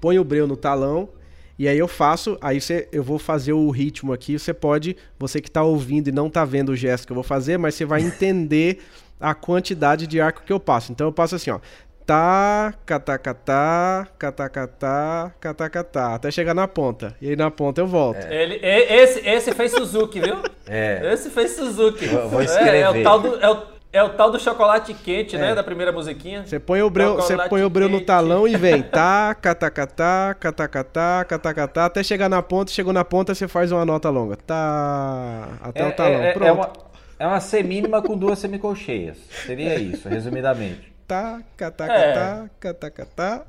[0.01, 1.09] Ponho o breu no talão.
[1.57, 4.37] E aí eu faço, aí você, eu vou fazer o ritmo aqui.
[4.37, 7.23] Você pode, você que tá ouvindo e não tá vendo o gesto que eu vou
[7.23, 8.79] fazer, mas você vai entender
[9.17, 10.91] a quantidade de arco que eu passo.
[10.91, 11.59] Então eu passo assim, ó.
[12.05, 17.15] Tá, catacatá, catacatá, catacatá, até chegar na ponta.
[17.19, 18.23] E aí na ponta eu volto.
[18.27, 20.37] Ele, e- esse, esse fez Suzuki, viu?
[20.67, 21.01] É.
[21.13, 22.05] Esse fez Suzuki.
[22.05, 22.99] Vou- vou É, É, escrever.
[22.99, 25.39] o tal do, é, o, é o tal do chocolate quente, É.
[25.39, 25.55] né?
[25.55, 26.45] Da primeira musiquinha.
[26.45, 28.83] Você põe o breu, você põe o breu no talão e vem.
[28.83, 32.71] Tá, catacatá, catacatá, catacatá, até chegar na ponta.
[32.71, 34.35] Chegou na ponta, você faz uma nota longa.
[34.35, 36.11] Tá, até É, o talão.
[36.21, 36.53] é- é Pronto.
[36.53, 36.69] uma,
[37.17, 39.17] é uma semínima com duas semicolcheias.
[39.47, 40.93] Seria isso, resumidamente.
[41.07, 43.43] Tá, catacatá, catacatá.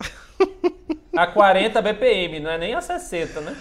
[1.16, 3.56] A 40 BPM, não é nem a 60, né?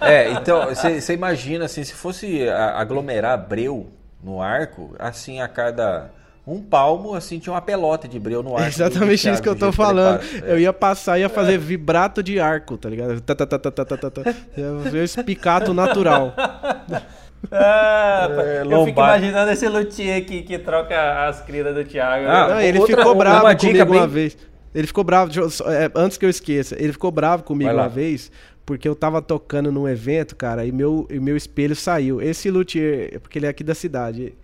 [0.00, 3.86] É, então, você imagina assim, se fosse aglomerar breu
[4.22, 6.10] no arco, assim, a cada
[6.46, 8.64] um palmo, assim, tinha uma pelota de breu no arco.
[8.64, 10.18] É exatamente do isso que eu Thiago, tô falando.
[10.18, 10.44] passa.
[10.44, 13.20] Eu ia passar e ia fazer vibrato de arco, tá ligado?
[13.20, 14.22] Tá, tá, tá, tá, tá, tá, tá, tá.
[14.56, 16.34] Ia fazer o espicato natural.
[17.50, 19.18] Ah, É, eu fico lombar.
[19.18, 22.26] imaginando esse luthier aqui que troca as cridas do Thiago.
[22.28, 24.36] Ah, Não, ele outra- ficou uma bravo dica comigo uma bem- vez.
[24.74, 25.30] Ele ficou bravo,
[25.70, 28.30] é, antes que eu esqueça, ele ficou bravo comigo uma vez,
[28.66, 32.20] porque eu tava tocando num evento, cara, e meu, e meu espelho saiu.
[32.20, 34.34] Esse luthier, é porque ele é aqui da cidade,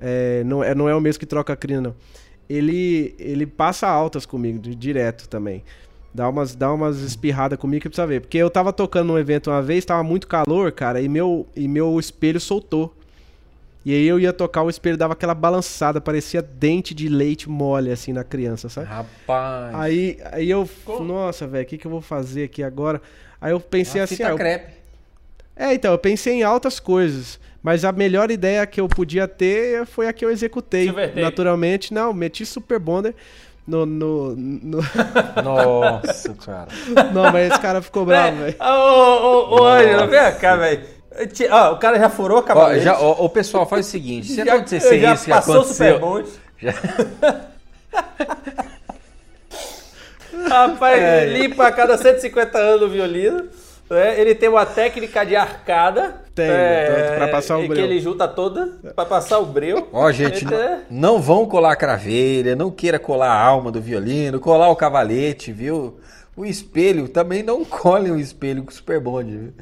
[0.00, 1.94] é, não, é, não é o mesmo que troca a crina, não.
[2.48, 5.62] Ele, ele passa altas comigo, direto também.
[6.16, 8.22] Dá umas, dá umas espirradas comigo que precisa ver.
[8.22, 11.68] Porque eu tava tocando num evento uma vez, tava muito calor, cara, e meu, e
[11.68, 12.96] meu espelho soltou.
[13.84, 17.90] E aí eu ia tocar, o espelho dava aquela balançada, parecia dente de leite mole,
[17.92, 18.86] assim, na criança, sabe?
[18.86, 19.74] Rapaz.
[19.74, 20.66] Aí, aí eu,
[21.00, 23.00] nossa, velho, o que, que eu vou fazer aqui agora?
[23.38, 24.72] Aí eu pensei uma assim, fita ah, eu- crepe.
[25.54, 29.84] é, então, eu pensei em altas coisas, mas a melhor ideia que eu podia ter
[29.84, 30.90] foi a que eu executei.
[31.14, 33.14] Naturalmente, não, meti Super Bonder
[33.66, 34.80] no, no, no-
[35.42, 36.68] Nossa, cara.
[37.12, 38.56] Não, mas esse cara ficou bravo, velho.
[38.60, 40.82] Ô, ô, ô, Ângelo, vem cá, velho.
[41.50, 42.84] Ó, o cara já furou a Ó, cavalete.
[42.84, 45.58] já, ó, o pessoal faz o seguinte: se já, acontecer já isso que passou o
[45.60, 45.94] aconteceu.
[45.98, 46.24] Super.
[46.60, 46.74] Já-
[50.48, 51.24] Rapaz, É.
[51.26, 53.44] limpa a cada 150 anos o violino.
[53.90, 54.20] Né?
[54.20, 56.22] Ele tem uma técnica de arcada.
[56.34, 57.84] Tem, é, pra passar o Que breu.
[57.84, 59.88] ele junta toda pra passar o breu.
[59.92, 63.80] Ó, gente, Ele é- não vão colar a cravelha, não queira colar a alma do
[63.80, 65.98] violino, colar o cavalete, viu?
[66.36, 69.52] O espelho, também não colhem o espelho com super bonde, viu?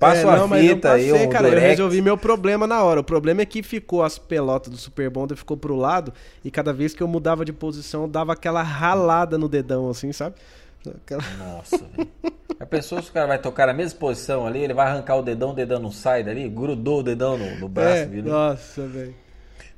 [0.00, 2.98] Passa É, uma não, fita aí, um cara, eu resolvi meu problema na hora.
[2.98, 6.12] O problema é que ficou as pelotas do Super Bonder, ficou pro lado,
[6.44, 10.12] e cada vez que eu mudava de posição, eu dava aquela ralada no dedão, assim,
[10.12, 10.34] sabe?
[10.86, 12.08] Aquela- Nossa, velho.
[12.60, 15.22] A pessoa, se o cara vai tocar na mesma posição ali, ele vai arrancar o
[15.22, 18.24] dedão, o dedão não sai dali, grudou o dedão no, no braço, É, viu?
[18.24, 19.14] nossa, velho.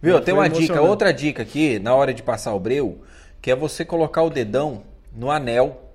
[0.00, 0.20] Viu?
[0.22, 3.02] Tem uma dica, outra dica aqui, na hora de passar o breu,
[3.42, 4.82] que é você colocar o dedão
[5.14, 5.88] no anel.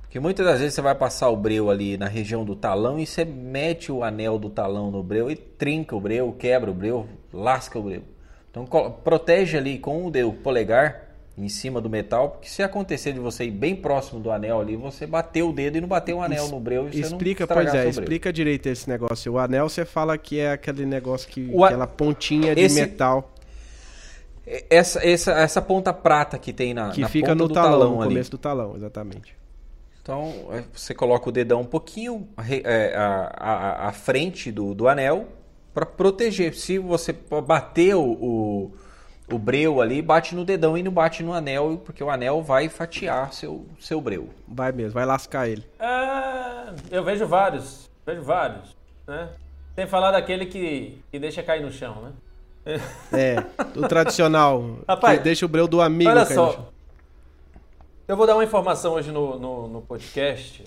[0.00, 3.06] Porque muitas das vezes você vai passar o breu ali na região do talão e
[3.06, 7.06] você mete o anel do talão no breu e trinca o breu, quebra o breu,
[7.32, 8.02] lasca o breu.
[8.50, 8.66] Então
[9.04, 13.44] protege ali com o dedo polegar em cima do metal, porque se acontecer de você
[13.44, 16.48] ir bem próximo do anel ali, você bateu o dedo e não bateu o anel
[16.48, 19.32] no breu e explica, você não Pois é, explica direito esse negócio.
[19.32, 23.32] O anel você fala que é aquele negócio que aquela pontinha de esse, metal.
[24.68, 28.04] Essa, essa, essa ponta prata que tem na que na fica no talão, talão no
[28.04, 29.34] começo do talão, exatamente.
[30.02, 32.28] Então é, você coloca o dedão um pouquinho
[32.64, 35.28] é, à, à, frente do, do anel
[35.72, 36.54] para proteger.
[36.54, 37.14] Se você
[37.46, 38.72] bater o,
[39.32, 42.68] o breu ali bate no dedão e não bate no anel, porque o anel vai
[42.68, 44.28] fatiar seu, seu breu.
[44.46, 45.64] Vai mesmo, vai lascar ele.
[45.78, 48.76] É, eu vejo vários, vejo vários,
[49.06, 49.30] né?
[49.74, 52.80] Sem falar daquele que, que deixa cair no chão, né?
[53.12, 53.44] É,
[53.76, 56.68] o tradicional, Rapaz, que deixa o breu do amigo olha só,
[58.06, 60.62] Eu vou dar uma informação hoje no, no, no podcast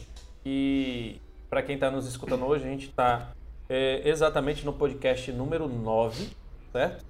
[0.45, 3.29] e para quem está nos escutando hoje, a gente está
[3.69, 6.29] é, exatamente no podcast número 9,
[6.71, 7.05] certo?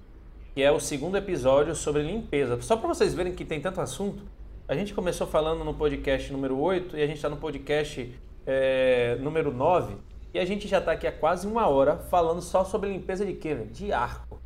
[0.56, 2.58] Que é o segundo episódio sobre limpeza.
[2.62, 4.22] Só para vocês verem que tem tanto assunto,
[4.66, 8.10] a gente começou falando no podcast número 8 e a gente está no podcast
[8.46, 9.96] é, número 9
[10.32, 13.34] e a gente já está aqui há quase uma hora falando só sobre limpeza de
[13.34, 13.54] quê?
[13.70, 14.40] De arco.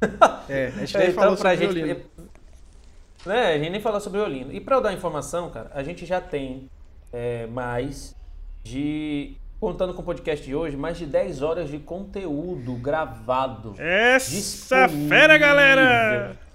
[0.48, 2.00] É, a gente nem então, falou sobre gente, violino.
[3.26, 4.52] Né, a gente nem falou sobre violino.
[4.52, 6.70] E para eu dar informação, cara, a gente já tem
[7.12, 8.14] é, mais
[8.62, 13.74] de contando com o podcast de hoje, mais de 10 horas de conteúdo gravado.
[13.78, 16.36] Essa fera, galera!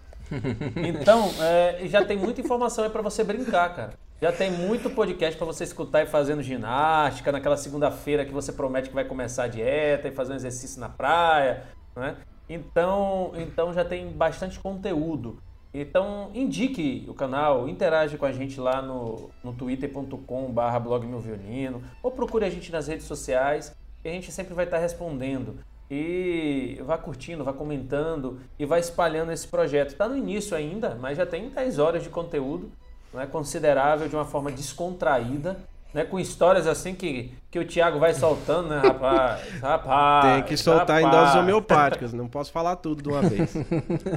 [0.78, 3.94] Então, é, já tem muita informação aí para você brincar, cara.
[4.22, 8.88] Já tem muito podcast para você escutar e fazendo ginástica, naquela segunda-feira que você promete
[8.88, 12.16] que vai começar a dieta e fazer um exercício na praia, né?
[12.48, 15.38] Então, então já tem bastante conteúdo.
[15.74, 21.82] Então, indique o canal, interage com a gente lá no, no twitter.com.br blog meu violino,
[22.04, 25.60] ou procure a gente nas redes sociais, que a gente sempre vai estar respondendo.
[25.90, 29.90] E vá curtindo, vá comentando e vá espalhando esse projeto.
[29.90, 32.72] Está no início ainda, mas já tem 10 horas de conteúdo,
[33.14, 35.58] não é considerável, de uma forma descontraída
[35.94, 39.42] né, com histórias assim que, que o Thiago vai soltando, né, rapaz?
[39.62, 40.36] Rapaz.
[40.36, 41.06] Tem que soltar rapaz.
[41.06, 43.54] em doses homeopáticas, não posso falar tudo de uma vez.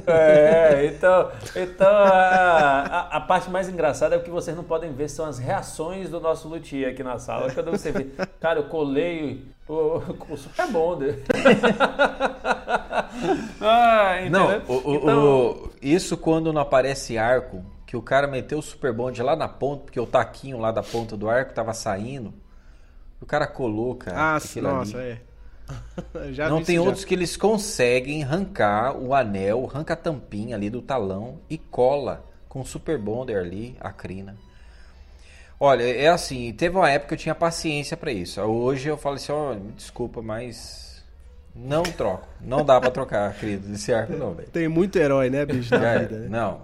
[0.07, 4.91] É, então, então a, a, a, parte mais engraçada é o que vocês não podem
[4.93, 7.51] ver são as reações do nosso luthier aqui na sala.
[7.51, 8.07] Quando você vê,
[8.39, 11.23] cara, eu colei o, o Super Bonder.
[13.61, 15.25] ah, não, o, então...
[15.25, 19.47] o, isso quando não aparece arco que o cara meteu o super bonde lá na
[19.47, 22.33] ponta, porque o taquinho lá da ponta do arco tava saindo.
[23.21, 24.35] O cara colou, cara.
[24.35, 25.07] Ah, nossa, ali.
[25.09, 25.21] é.
[26.49, 31.39] Não tem outros que eles conseguem arrancar o anel, arranca a tampinha ali do talão
[31.49, 34.37] e cola com o super bonder ali, a crina.
[35.59, 38.41] Olha, é assim, teve uma época que eu tinha paciência para isso.
[38.41, 41.03] Hoje eu falo assim, ó, oh, desculpa, mas
[41.55, 42.27] não troco.
[42.41, 44.49] Não dá para trocar, querido, esse arco não, velho.
[44.49, 46.19] Tem muito herói, né, bicho, na é, vida.
[46.19, 46.27] Né?
[46.29, 46.61] Não,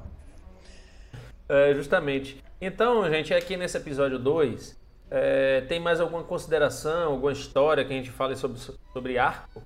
[1.51, 2.41] é, justamente.
[2.61, 4.79] Então, gente, aqui nesse episódio 2,
[5.09, 8.57] é, tem mais alguma consideração, alguma história que a gente fale sobre,
[8.93, 9.61] sobre arco,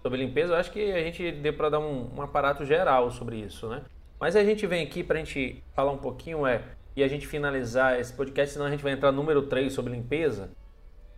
[0.00, 0.52] sobre limpeza?
[0.52, 3.82] Eu acho que a gente deu para dar um, um aparato geral sobre isso, né?
[4.20, 6.62] Mas a gente vem aqui para a gente falar um pouquinho, é,
[6.94, 9.92] e a gente finalizar esse podcast, senão a gente vai entrar no número 3 sobre
[9.92, 10.52] limpeza.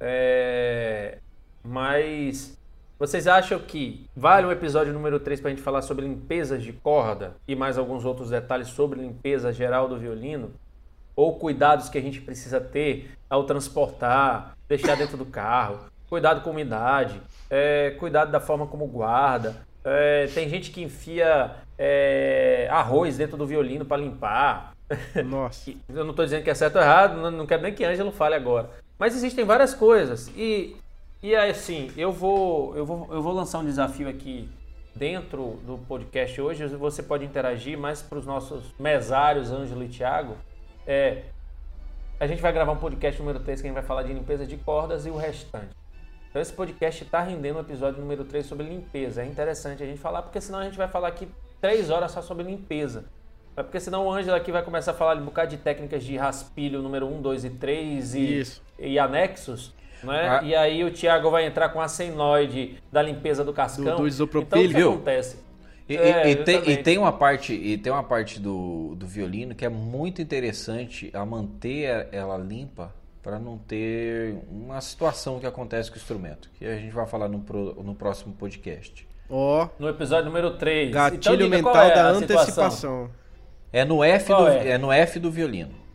[0.00, 1.18] É,
[1.62, 2.55] mas
[2.98, 6.72] vocês acham que vale o episódio número 3 para a gente falar sobre limpezas de
[6.72, 10.52] corda e mais alguns outros detalhes sobre limpeza geral do violino?
[11.14, 16.50] Ou cuidados que a gente precisa ter ao transportar, deixar dentro do carro, cuidado com
[16.50, 17.20] umidade,
[17.50, 19.56] é, cuidado da forma como guarda.
[19.84, 24.72] É, tem gente que enfia é, arroz dentro do violino para limpar.
[25.22, 25.70] Nossa.
[25.88, 28.10] Eu não estou dizendo que é certo ou errado, não, não quero nem que Ângelo
[28.10, 28.70] fale agora.
[28.98, 30.28] Mas existem várias coisas.
[30.34, 30.76] E
[31.26, 34.48] e aí, assim, eu vou, eu vou, eu vou lançar um desafio aqui
[34.94, 36.64] dentro do podcast hoje.
[36.68, 40.36] Você pode interagir mais para os nossos mesários, Ângelo e Thiago.
[40.86, 41.24] É,
[42.20, 44.46] a gente vai gravar um podcast número 3 que a gente vai falar de limpeza
[44.46, 45.74] de cordas e o restante.
[46.30, 49.22] Então esse podcast está rendendo o episódio número 3 sobre limpeza.
[49.22, 51.26] É interessante a gente falar, porque senão a gente vai falar aqui
[51.60, 53.04] 3 horas só sobre limpeza.
[53.56, 56.04] É porque senão o Ângelo aqui vai começar a falar de um bocado de técnicas
[56.04, 58.42] de raspilho número 1, 2 e 3 e,
[58.78, 59.74] e anexos.
[60.06, 60.28] Né?
[60.28, 60.40] Ah.
[60.42, 63.84] E aí o Thiago vai entrar com a senoide da limpeza do cascão.
[63.84, 64.92] Do, do isopropílio, então, o que viu?
[64.92, 65.46] acontece?
[65.88, 69.54] E, é, e, tem, e, tem, uma parte, e tem uma parte do, do violino
[69.54, 72.92] que é muito interessante a manter ela limpa
[73.22, 77.28] para não ter uma situação que acontece com o instrumento, que a gente vai falar
[77.28, 79.06] no, pro, no próximo podcast.
[79.28, 79.64] Ó.
[79.64, 80.92] Oh, no episódio número 3.
[80.92, 83.10] Gatilho então, mental é da antecipação.
[83.72, 84.68] É no F, Qual do, é?
[84.70, 85.85] é no F do violino.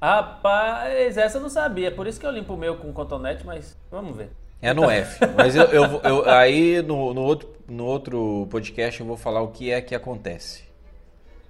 [0.00, 1.90] Rapaz, essa eu não sabia.
[1.90, 4.30] Por isso que eu limpo o meu com cotonete, mas vamos ver.
[4.60, 5.20] É no F.
[5.36, 9.42] Mas eu, eu, vou- eu- aí no, no outro, no outro podcast eu vou falar
[9.42, 10.64] o que é que acontece.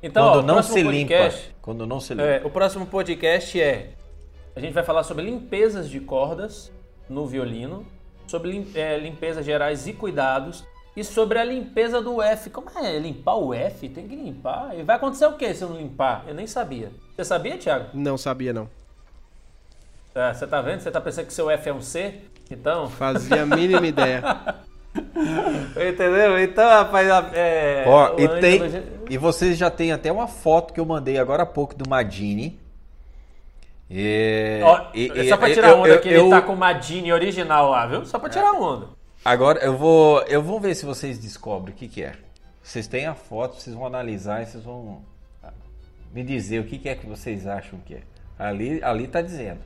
[0.02, 1.54] Então, ó, quando o não se podcast- limpa.
[1.62, 2.26] Quando não se limpa.
[2.28, 3.90] É, o próximo podcast é.
[4.54, 6.72] A gente vai falar sobre limpezas de cordas
[7.08, 7.86] no violino,
[8.26, 10.64] sobre é, limpezas gerais e cuidados,
[10.96, 12.50] e sobre a limpeza do F.
[12.50, 13.88] Como é limpar o F?
[13.88, 14.78] Tem que limpar.
[14.78, 16.24] E vai acontecer o que se eu não limpar?
[16.26, 16.90] Eu nem sabia.
[17.16, 17.86] Você sabia, Thiago?
[17.94, 18.68] Não sabia, não.
[20.14, 20.80] Ah, Você tá vendo?
[20.80, 22.20] Você tá pensando que seu F é um C?
[22.50, 22.88] Então.
[22.90, 24.22] Fazia a mínima ideia.
[25.76, 26.38] Entendeu?
[26.42, 27.08] Então, rapaz.
[27.34, 30.84] É, Ó, e, Ângelo tem, já- e vocês já tem até uma foto que eu
[30.86, 32.58] mandei agora há pouco do Madini.
[33.90, 36.42] É, Ó, e- é e- só pra eu- tirar onda eu- que eu- ele tá
[36.42, 38.04] com o Madini original lá, viu?
[38.04, 38.88] Só pra tirar onda.
[39.24, 42.12] Agora eu vou, eu vou ver se vocês descobrem o que, que é.
[42.62, 45.02] Vocês têm a foto, vocês vão analisar e vocês vão
[46.16, 48.00] me dizer o que, é que vocês acham que é.
[48.38, 49.60] Ali, ali tá dizendo.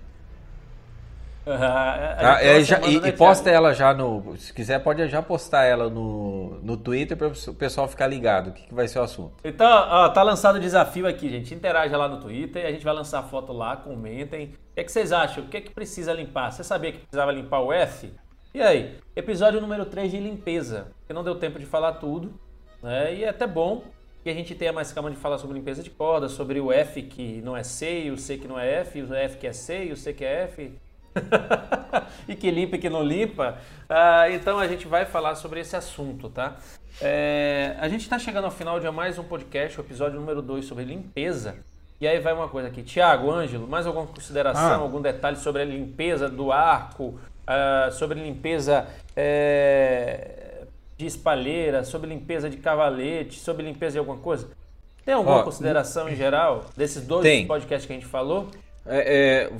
[1.47, 2.43] Ah, Tá?
[2.43, 4.37] É, já- e, e posta ela já no.
[4.37, 8.49] Se quiser, pode já postar ela no, no Twitter para o pessoal ficar ligado.
[8.49, 9.33] O que, que vai ser o assunto.
[9.45, 11.55] Então, ó, tá lançado o desafio aqui, gente.
[11.55, 14.47] Interaja lá no Twitter, a gente vai lançar a foto lá, comentem.
[14.47, 15.45] O que, é que vocês acham?
[15.45, 16.51] O que é que precisa limpar?
[16.53, 18.13] Você sabia que precisava limpar o F?
[18.53, 18.99] E aí?
[19.17, 20.89] Episódio número 3 de limpeza.
[21.07, 22.35] Que não deu tempo de falar tudo,
[22.83, 23.15] né?
[23.15, 23.83] E é até bom
[24.23, 27.03] que a gente tenha mais calma de falar sobre limpeza de corda, sobre o F
[27.03, 29.47] que não é C, e o C que não é F, e o F que
[29.47, 30.73] é C, e o C que é F.
[32.29, 33.59] e que limpa e que não limpa.
[33.89, 36.57] Ah, então a gente vai falar sobre esse assunto, tá?
[37.01, 40.65] É, a gente está chegando ao final de mais um podcast, o episódio número 2
[40.65, 41.57] sobre limpeza.
[42.01, 42.83] E aí vai uma coisa aqui.
[42.83, 44.77] Tiago, Ângelo, mais alguma consideração, Ah.
[44.77, 50.40] algum detalhe sobre a limpeza do arco, ah, sobre limpeza é,
[51.01, 54.51] de espalheira, sobre limpeza de cavalete, sobre limpeza de alguma coisa?
[55.03, 57.47] Tem alguma Ó, consideração em geral desses dois Tem.
[57.47, 58.49] podcasts que a gente falou?
[58.85, 59.53] É, é,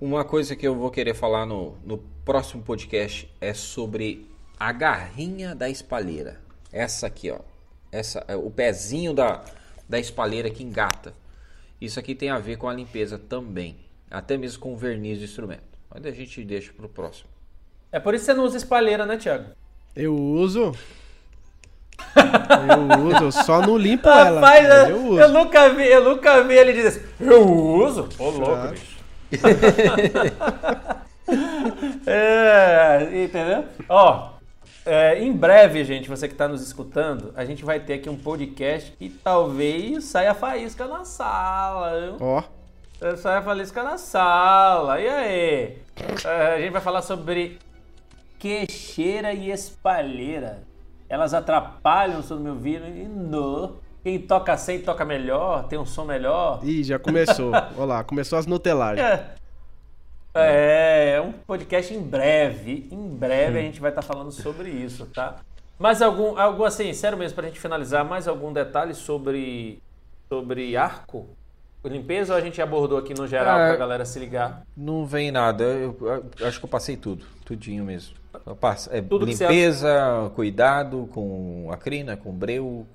[0.00, 5.52] uma coisa que eu vou querer falar no, no próximo podcast é sobre a garrinha
[5.52, 6.40] da espalheira.
[6.72, 7.40] Essa aqui, ó.
[7.90, 9.44] Essa, é o pezinho da,
[9.88, 11.12] da espalheira que engata.
[11.80, 13.76] Isso aqui tem a ver com a limpeza também.
[14.08, 15.76] Até mesmo com o verniz do instrumento.
[15.90, 17.28] Mas a gente deixa pro próximo.
[17.90, 19.63] É por isso que você não usa espalheira, né, Tiago?
[19.96, 20.72] Eu uso.
[22.16, 24.40] Eu uso, eu só não limpo ela.
[24.40, 25.20] Rapaz, eu, eu uso.
[25.20, 28.08] eu nunca vi, eu nunca vi ele dizer assim, eu uso.
[28.18, 28.94] Ô, louco, bicho.
[32.06, 33.64] é, entendeu?
[33.88, 34.30] Ó,
[34.86, 38.16] é, em breve, gente, você que está nos escutando, a gente vai ter aqui um
[38.16, 42.16] podcast e talvez saia faísca na sala, viu?
[42.20, 42.42] Ó,
[43.16, 45.00] Saia faísca na sala.
[45.00, 45.78] E aí?
[46.24, 47.58] É, a gente vai falar sobre
[48.44, 50.64] queixeira e espalheira.
[51.08, 53.76] Elas atrapalham o som do meu vídeo e não.
[54.02, 56.60] Quem toca sem toca melhor, tem um som melhor.
[56.62, 57.52] ih, já começou.
[57.74, 59.00] Olha lá, começou as nutelagens.
[59.06, 59.34] É.
[60.34, 62.86] É, é um podcast em breve.
[62.92, 65.36] Em breve a gente vai estar falando sobre isso, tá?
[65.78, 69.80] Mais algum, algum assim, sério mesmo, pra gente finalizar, mais algum detalhe sobre,
[70.28, 71.28] sobre arco?
[71.82, 74.62] Limpeza ou a gente abordou aqui no geral Ah, pra galera se ligar?
[74.76, 75.64] Não vem nada.
[75.64, 75.96] Eu,
[76.40, 77.24] eu acho que eu passei tudo.
[77.44, 78.23] Tudinho mesmo.
[78.90, 82.86] É, Tudo que você- limpeza, cuidado com a crina, com o breu.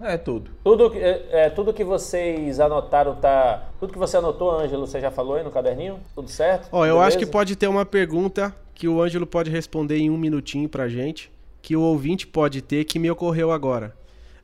[0.00, 0.50] É tudo.
[0.62, 3.66] Tudo, que- é, é, tudo que vocês anotaram tá.
[3.80, 5.98] Tudo que você anotou, Ângelo, você já falou aí no caderninho?
[6.14, 6.68] Tudo certo?
[6.70, 7.32] Ó, eu acho que Beleza?
[7.32, 11.74] pode ter uma pergunta que o Ângelo pode responder em um minutinho pra gente, que
[11.74, 13.94] o ouvinte pode ter, que me ocorreu agora.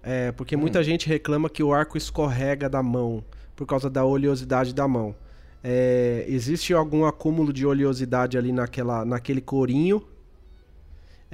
[0.03, 3.23] É, porque muita gente reclama que o arco escorrega da mão,
[3.55, 5.14] por causa da oleosidade da mão.
[5.65, 10.03] É, existe algum acúmulo de oleosidade ali naquela, naquele corinho?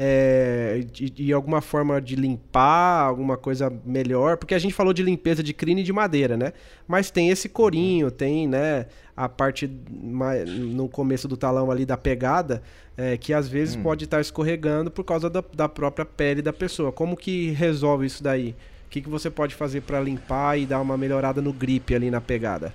[0.00, 0.86] É,
[1.34, 4.36] alguma forma de limpar, alguma coisa melhor?
[4.36, 6.52] Porque a gente falou de limpeza de crina e de madeira, né?
[6.86, 11.96] Mas tem esse corinho, tem, né, a parte ma- no começo do talão ali da
[11.96, 12.62] pegada,
[12.96, 16.92] é, que às vezes pode estar escorregando por causa da, da própria pele da pessoa.
[16.92, 18.54] Como que resolve isso daí?
[18.86, 22.08] O que, que você pode fazer para limpar e dar uma melhorada no grip ali
[22.08, 22.72] na pegada?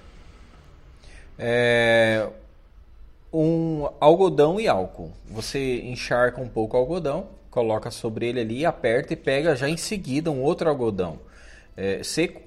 [1.38, 2.28] É,
[3.34, 5.12] um algodão e álcool.
[5.26, 9.78] Você encharca um pouco o algodão, coloca sobre ele ali, aperta e pega já em
[9.78, 11.20] seguida um outro algodão
[11.76, 12.42] é, seco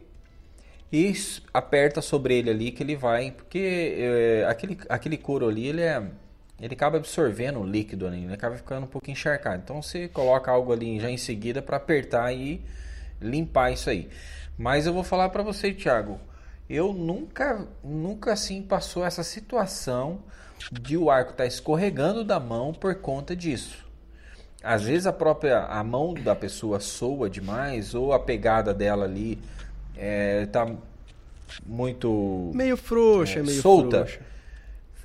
[0.93, 1.13] e
[1.53, 6.03] aperta sobre ele ali que ele vai, porque é, aquele, aquele couro ali ele é
[6.59, 9.61] ele acaba absorvendo o líquido ali, ele acaba ficando um pouco encharcado.
[9.63, 12.63] Então você coloca algo ali já em seguida para apertar e
[13.21, 14.09] limpar isso aí.
[14.57, 16.19] Mas eu vou falar para você, Thiago,
[16.69, 20.21] eu nunca, nunca assim passou essa situação
[20.73, 23.85] de o arco estar escorregando da mão por conta disso.
[24.63, 29.39] Às vezes a própria a mão da pessoa soa demais ou a pegada dela ali
[29.97, 30.67] é, tá
[31.65, 33.99] muito Meio frouxa, É, meio solta.
[33.99, 34.21] frouxa.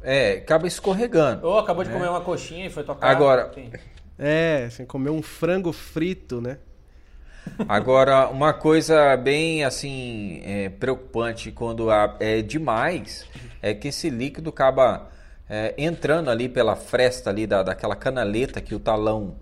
[0.01, 1.45] é, acaba escorregando.
[1.45, 3.07] Ou acabou de comer uma coxinha e foi tocar.
[3.09, 3.72] Agora- Sim.
[4.18, 6.57] É, assim, comer um frango frito, né?
[7.67, 13.25] Agora, uma coisa bem assim é, preocupante quando há- é demais
[13.61, 15.09] é que esse líquido acaba
[15.49, 19.35] é, entrando ali pela fresta ali da, daquela canaleta que o talão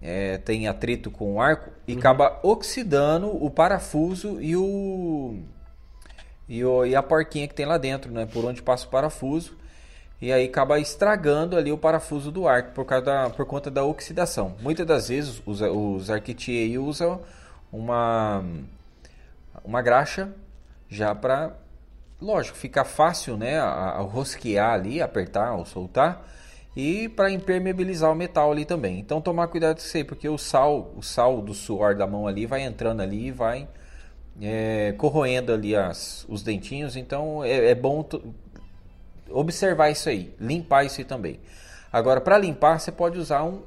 [0.00, 5.36] é, tem atrito com o arco e acaba oxidando o parafuso e o,
[6.48, 8.26] e o e a porquinha que tem lá dentro, né?
[8.26, 9.58] Por onde passa o parafuso.
[10.20, 13.84] E aí acaba estragando ali o parafuso do arco por, causa da, por conta da
[13.84, 14.54] oxidação.
[14.60, 17.20] Muitas das vezes os, os arquitiers usam
[17.72, 18.44] uma,
[19.64, 20.32] uma graxa
[20.88, 21.52] já para,
[22.20, 26.26] lógico, ficar fácil né, a, rosquear ali, apertar ou soltar
[26.76, 28.98] e para impermeabilizar o metal ali também.
[28.98, 32.26] Então tomar cuidado com isso aí, porque o sal, o sal do suor da mão
[32.26, 33.68] ali vai entrando ali e vai
[34.40, 36.96] é, corroendo ali as, os dentinhos.
[36.96, 38.04] Então é, é bom
[39.30, 41.40] observar isso aí, limpar isso aí também.
[41.92, 43.62] Agora, para limpar, você pode usar um,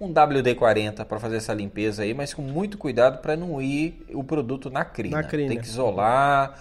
[0.00, 4.22] um WD-40 para fazer essa limpeza aí, mas com muito cuidado para não ir o
[4.22, 5.16] produto na crina.
[5.16, 5.48] Na crina.
[5.48, 6.58] Tem que isolar,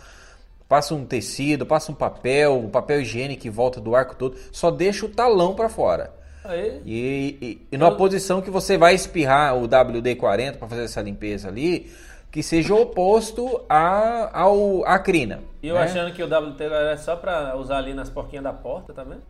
[0.67, 4.71] passa um tecido, passa um papel, um papel higiênico em volta do arco todo, só
[4.71, 6.11] deixa o talão para fora.
[6.43, 11.01] Aí, E, e, e numa posição que você vai espirrar o WD-40 para fazer essa
[11.01, 11.91] limpeza ali,
[12.31, 15.41] que seja oposto à, ao, à crina.
[15.61, 15.81] E eu né?
[15.81, 19.21] achando que o WT era só pra usar ali nas porquinhas da porta, tá vendo?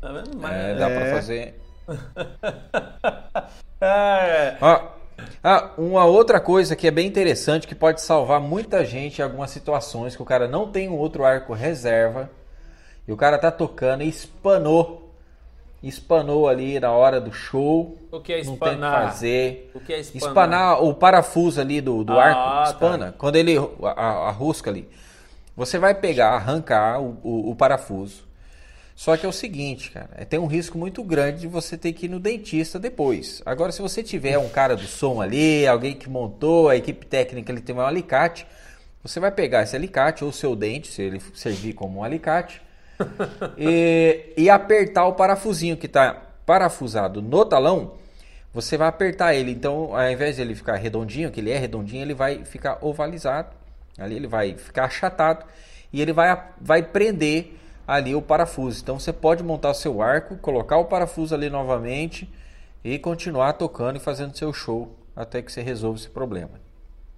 [0.00, 0.30] Tá vendo?
[0.36, 1.14] Mas, É, dá pra É.
[1.14, 1.60] fazer.
[3.80, 4.56] É.
[4.60, 4.80] Ó,
[5.42, 9.50] ah, uma outra coisa que é bem interessante, que pode salvar muita gente em algumas
[9.50, 12.30] situações, que o cara não tem um outro arco reserva,
[13.06, 15.00] e o cara tá tocando e espanou.
[15.82, 17.98] Espanou ali na hora do show.
[18.12, 19.02] O que é Não tem que espanar?
[19.08, 19.70] fazer.
[19.74, 20.28] O que é espanar?
[20.28, 22.64] Espanar o parafuso ali do, do Ah, arco, tá.
[22.70, 23.14] espana.
[23.18, 24.88] Quando ele, a, a- a rusca ali.
[25.56, 28.22] Você vai pegar, arrancar o, o- o parafuso.
[28.94, 31.92] Só que é o seguinte, cara, é, tem um risco muito grande de você ter
[31.92, 33.42] que ir no dentista depois.
[33.44, 37.50] Agora, se você tiver um cara do som ali, alguém que montou, a equipe técnica
[37.50, 38.46] ele tem um alicate,
[39.02, 42.62] você vai pegar esse alicate ou seu dente, se ele servir como um alicate,
[43.56, 47.94] e, e apertar o parafusinho que está parafusado no talão,
[48.52, 49.50] você vai apertar ele.
[49.50, 53.48] Então, ao invés de ele ficar redondinho, que ele é redondinho, ele vai ficar ovalizado.
[53.98, 55.44] Ali ele vai ficar achatado
[55.92, 58.80] e ele vai, vai prender ali o parafuso.
[58.82, 62.28] Então, você pode montar seu arco, colocar o parafuso ali novamente
[62.84, 66.60] e continuar tocando e fazendo seu show até que você resolva esse problema.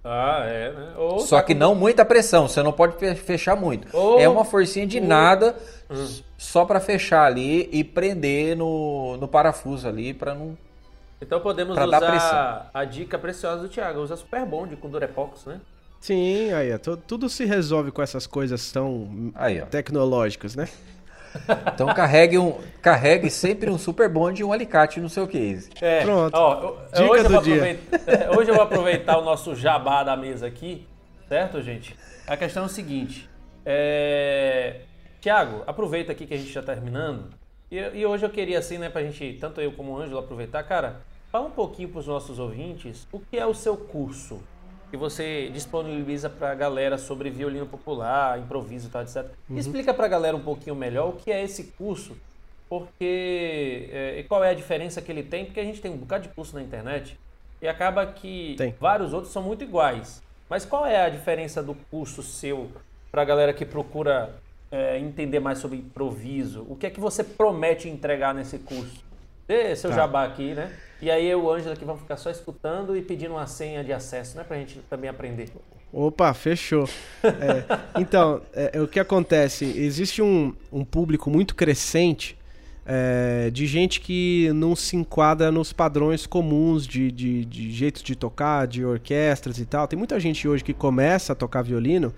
[0.03, 0.93] Ah, é, né?
[0.97, 3.87] Ou Só tá que com- não muita pressão, você não pode fe- fechar muito.
[3.95, 5.55] Ou- É uma forcinha de ou- nada,
[5.89, 5.93] Hum.
[6.03, 10.55] s- só para fechar ali e prender no, no parafuso ali para não.
[11.19, 13.99] Então podemos usar a dica preciosa do Thiago.
[14.01, 15.59] Usa Super Bond com Durepox, né?
[16.05, 16.69] Sim, aí,
[17.07, 20.69] tudo se resolve com essas coisas tão Aí, tecnológicas, né?
[21.73, 25.71] Então carregue um, carregue sempre um super bond e um alicate no seu case.
[25.81, 26.35] É, Pronto.
[26.35, 27.55] Ó, eu- Dica hoje, eu dia.
[27.55, 30.85] aproveitar, é, hoje eu vou aproveitar o nosso jabá da mesa aqui,
[31.27, 31.95] certo, gente?
[32.27, 33.27] A questão é o seguinte.
[33.65, 34.81] É...
[35.19, 37.29] Tiago, aproveita aqui que a gente já tá terminando.
[37.71, 40.61] E, e hoje eu queria, assim, né, pra gente, tanto eu como o Ângelo, aproveitar.
[40.65, 41.01] Cara,
[41.31, 44.39] fala um pouquinho pros nossos ouvintes o que é o seu curso
[44.95, 49.25] que você disponibiliza pra galera sobre violino popular, improviso e tal, etc.
[49.49, 49.57] Uhum.
[49.57, 52.15] Explica pra galera um pouquinho melhor o que é esse curso
[52.69, 55.45] porque é, e qual é a diferença que ele tem?
[55.45, 57.17] Porque a gente tem um bocado de curso na internet
[57.61, 58.73] e acaba que Tem.
[58.79, 60.23] vários outros são muito iguais.
[60.49, 62.71] Mas qual é a diferença do curso seu
[63.11, 64.33] para a galera que procura
[64.71, 66.65] é, entender mais sobre improviso?
[66.69, 69.03] O que é que você promete entregar nesse curso?
[69.47, 69.97] Dê seu Tá.
[69.97, 70.75] jabá aqui, né?
[71.05, 73.83] E aí eu e o Ângela que vamos ficar só escutando e pedindo uma senha
[73.83, 74.43] de acesso, né?
[74.43, 75.51] Pra gente também aprender.
[75.93, 76.89] Opa, fechou.
[77.23, 79.65] É, então, é, é, o que acontece?
[79.65, 82.35] Existe um, um público muito crescente
[82.83, 88.15] é, de gente que não se enquadra nos padrões comuns de, de, de jeitos de
[88.15, 89.87] tocar, de orquestras e tal.
[89.87, 92.11] Tem muita gente hoje que começa a tocar violino,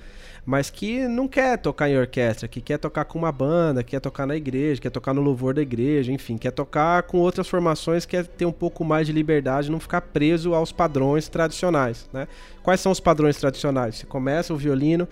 [0.47, 4.25] mas que não quer tocar em orquestra, que quer tocar com uma banda, quer tocar
[4.25, 8.25] na igreja, quer tocar no louvor da igreja, enfim, quer tocar com outras formações, quer
[8.25, 12.29] ter um pouco mais de liberdade, não ficar preso aos padrões tradicionais, né?
[12.63, 13.97] Quais são os padrões tradicionais?
[13.97, 15.05] Você começa o violino,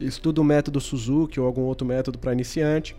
[0.00, 2.96] estuda o método Suzuki ou algum outro método para iniciante,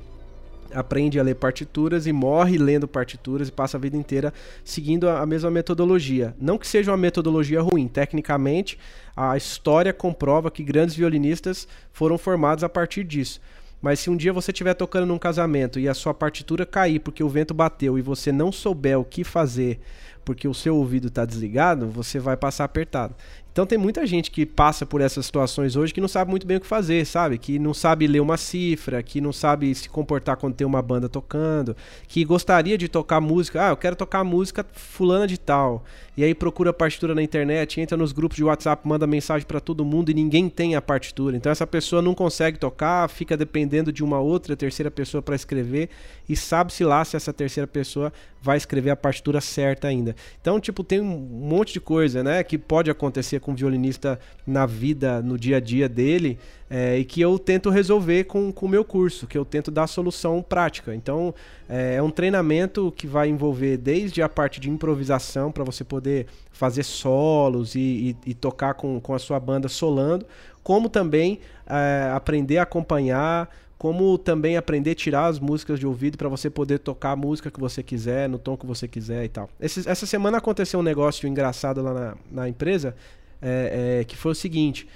[0.73, 4.33] aprende a ler partituras e morre lendo partituras e passa a vida inteira
[4.63, 6.35] seguindo a mesma metodologia.
[6.39, 8.77] Não que seja uma metodologia ruim, tecnicamente
[9.15, 13.39] a história comprova que grandes violinistas foram formados a partir disso.
[13.81, 17.23] Mas se um dia você estiver tocando num casamento e a sua partitura cair porque
[17.23, 19.79] o vento bateu e você não souber o que fazer
[20.23, 23.13] porque o seu ouvido está desligado, você vai passar apertado.
[23.53, 26.57] Então tem muita gente que passa por essas situações hoje que não sabe muito bem
[26.57, 27.37] o que fazer, sabe?
[27.37, 31.07] Que não sabe ler uma cifra, que não sabe se comportar quando tem uma banda
[31.07, 31.77] tocando,
[32.07, 35.83] que gostaria de tocar música, ah, eu quero tocar música fulana de tal.
[36.17, 39.59] E aí procura a partitura na internet, entra nos grupos de WhatsApp, manda mensagem para
[39.59, 41.37] todo mundo e ninguém tem a partitura.
[41.37, 45.89] Então essa pessoa não consegue tocar, fica dependendo de uma outra terceira pessoa para escrever
[46.27, 48.11] e sabe-se lá se essa terceira pessoa
[48.41, 50.15] vai escrever a partitura certa ainda.
[50.41, 55.21] Então, tipo, tem um monte de coisa, né, que pode acontecer com violinista na vida,
[55.21, 56.39] no dia a dia dele,
[56.69, 60.41] é, e que eu tento resolver com o meu curso, que eu tento dar solução
[60.41, 60.95] prática.
[60.95, 61.35] Então,
[61.69, 66.25] é, é um treinamento que vai envolver desde a parte de improvisação, para você poder
[66.51, 70.25] fazer solos e, e, e, tocar com, com a sua banda solando,
[70.63, 73.49] como também é, aprender a acompanhar
[73.83, 77.51] como também aprender a tirar as músicas de ouvido para você poder tocar a música
[77.51, 79.49] que você quiser, no tom que você quiser e tal.
[79.59, 82.95] Esse, essa semana aconteceu um negócio engraçado lá na, na empresa,
[83.43, 84.87] é, é, que foi o seguinte.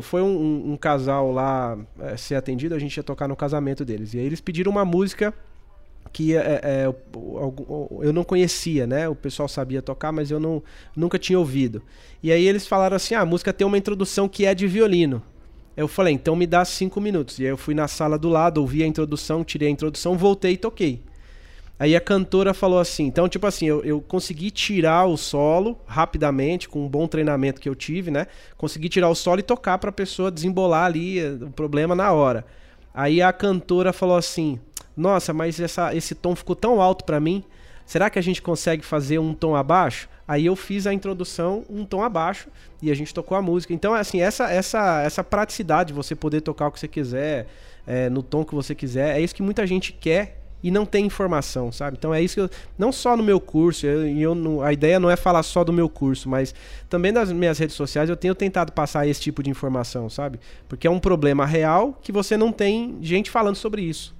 [0.00, 4.14] Foi um, um casal lá é, ser atendido, a gente ia tocar no casamento deles.
[4.14, 5.34] E aí eles pediram uma música
[6.12, 9.08] que é, é, eu, eu não conhecia, né?
[9.08, 10.62] O pessoal sabia tocar, mas eu não,
[10.94, 11.82] nunca tinha ouvido.
[12.22, 15.22] E aí eles falaram assim: ah, a música tem uma introdução que é de violino.
[15.76, 17.38] Eu falei, então me dá cinco minutos.
[17.38, 20.52] E aí eu fui na sala do lado, ouvi a introdução, tirei a introdução, voltei
[20.52, 21.02] e toquei.
[21.78, 26.68] Aí a cantora falou assim, então tipo assim, eu, eu consegui tirar o solo rapidamente,
[26.68, 28.26] com um bom treinamento que eu tive, né?
[28.56, 32.44] Consegui tirar o solo e tocar pra pessoa desembolar ali eh, o problema na hora.
[32.94, 34.60] Aí a cantora falou assim,
[34.96, 37.42] nossa, mas essa, esse tom ficou tão alto para mim,
[37.84, 40.08] será que a gente consegue fazer um tom abaixo?
[40.28, 42.48] Aí eu fiz a introdução um tom abaixo
[42.80, 43.72] e a gente tocou a música.
[43.72, 47.48] Então, assim, essa essa essa praticidade, você poder tocar o que você quiser,
[47.86, 51.06] é, no tom que você quiser, é isso que muita gente quer e não tem
[51.06, 51.96] informação, sabe?
[51.98, 55.10] Então é isso que eu, não só no meu curso, eu, eu a ideia não
[55.10, 56.54] é falar só do meu curso, mas
[56.88, 60.38] também nas minhas redes sociais eu tenho tentado passar esse tipo de informação, sabe?
[60.68, 64.14] Porque é um problema real que você não tem gente falando sobre isso.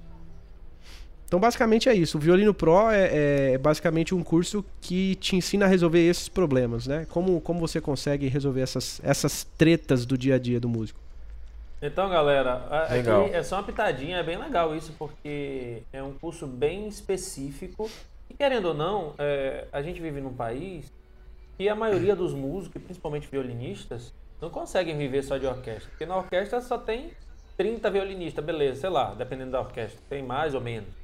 [1.33, 2.19] Então, basicamente é isso.
[2.19, 6.85] O Violino Pro é, é, basicamente um curso que te ensina a resolver esses problemas,
[6.85, 7.07] né?
[7.09, 10.99] Como, como você consegue resolver essas, essas tretas do dia a dia do músico.
[11.85, 16.47] Então, galera, aqui é só uma pitadinha, é bem legal isso, porque é um curso
[16.47, 17.89] bem específico.
[18.29, 20.91] E querendo ou não, é, a gente vive num país
[21.57, 25.89] que a maioria dos músicos, principalmente violinistas, não conseguem viver só de orquestra.
[25.89, 27.11] Porque na orquestra só tem
[27.57, 31.03] 30 violinistas, beleza, sei lá, dependendo da orquestra, tem mais ou menos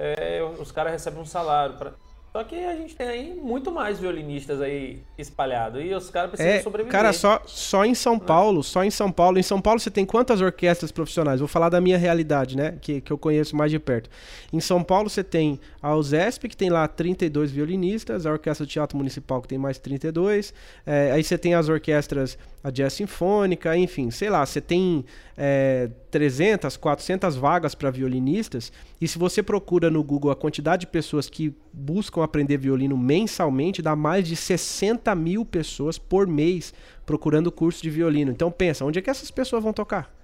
[0.00, 1.76] é, os caras recebem um salário.
[1.76, 1.92] Pra...
[2.32, 5.82] Só que a gente tem aí muito mais violinistas aí espalhados.
[5.84, 6.92] E os caras precisam é, sobreviver.
[6.92, 9.36] Cara, só, só em São Paulo, só em São Paulo.
[9.36, 11.40] Em São Paulo você tem quantas orquestras profissionais?
[11.40, 12.78] Vou falar da minha realidade, né?
[12.80, 14.08] Que, que eu conheço mais de perto.
[14.52, 18.96] Em São Paulo você tem a USESP, que tem lá 32 violinistas, a Orquestra Teatro
[18.96, 20.54] Municipal, que tem mais 32.
[20.86, 25.04] É, aí você tem as orquestras a jazz sinfônica, enfim, sei lá, você tem
[25.36, 28.70] é, 300, 400 vagas para violinistas,
[29.00, 33.80] e se você procura no Google a quantidade de pessoas que buscam aprender violino mensalmente,
[33.80, 36.74] dá mais de 60 mil pessoas por mês
[37.06, 38.30] procurando curso de violino.
[38.30, 40.14] Então pensa, onde é que essas pessoas vão tocar?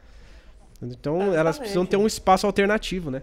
[0.82, 3.22] Então é, elas precisam ter um espaço alternativo, né?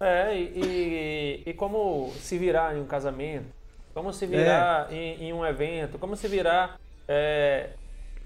[0.00, 3.46] É, e, e, e como se virar em um casamento,
[3.94, 4.94] como se virar é.
[4.94, 7.70] em, em, um evento, como se virar é,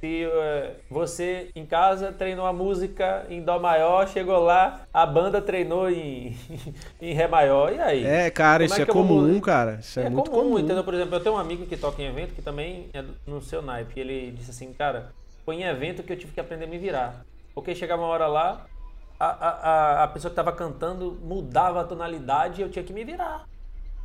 [0.05, 5.41] se uh, você em casa treinou a música em Dó maior, chegou lá, a banda
[5.41, 6.37] treinou em,
[7.01, 8.05] em Ré maior, e aí?
[8.05, 9.41] É, cara, isso é, é comum, vou...
[9.41, 9.79] cara.
[9.81, 10.85] Isso é, é muito comum, comum, entendeu?
[10.85, 13.63] Por exemplo, eu tenho um amigo que toca em evento que também é no seu
[13.63, 13.99] naipe.
[13.99, 15.11] Ele disse assim, cara,
[15.43, 17.25] foi em evento que eu tive que aprender a me virar.
[17.55, 18.67] Porque chegava uma hora lá,
[19.19, 23.05] a, a, a pessoa que estava cantando mudava a tonalidade e eu tinha que me
[23.05, 23.47] virar.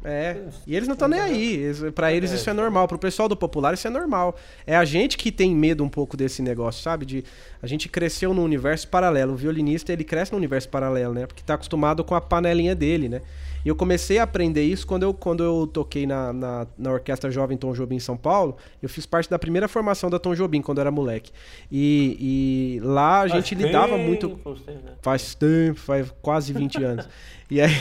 [0.03, 1.61] É, e eles não estão nem aí.
[1.93, 2.35] Para eles é.
[2.35, 2.87] isso é normal.
[2.87, 4.35] Pro pessoal do popular isso é normal.
[4.65, 7.05] É a gente que tem medo um pouco desse negócio, sabe?
[7.05, 7.23] De
[7.61, 9.33] a gente cresceu no universo paralelo.
[9.33, 11.27] O violinista ele cresce no universo paralelo, né?
[11.27, 13.21] Porque tá acostumado com a panelinha dele, né?
[13.63, 17.29] E eu comecei a aprender isso quando eu, quando eu toquei na, na, na, Orquestra
[17.29, 18.57] Jovem Tom Jobim em São Paulo.
[18.81, 21.31] Eu fiz parte da primeira formação da Tom Jobim quando eu era moleque.
[21.71, 24.29] E, e lá a gente faz lidava tempo, muito.
[24.67, 24.79] Né?
[25.01, 27.09] Faz tempo, faz quase 20 anos.
[27.49, 27.71] E aí,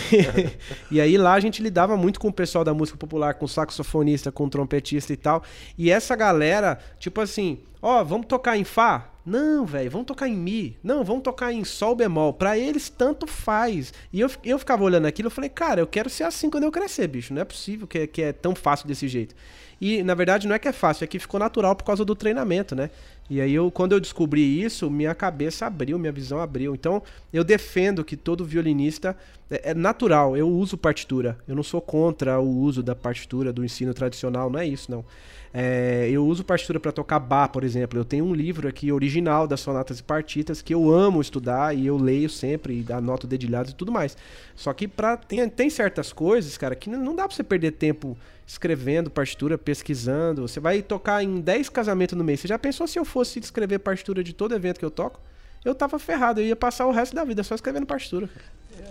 [0.91, 4.33] e aí lá a gente lidava muito com o pessoal da música popular, com saxofonista,
[4.33, 5.43] com trompetista e tal.
[5.77, 9.11] E essa galera, tipo assim, ó, vamos tocar em Fá?
[9.29, 10.79] Não, velho, vamos tocar em Mi.
[10.83, 12.33] Não, vamos tocar em Sol bemol.
[12.33, 13.93] Pra eles, tanto faz.
[14.11, 16.73] E eu, eu ficava olhando aquilo e falei, cara, eu quero ser assim quando eu
[16.73, 17.35] crescer, bicho.
[17.35, 19.35] Não é possível que, que é tão fácil desse jeito.
[19.81, 22.15] E, na verdade, não é que é fácil, é que ficou natural por causa do
[22.15, 22.91] treinamento, né?
[23.31, 26.75] E aí, eu, quando eu descobri isso, minha cabeça abriu, minha visão abriu.
[26.75, 29.15] Então, eu defendo que todo violinista
[29.51, 31.39] É, é natural, eu uso partitura.
[31.49, 35.05] Eu não sou contra o uso da partitura do ensino tradicional, não é isso, não.
[35.53, 37.99] É, eu uso partitura para tocar bar, por exemplo.
[37.99, 41.87] Eu tenho um livro aqui original das sonatas e partitas que eu amo estudar e
[41.87, 44.17] eu leio sempre e anoto dedilhados e tudo mais.
[44.55, 48.17] Só que pra, tem, tem certas coisas, cara, que não dá pra você perder tempo
[48.47, 50.47] escrevendo partitura, pesquisando.
[50.47, 52.41] Você vai tocar em 10 casamentos no mês.
[52.41, 55.21] Você já pensou se eu fosse escrever partitura de todo evento que eu toco?
[55.65, 58.29] Eu tava ferrado, eu ia passar o resto da vida só escrevendo partitura.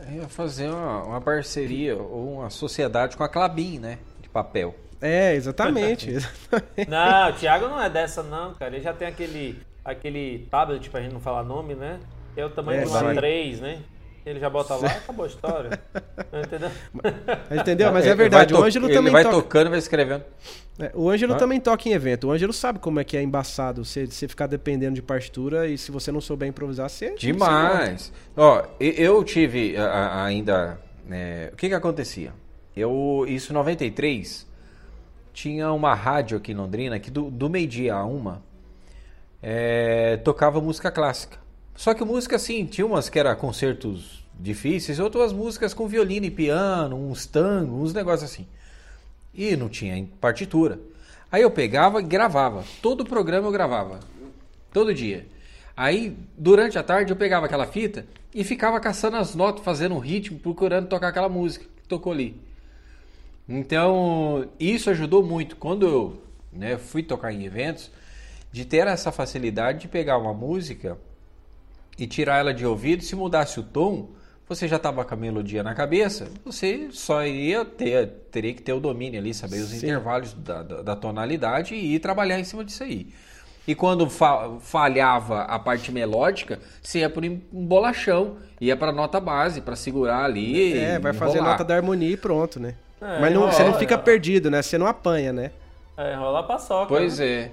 [0.10, 4.00] Eu ia fazer uma, uma parceria ou uma sociedade com a Clabin, né?
[4.22, 4.76] De papel.
[5.02, 6.12] É, exatamente.
[6.88, 8.76] não, o Thiago não é dessa, não, cara.
[8.76, 12.00] Ele já tem aquele, aquele tablet, pra gente não falar nome, né?
[12.36, 13.80] É o tamanho é, de uma 3, né?
[14.26, 15.82] Ele já bota lá, acabou a história.
[16.46, 16.72] Entendeu?
[17.50, 17.92] Entendeu?
[17.94, 19.36] Mas é verdade, o Ângelo também Ele vai toca...
[19.38, 20.24] tocando, vai escrevendo.
[20.78, 21.38] É, o Ângelo ah.
[21.38, 22.28] também toca em evento.
[22.28, 25.78] O Ângelo sabe como é que é embaçado você, você ficar dependendo de partitura e
[25.78, 27.16] se você não souber improvisar, você...
[27.16, 28.12] Demais!
[28.36, 30.78] Ó, eu tive ainda...
[31.10, 32.34] É, o que que acontecia?
[32.76, 34.47] Eu, isso em 93,
[35.38, 38.42] tinha uma rádio aqui em Londrina que do, do meio-dia a uma
[39.40, 41.38] é, tocava música clássica.
[41.76, 46.32] Só que música assim, tinha umas que era concertos difíceis, outras músicas com violino e
[46.32, 48.48] piano, uns tangos, uns negócios assim.
[49.32, 50.80] E não tinha partitura.
[51.32, 52.64] Aí eu pegava e gravava.
[52.82, 54.00] Todo o programa eu gravava.
[54.74, 55.28] Todo dia.
[55.76, 60.00] Aí, durante a tarde, eu pegava aquela fita e ficava caçando as notas, fazendo um
[60.00, 62.47] ritmo, procurando tocar aquela música que tocou ali.
[63.48, 65.56] Então, isso ajudou muito.
[65.56, 66.22] Quando eu
[66.52, 67.92] né, fui tocar em eventos,
[68.52, 70.98] de ter essa facilidade de pegar uma música
[71.98, 74.10] e tirar ela de ouvido, se mudasse o tom,
[74.48, 78.74] você já estava com a melodia na cabeça, você só iria ter, teria que ter
[78.74, 79.78] o domínio ali, saber os Sim.
[79.78, 83.08] intervalos da, da, da, tonalidade e ir trabalhar em cima disso aí.
[83.68, 89.20] E quando fa falhava a parte melódica, você ia por um bolachão, ia para nota
[89.20, 90.78] base, para segurar ali.
[90.78, 92.76] É, vai fazer nota da harmonia e pronto, né?
[93.02, 94.62] É, Mas não, você não fica perdido, né?
[94.62, 95.52] Você não apanha, né?
[95.96, 96.88] É, rola paçoca.
[96.88, 97.52] Pois né?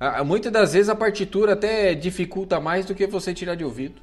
[0.00, 0.22] é.
[0.24, 4.00] Muitas das vezes a partitura até dificulta mais do que você tirar de ouvido.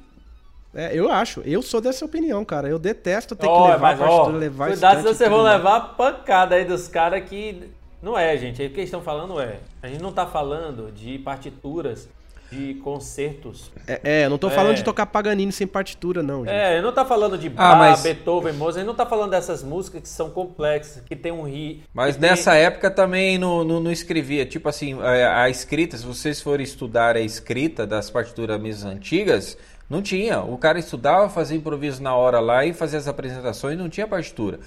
[0.74, 1.40] É, eu acho.
[1.42, 2.68] Eu sou dessa opinião, cara.
[2.68, 5.42] Eu detesto ter oh, que levar mas, a partitura, oh, levar Cuidado se vocês vão
[5.42, 7.70] levar pancada aí dos caras que...
[8.02, 8.60] Não é, gente.
[8.60, 9.60] Aí o que eles estão falando é...
[9.80, 12.08] A gente não tá falando de partituras
[12.54, 13.72] de concertos.
[13.86, 14.76] É, é não tô falando é.
[14.76, 16.44] de tocar Paganini sem partitura, não.
[16.44, 16.54] Gente.
[16.54, 18.02] É, eu não tá falando de ah, Bach, mas...
[18.02, 21.82] Beethoven, Mozart, ele não tá falando dessas músicas que são complexas, que tem um ri.
[21.92, 22.60] Mas nessa tem...
[22.60, 24.46] época também não, não, não, escrevia.
[24.46, 29.58] Tipo assim, a, a, escrita, se vocês forem estudar a escrita das partituras mesmo antigas,
[29.90, 30.40] não tinha.
[30.40, 34.60] O cara estudava, fazia improviso na hora lá e fazia as apresentações, não tinha partitura.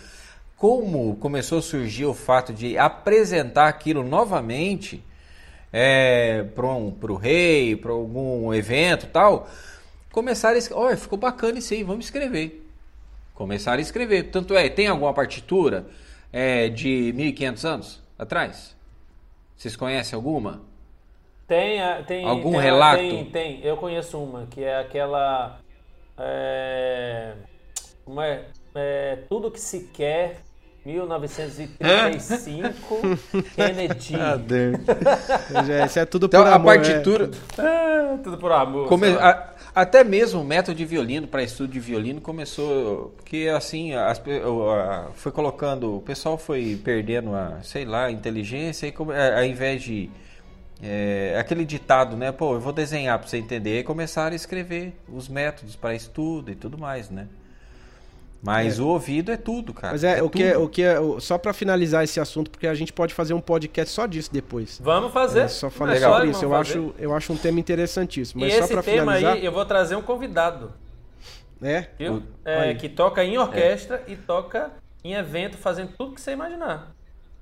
[0.58, 5.04] Como começou a surgir o fato de apresentar aquilo novamente
[5.72, 9.50] é, para um, o rei, para algum evento tal,
[10.12, 10.82] começaram a escrever.
[10.82, 12.66] Olha, ficou bacana isso aí, vamos escrever.
[13.34, 14.24] Começaram a escrever.
[14.24, 15.88] Tanto é, tem alguma partitura
[16.32, 18.76] é, de 1500 anos atrás?
[19.56, 20.62] Vocês conhecem alguma?
[21.48, 23.00] Tem, tem algum tem, relato?
[23.00, 23.62] Tem, tem.
[23.64, 25.60] Eu conheço uma que é aquela
[26.18, 27.34] é,
[28.06, 30.42] uma, é, é, tudo que se quer
[30.88, 33.00] 1935,
[33.54, 34.16] Kennedy.
[34.16, 34.78] Ah, Deus.
[35.86, 36.72] Isso é tudo então, por amor.
[36.72, 37.30] A partitura.
[37.58, 38.14] É.
[38.14, 38.88] é, tudo por amor.
[38.88, 39.10] Come...
[39.10, 43.14] A, até mesmo o método de violino, para estudo de violino, começou.
[43.18, 44.22] Porque assim, as,
[45.16, 45.98] foi colocando.
[45.98, 50.10] O pessoal foi perdendo a, sei lá, a inteligência, e como, ao invés de.
[50.82, 52.32] É, aquele ditado, né?
[52.32, 53.80] Pô, eu vou desenhar para você entender.
[53.80, 57.28] E começaram a escrever os métodos para estudo e tudo mais, né?
[58.42, 58.82] Mas é.
[58.82, 59.94] o ouvido é tudo, cara.
[59.94, 60.98] Mas é, é o, que é o que é.
[61.20, 64.80] Só para finalizar esse assunto, porque a gente pode fazer um podcast só disso depois.
[64.84, 65.42] Vamos fazer.
[65.42, 66.46] É, só falar sobre isso.
[66.46, 68.42] Eu acho, eu acho um tema interessantíssimo.
[68.42, 69.34] Mas e só esse tema finalizar...
[69.34, 70.72] aí, eu vou trazer um convidado.
[71.62, 71.88] É?
[71.98, 72.22] Viu?
[72.46, 74.72] É, que toca em orquestra e toca
[75.04, 76.96] em evento, fazendo tudo que você imaginar.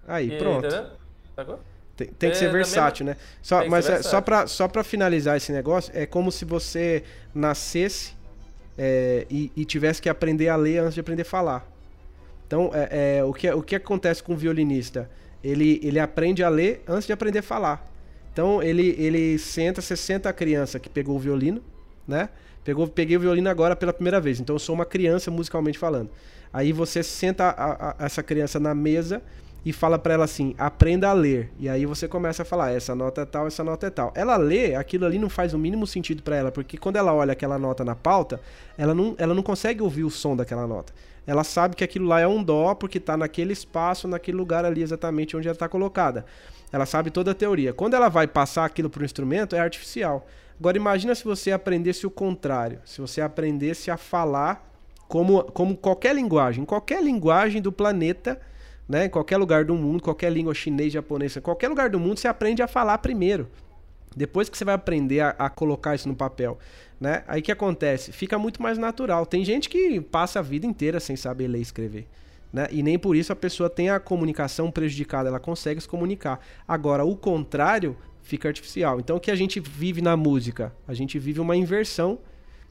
[0.08, 0.66] Aí, e, pronto.
[0.66, 1.60] Entendeu?
[1.96, 3.18] Tem, tem que ser versátil, né?
[3.42, 7.04] Só, mas é, só para só pra finalizar esse negócio, é como se você
[7.34, 8.14] nascesse
[8.78, 11.70] é, e, e, tivesse que aprender a ler antes de aprender a falar.
[12.48, 15.10] Então, é, é, o, que, o que acontece com o violinista?
[15.44, 17.92] Ele, ele aprende a ler antes de aprender a falar.
[18.32, 21.62] Então, ele, ele senta, você senta a criança que pegou o violino,
[22.08, 22.30] né?
[22.64, 26.10] Pegou, peguei o violino agora pela primeira vez, então eu sou uma criança musicalmente falando.
[26.52, 29.22] Aí você senta a, a, essa criança na mesa
[29.66, 31.52] e fala para ela assim: aprenda a ler.
[31.60, 34.14] E aí você começa a falar: essa nota é tal, essa nota é tal.
[34.16, 37.34] Ela lê, aquilo ali não faz o mínimo sentido para ela, porque quando ela olha
[37.34, 38.40] aquela nota na pauta,
[38.78, 40.94] ela não, ela não consegue ouvir o som daquela nota.
[41.26, 44.84] Ela sabe que aquilo lá é um dó porque está naquele espaço, naquele lugar ali
[44.84, 46.24] exatamente onde ela está colocada.
[46.72, 47.74] Ela sabe toda a teoria.
[47.74, 50.28] Quando ela vai passar aquilo para o instrumento, é artificial.
[50.60, 54.72] Agora imagina se você aprendesse o contrário, se você aprendesse a falar
[55.08, 58.40] como, como qualquer linguagem, qualquer linguagem do planeta,
[58.88, 62.28] né, em qualquer lugar do mundo, qualquer língua chinês, japonês, qualquer lugar do mundo, você
[62.28, 63.50] aprende a falar primeiro.
[64.16, 66.58] Depois que você vai aprender a, a colocar isso no papel,
[67.00, 67.24] né?
[67.28, 68.12] Aí que acontece?
[68.14, 69.26] Fica muito mais natural.
[69.26, 72.08] Tem gente que passa a vida inteira sem saber ler e escrever.
[72.54, 72.68] Né?
[72.72, 76.40] E nem por isso a pessoa tem a comunicação prejudicada, ela consegue se comunicar.
[76.66, 79.00] Agora, o contrário fica artificial.
[79.00, 80.74] Então, o que a gente vive na música?
[80.88, 82.20] A gente vive uma inversão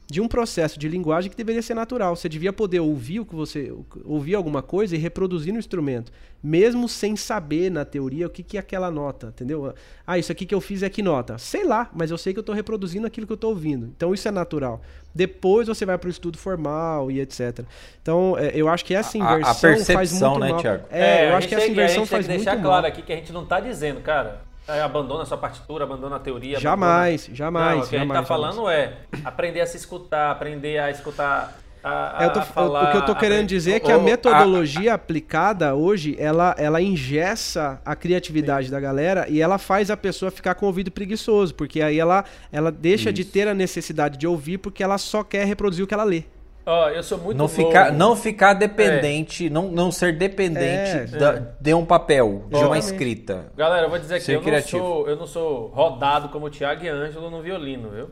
[0.07, 2.15] de um processo de linguagem que deveria ser natural.
[2.15, 3.73] Você devia poder ouvir o que você
[4.03, 6.11] ouvir alguma coisa e reproduzir no instrumento,
[6.43, 9.73] mesmo sem saber na teoria o que, que é aquela nota, entendeu?
[10.05, 11.37] Ah, isso aqui que eu fiz é que nota?
[11.37, 13.87] Sei lá, mas eu sei que eu estou reproduzindo aquilo que eu estou ouvindo.
[13.95, 14.81] Então isso é natural.
[15.13, 17.61] Depois você vai para o estudo formal e etc.
[18.01, 20.61] Então é, eu acho que essa inversão a, a faz muito né, mal.
[20.61, 20.85] Thiago?
[20.91, 22.53] É, é eu acho que essa inversão faz muito mal.
[22.53, 26.15] deixar claro aqui que a gente não está dizendo, cara abandona a sua partitura, abandona
[26.15, 26.59] a teoria.
[26.59, 27.37] Jamais, abandona...
[27.37, 27.77] jamais.
[27.77, 30.89] Não, o que jamais, a gente está falando é aprender a se escutar, aprender a
[30.89, 31.55] escutar
[31.87, 34.95] a, a, tô, falar, o que eu estou querendo dizer é que a metodologia a,
[34.95, 38.71] aplicada hoje, ela, ela ingessa a criatividade sim.
[38.71, 42.25] da galera e ela faz a pessoa ficar com o ouvido preguiçoso, porque aí ela,
[42.51, 43.13] ela deixa Isso.
[43.13, 46.23] de ter a necessidade de ouvir porque ela só quer reproduzir o que ela lê.
[46.65, 47.53] Ó, oh, eu sou muito não novo.
[47.53, 49.49] ficar Não ficar dependente, é.
[49.51, 51.51] não, não ser dependente é, da, é.
[51.59, 53.51] de um papel, de uma escrita.
[53.55, 56.83] Galera, eu vou dizer que eu não, sou, eu não sou rodado como o Thiago
[56.83, 58.09] e Ângelo no violino, viu?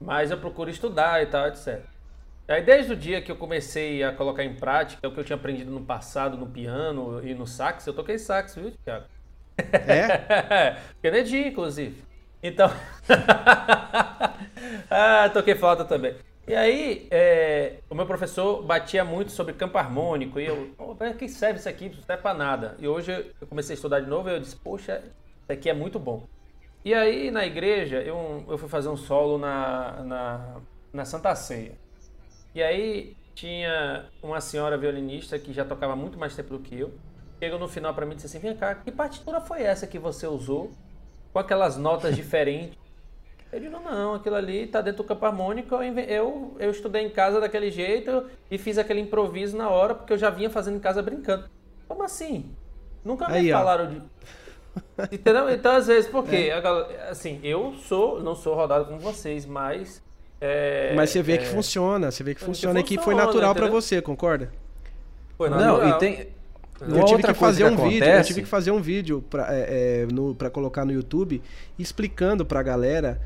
[0.00, 1.82] Mas eu procuro estudar e tal, etc.
[2.48, 5.36] Aí desde o dia que eu comecei a colocar em prática o que eu tinha
[5.36, 9.04] aprendido no passado, no piano e no sax, eu toquei sax, viu, Thiago?
[9.58, 10.76] É?
[11.02, 12.02] Kennedy, inclusive.
[12.42, 12.70] Então.
[14.90, 16.14] ah, toquei flauta também.
[16.46, 20.38] E aí, é, o meu professor batia muito sobre campo harmônico.
[20.38, 21.88] E eu, oh, para que serve isso aqui?
[21.88, 22.76] Não serve para nada.
[22.78, 25.02] E hoje eu comecei a estudar de novo e eu disse, poxa,
[25.42, 26.26] isso aqui é muito bom.
[26.84, 30.60] E aí, na igreja, eu, eu fui fazer um solo na, na,
[30.92, 31.78] na Santa Ceia.
[32.54, 36.92] E aí, tinha uma senhora violinista que já tocava muito mais tempo do que eu.
[37.42, 39.98] Chegou no final para mim e disse assim: Vem cá, que partitura foi essa que
[39.98, 40.72] você usou?
[41.32, 42.78] Com aquelas notas diferentes.
[43.54, 47.08] Eu digo, não, aquilo ali tá dentro do campo harmônico, eu, eu, eu estudei em
[47.08, 50.80] casa daquele jeito e fiz aquele improviso na hora, porque eu já vinha fazendo em
[50.80, 51.44] casa brincando.
[51.86, 52.50] Como assim?
[53.04, 53.86] Nunca me Aí, falaram ó.
[53.86, 54.02] de.
[55.14, 55.48] Entendeu?
[55.50, 56.50] Então, às vezes, por quê?
[56.50, 57.08] É.
[57.08, 60.02] Assim, eu sou, não sou rodado com vocês, mas.
[60.40, 62.98] É, mas você vê é, que funciona, você vê que funciona, que funciona e que
[62.98, 64.50] foi natural para você, concorda?
[65.38, 65.78] Foi natural.
[65.78, 66.28] Não, e tem.
[66.80, 70.50] Eu tive que fazer um vídeo, eu tive que fazer um vídeo para é, é,
[70.50, 71.40] colocar no YouTube
[71.78, 73.20] explicando pra galera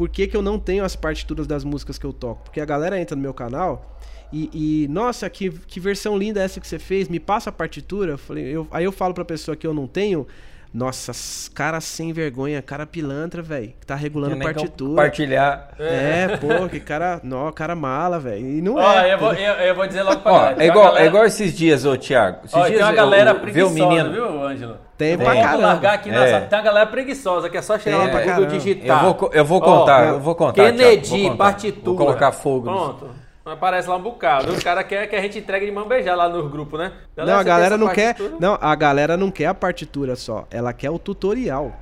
[0.00, 2.44] por que, que eu não tenho as partituras das músicas que eu toco.
[2.44, 4.00] Porque a galera entra no meu canal
[4.32, 8.12] e, e, nossa, que, que versão linda essa que você fez, me passa a partitura.
[8.12, 10.26] Eu falei, eu, aí eu falo pra pessoa que eu não tenho.
[10.72, 11.12] Nossa,
[11.52, 13.72] cara sem vergonha, cara pilantra, velho.
[13.80, 14.90] Que tá regulando partitura.
[14.90, 15.70] Compartilhar.
[15.78, 17.20] É, pô, que cara.
[17.24, 18.46] Não, cara mala, velho.
[18.46, 19.12] E não ó, é.
[19.12, 20.62] Eu vou, eu, eu vou dizer logo pra ó, galera.
[20.62, 21.04] É igual, galera...
[21.04, 22.38] é igual esses dias, ô Thiago.
[22.44, 24.12] Esses ó, dias, tem uma galera eu, preguiçosa, menino.
[24.12, 24.76] viu, Ângelo?
[24.96, 25.66] Tem pra caramba.
[25.66, 26.40] largar aqui na é.
[26.40, 29.04] Tem uma galera preguiçosa que é só chegar lá pra Google digitar.
[29.04, 30.64] Eu vou, eu vou contar, eu vou contar.
[30.64, 31.44] Kennedy, Thiago, vou contar.
[31.44, 31.84] partitura.
[31.84, 32.70] Vou colocar fogo.
[32.70, 33.19] Pronto.
[33.44, 34.52] Aparece lá um bocado.
[34.52, 36.92] O cara quer que a gente entregue de mão beijar lá no grupo, né?
[37.16, 38.16] Galera, não, a galera não quer.
[38.38, 40.46] Não, a galera não quer a partitura só.
[40.50, 41.74] Ela quer o tutorial.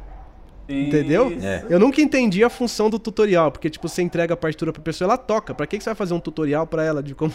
[0.69, 0.89] Isso.
[0.89, 1.33] Entendeu?
[1.43, 1.65] É.
[1.69, 5.07] Eu nunca entendi a função do tutorial, porque tipo, você entrega a partitura pra pessoa,
[5.07, 5.55] ela toca.
[5.55, 7.33] Pra que, que você vai fazer um tutorial pra ela de como.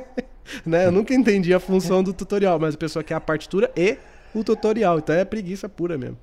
[0.64, 0.86] né?
[0.86, 3.98] Eu nunca entendi a função do tutorial, mas a pessoa quer a partitura e
[4.34, 4.98] o tutorial.
[4.98, 6.18] Então é preguiça pura mesmo.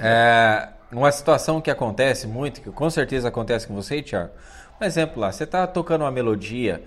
[0.00, 4.30] é, uma situação que acontece muito, que com certeza acontece com você, Thiago.
[4.84, 6.84] Um exemplo lá, você está tocando uma melodia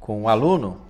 [0.00, 0.80] com um aluno,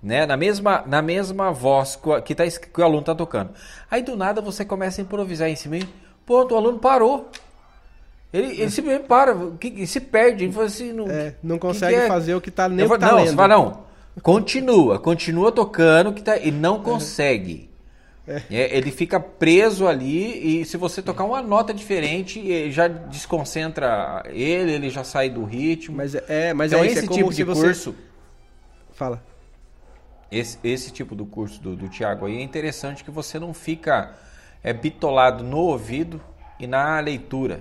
[0.00, 3.50] né, na mesma, na mesma voz que, tá, que o aluno está tocando.
[3.90, 5.80] Aí do nada você começa a improvisar em cima
[6.24, 7.28] pô, o aluno parou.
[8.32, 12.00] Ele, ele simplesmente para, ele se perde, ele fala assim, não, é, não consegue que
[12.00, 12.08] que é?
[12.08, 13.30] fazer o que está nem tá Não, lendo.
[13.30, 13.78] você fala, não,
[14.22, 17.65] continua, continua tocando que tá, e não consegue.
[18.26, 18.42] É.
[18.50, 24.72] É, ele fica preso ali e se você tocar uma nota diferente, já desconcentra ele,
[24.72, 25.96] ele já sai do ritmo.
[25.96, 27.62] Mas é, é mas então, é esse é tipo de você...
[27.62, 27.94] curso.
[28.92, 29.22] Fala.
[30.30, 34.16] Esse, esse tipo do curso do, do Tiago aí é interessante que você não fica
[34.62, 36.20] é, bitolado no ouvido
[36.58, 37.60] e na leitura.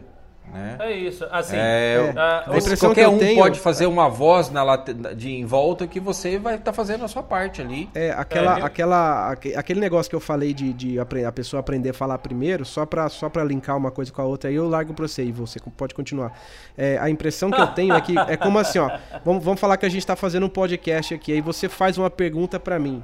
[0.54, 0.78] Né?
[0.80, 1.26] É isso.
[1.32, 4.76] Assim, é, a, a qualquer um tenho, pode fazer uma voz na
[5.16, 7.90] de em volta que você vai estar tá fazendo a sua parte ali.
[7.94, 11.94] É, aquela, é, aquela, aquele negócio que eu falei de, de a pessoa aprender a
[11.94, 14.94] falar primeiro, só para só pra linkar uma coisa com a outra, aí eu largo
[14.94, 16.38] para você e você pode continuar.
[16.78, 18.90] É, a impressão que eu tenho é que é como assim, ó.
[19.24, 22.10] Vamos, vamos falar que a gente está fazendo um podcast aqui, aí você faz uma
[22.10, 23.04] pergunta para mim.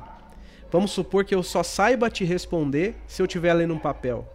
[0.71, 4.25] Vamos supor que eu só saiba te responder se eu estiver lendo um papel.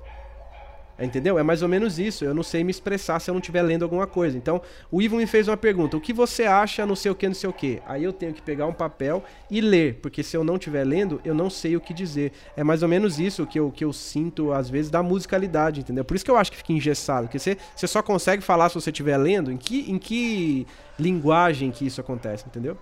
[0.99, 1.39] Entendeu?
[1.39, 2.25] É mais ou menos isso.
[2.25, 4.37] Eu não sei me expressar se eu não estiver lendo alguma coisa.
[4.39, 7.27] Então, o Ivo me fez uma pergunta: o que você acha, não sei o que,
[7.29, 7.83] não sei o que?
[7.87, 11.21] Aí eu tenho que pegar um papel e ler, porque se eu não estiver lendo,
[11.23, 12.33] eu não sei o que dizer.
[12.57, 16.05] É mais ou menos isso que eu, que eu sinto, às vezes, da musicalidade, entendeu?
[16.05, 17.27] Por isso que eu acho que fica engessado.
[17.27, 19.53] Porque você, você só consegue falar se você estiver lendo.
[19.53, 20.67] Em que, em que
[20.99, 22.79] linguagem que isso acontece, entendeu?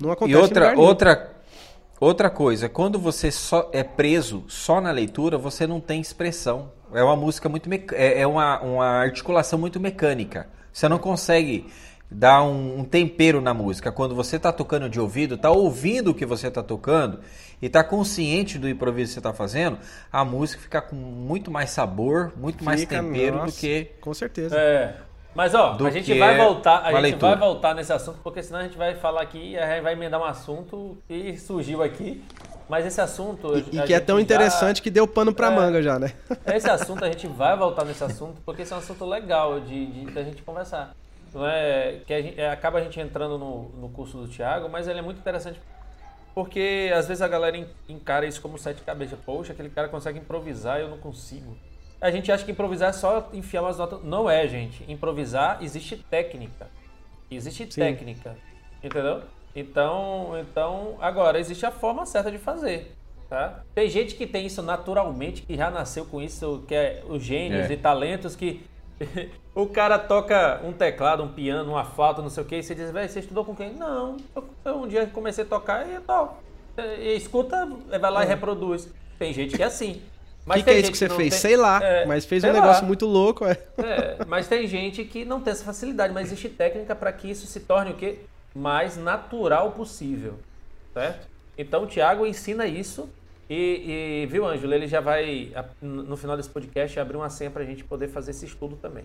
[0.00, 1.36] Não acontece E outra, outra,
[2.00, 7.02] outra coisa, quando você só é preso só na leitura, você não tem expressão é
[7.02, 10.48] uma música muito é, é uma, uma articulação muito mecânica.
[10.72, 11.66] Você não consegue
[12.10, 13.90] dar um, um tempero na música.
[13.90, 17.20] Quando você está tocando de ouvido, está ouvindo o que você está tocando
[17.60, 19.78] e está consciente do improviso que você está fazendo,
[20.10, 23.90] a música fica com muito mais sabor, muito fica, mais tempero nossa, do que.
[24.00, 24.56] Com certeza.
[24.56, 24.96] É.
[25.34, 27.36] Mas ó, a gente vai voltar, a gente leitura.
[27.36, 29.94] vai voltar nesse assunto, porque senão a gente vai falar aqui e a gente vai
[29.94, 32.22] emendar um assunto que surgiu aqui
[32.68, 33.56] mas esse assunto.
[33.56, 36.12] E, e que é tão interessante que deu pano pra é, manga já, né?
[36.46, 39.86] Esse assunto, a gente vai voltar nesse assunto, porque esse é um assunto legal de,
[39.86, 40.94] de, de a gente conversar.
[41.34, 44.68] Não é que a gente, é, acaba a gente entrando no, no curso do Thiago,
[44.68, 45.58] mas ele é muito interessante
[46.34, 49.18] porque às vezes a galera encara isso como sete cabeças.
[49.24, 51.56] Poxa, aquele cara consegue improvisar e eu não consigo.
[52.00, 54.02] A gente acha que improvisar é só enfiar umas notas.
[54.02, 54.84] Não é, gente.
[54.90, 56.68] Improvisar existe técnica.
[57.30, 57.80] Existe Sim.
[57.80, 58.36] técnica.
[58.82, 59.22] Entendeu?
[59.54, 62.94] Então, então, agora existe a forma certa de fazer.
[63.28, 63.62] Tá?
[63.74, 67.70] Tem gente que tem isso naturalmente, que já nasceu com isso, que é os gênios
[67.70, 67.72] é.
[67.72, 68.62] e talentos que
[69.54, 72.74] o cara toca um teclado, um piano, uma flauta, não sei o que, e você
[72.74, 73.72] diz, velho, você estudou com quem?
[73.72, 74.16] Não,
[74.64, 76.42] eu um dia comecei a tocar e toco.
[76.76, 78.26] E escuta, vai lá é.
[78.26, 78.88] e reproduz.
[79.18, 80.02] Tem gente que é assim.
[80.46, 81.30] O que, que é isso que você fez?
[81.30, 81.38] Tem...
[81.38, 82.52] Sei lá, é, mas fez um lá.
[82.52, 83.44] negócio muito louco.
[83.44, 83.56] É.
[83.78, 84.18] é.
[84.26, 87.60] mas tem gente que não tem essa facilidade, mas existe técnica para que isso se
[87.60, 88.18] torne o quê?
[88.54, 90.38] Mais natural possível,
[90.92, 91.28] certo?
[91.56, 93.08] Então o Tiago ensina isso
[93.48, 97.62] e, e, viu, Ângelo, ele já vai, no final desse podcast, abrir uma senha para
[97.62, 99.04] a gente poder fazer esse estudo também.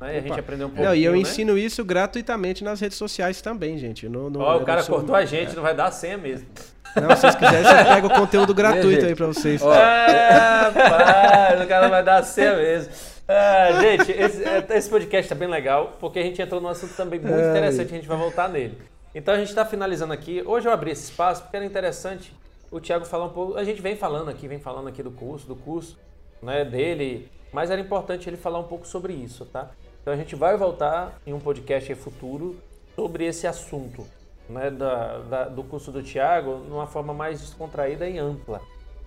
[0.00, 0.14] Né?
[0.14, 0.82] E a gente aprendeu um pouco.
[0.82, 1.18] Não, e eu né?
[1.18, 4.08] ensino isso gratuitamente nas redes sociais também, gente.
[4.08, 4.96] No, no, oh, o cara sou...
[4.96, 5.54] cortou a gente, é.
[5.54, 6.48] não vai dar a senha mesmo.
[6.96, 9.62] Não, se vocês quiserem, você pega o conteúdo gratuito aí para vocês.
[9.62, 12.92] É, rapaz, o cara vai dar a senha mesmo.
[13.28, 16.94] Ah, gente, esse, é, esse, podcast tá bem legal, porque a gente entrou num assunto
[16.94, 17.50] também muito é.
[17.50, 18.76] interessante, a gente vai voltar nele.
[19.14, 20.42] Então a gente está finalizando aqui.
[20.44, 22.34] Hoje eu abri esse espaço porque era interessante
[22.70, 23.56] o Thiago falar um pouco.
[23.56, 25.98] A gente vem falando aqui, vem falando aqui do curso, do curso
[26.42, 29.70] né, dele, mas era importante ele falar um pouco sobre isso, tá?
[30.00, 32.56] Então a gente vai voltar em um podcast futuro
[32.96, 34.04] sobre esse assunto
[34.48, 38.60] né, da, da, do curso do Thiago numa forma mais descontraída e ampla,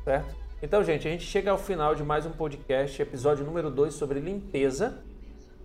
[0.04, 0.45] certo?
[0.62, 4.20] Então, gente, a gente chega ao final de mais um podcast, episódio número 2 sobre
[4.20, 5.04] limpeza.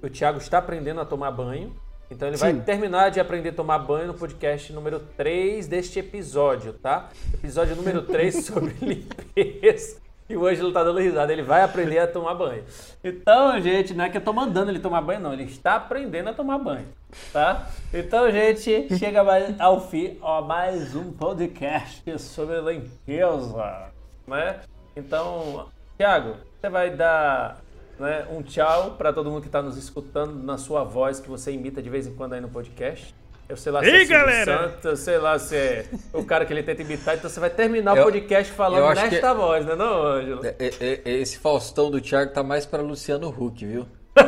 [0.02, 1.74] O Thiago está aprendendo a tomar banho.
[2.10, 2.42] Então ele Sim.
[2.42, 7.08] vai terminar de aprender a tomar banho no podcast número 3 deste episódio, tá?
[7.32, 9.98] Episódio número 3 sobre limpeza.
[10.28, 12.64] E o Ângelo tá dando risada, ele vai aprender a tomar banho.
[13.02, 15.32] Então, gente, não é que eu tô mandando ele tomar banho, não.
[15.32, 16.86] Ele está aprendendo a tomar banho,
[17.32, 17.68] tá?
[17.94, 23.90] Então, gente, chega mais ao fim, ó, mais um podcast sobre limpeza,
[24.26, 24.60] né?
[25.00, 25.66] Então,
[25.96, 27.60] Thiago, você vai dar
[27.98, 31.52] né, um tchau para todo mundo que está nos escutando na sua voz que você
[31.52, 33.14] imita de vez em quando aí no podcast.
[33.48, 34.68] Eu sei lá se Ei, é galera!
[34.68, 37.96] Santo, sei lá se é o cara que ele tenta imitar, então você vai terminar
[37.96, 39.34] eu, o podcast falando nesta que...
[39.34, 40.46] voz, né, não, Ângelo?
[40.46, 43.88] É, é, é, esse Faustão do Thiago tá mais para Luciano Huck, viu?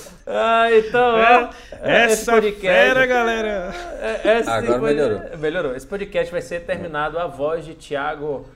[0.32, 1.50] ah, então, é,
[2.04, 3.74] essa podcast, fera, galera!
[4.46, 5.38] Agora melhorou.
[5.38, 5.76] Melhorou.
[5.76, 8.46] Esse podcast vai ser terminado a voz de Thiago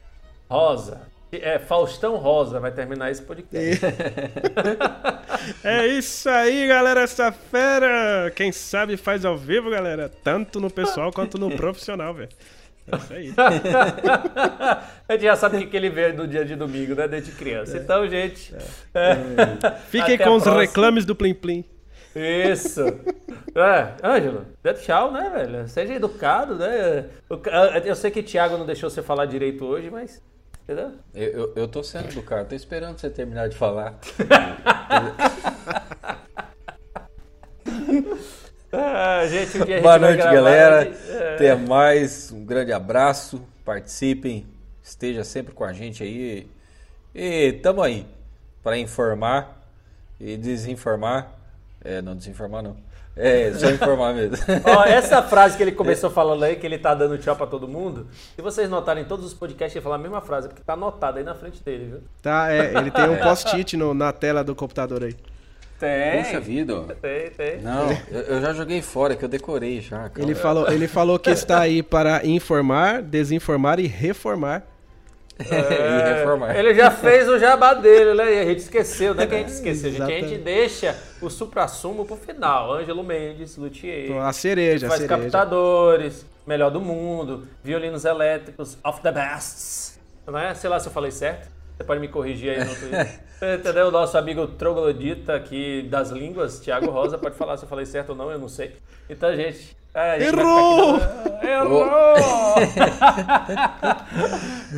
[0.48, 1.00] Rosa.
[1.32, 3.84] É, Faustão Rosa vai terminar esse podcast.
[5.64, 8.30] é isso aí, galera, essa fera.
[8.36, 10.10] Quem sabe faz ao vivo, galera.
[10.22, 12.28] Tanto no pessoal quanto no profissional, velho.
[12.86, 13.34] É isso aí.
[15.08, 17.08] a gente já sabe o que ele vê no dia de domingo, né?
[17.08, 17.78] Desde criança.
[17.78, 17.80] É.
[17.80, 18.54] Então, gente.
[18.94, 19.16] É.
[19.88, 21.64] Fiquem com os reclames do Plim Plim.
[22.14, 22.82] Isso.
[23.56, 25.66] É, Ângelo, dê tchau, né, velho?
[25.66, 27.06] Seja educado, né?
[27.84, 30.22] Eu sei que o Thiago não deixou você falar direito hoje, mas.
[30.62, 30.92] Entendeu?
[31.14, 33.98] Eu, eu, eu tô sendo educado, tô esperando você terminar de falar.
[38.76, 40.92] ah, gente, um dia Boa noite, galera.
[41.08, 41.34] É...
[41.34, 42.30] Até mais.
[42.32, 43.42] Um grande abraço.
[43.64, 44.46] Participem.
[44.82, 46.48] Esteja sempre com a gente aí.
[47.14, 48.06] E tamo aí
[48.62, 49.62] para informar
[50.20, 51.32] e desinformar.
[51.84, 52.76] É, não desinformar não.
[53.16, 54.36] É, só informar mesmo.
[54.66, 57.68] Ó, essa frase que ele começou falando aí, que ele tá dando tchau pra todo
[57.68, 61.18] mundo, se vocês notarem todos os podcasts, ele fala a mesma frase, porque tá anotada
[61.18, 62.00] aí na frente dele, viu?
[62.20, 65.14] Tá, é, ele tem um post-it na tela do computador aí.
[65.84, 66.22] Tem.
[66.22, 66.96] Puxa vida.
[67.02, 67.60] Tem, tem.
[67.60, 70.10] Não, eu, eu, já joguei fora, que eu decorei já.
[70.16, 74.62] Ele falou, ele falou que está aí para informar, desinformar e reformar.
[75.38, 76.56] e reformar.
[76.56, 78.34] Ele já fez o jabá dele, né?
[78.34, 80.02] E a gente esqueceu, não é que a gente esqueceu, gente.
[80.02, 82.72] A gente deixa o supra-sumo pro final.
[82.72, 84.06] Ângelo Mendes, Luthier.
[84.06, 85.20] Então, A cereja, a faz cereja.
[85.20, 89.98] captadores, melhor do mundo, violinos elétricos, of the best.
[90.26, 90.54] Não é?
[90.54, 91.53] Sei lá se eu falei certo.
[91.76, 93.20] Você pode me corrigir aí no Twitter.
[93.58, 93.88] Entendeu?
[93.88, 98.10] O nosso amigo troglodita aqui das línguas, Thiago Rosa, pode falar se eu falei certo
[98.10, 98.76] ou não, eu não sei.
[99.10, 99.76] Então, gente.
[99.92, 100.96] é, a gente Errou!
[100.96, 101.84] aqui- Errou!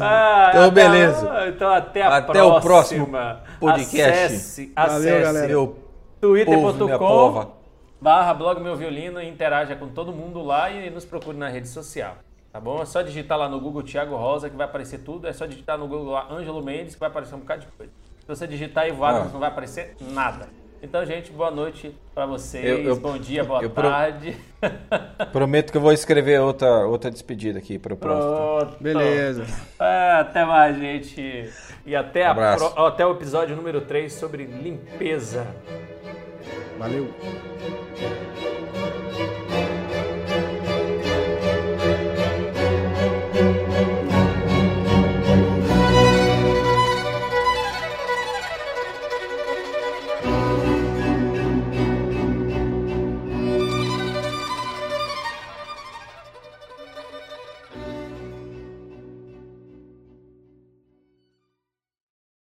[0.00, 1.48] Ah, Então, até- beleza.
[1.48, 3.40] Então, até a Até o próximo próxima.
[3.60, 4.24] podcast.
[4.26, 5.54] Acesse, Valeu, acesse
[6.20, 7.56] twitter.com
[8.00, 11.68] barra blog meu violino e interaja com todo mundo lá e nos procure na rede
[11.68, 12.16] social.
[12.56, 12.80] Tá bom?
[12.80, 15.26] É só digitar lá no Google Thiago Rosa que vai aparecer tudo.
[15.28, 17.92] É só digitar no Google lá Ângelo Mendes que vai aparecer um bocado de coisa.
[18.20, 19.32] Se você digitar Ivo Adams, Ah.
[19.34, 20.48] não vai aparecer nada.
[20.82, 22.64] Então, gente, boa noite pra vocês.
[22.64, 24.34] Eu- eu- bom dia, boa eu pro- tarde.
[25.32, 28.34] Prometo que eu vou escrever outra, outra despedida aqui para o próximo.
[28.34, 28.82] Pronto.
[28.82, 29.44] Beleza.
[29.78, 31.50] É, até mais, gente.
[31.84, 32.70] E até, a Abraço.
[32.72, 35.46] pro- até o episódio número 3 sobre limpeza.
[36.78, 37.06] Valeu.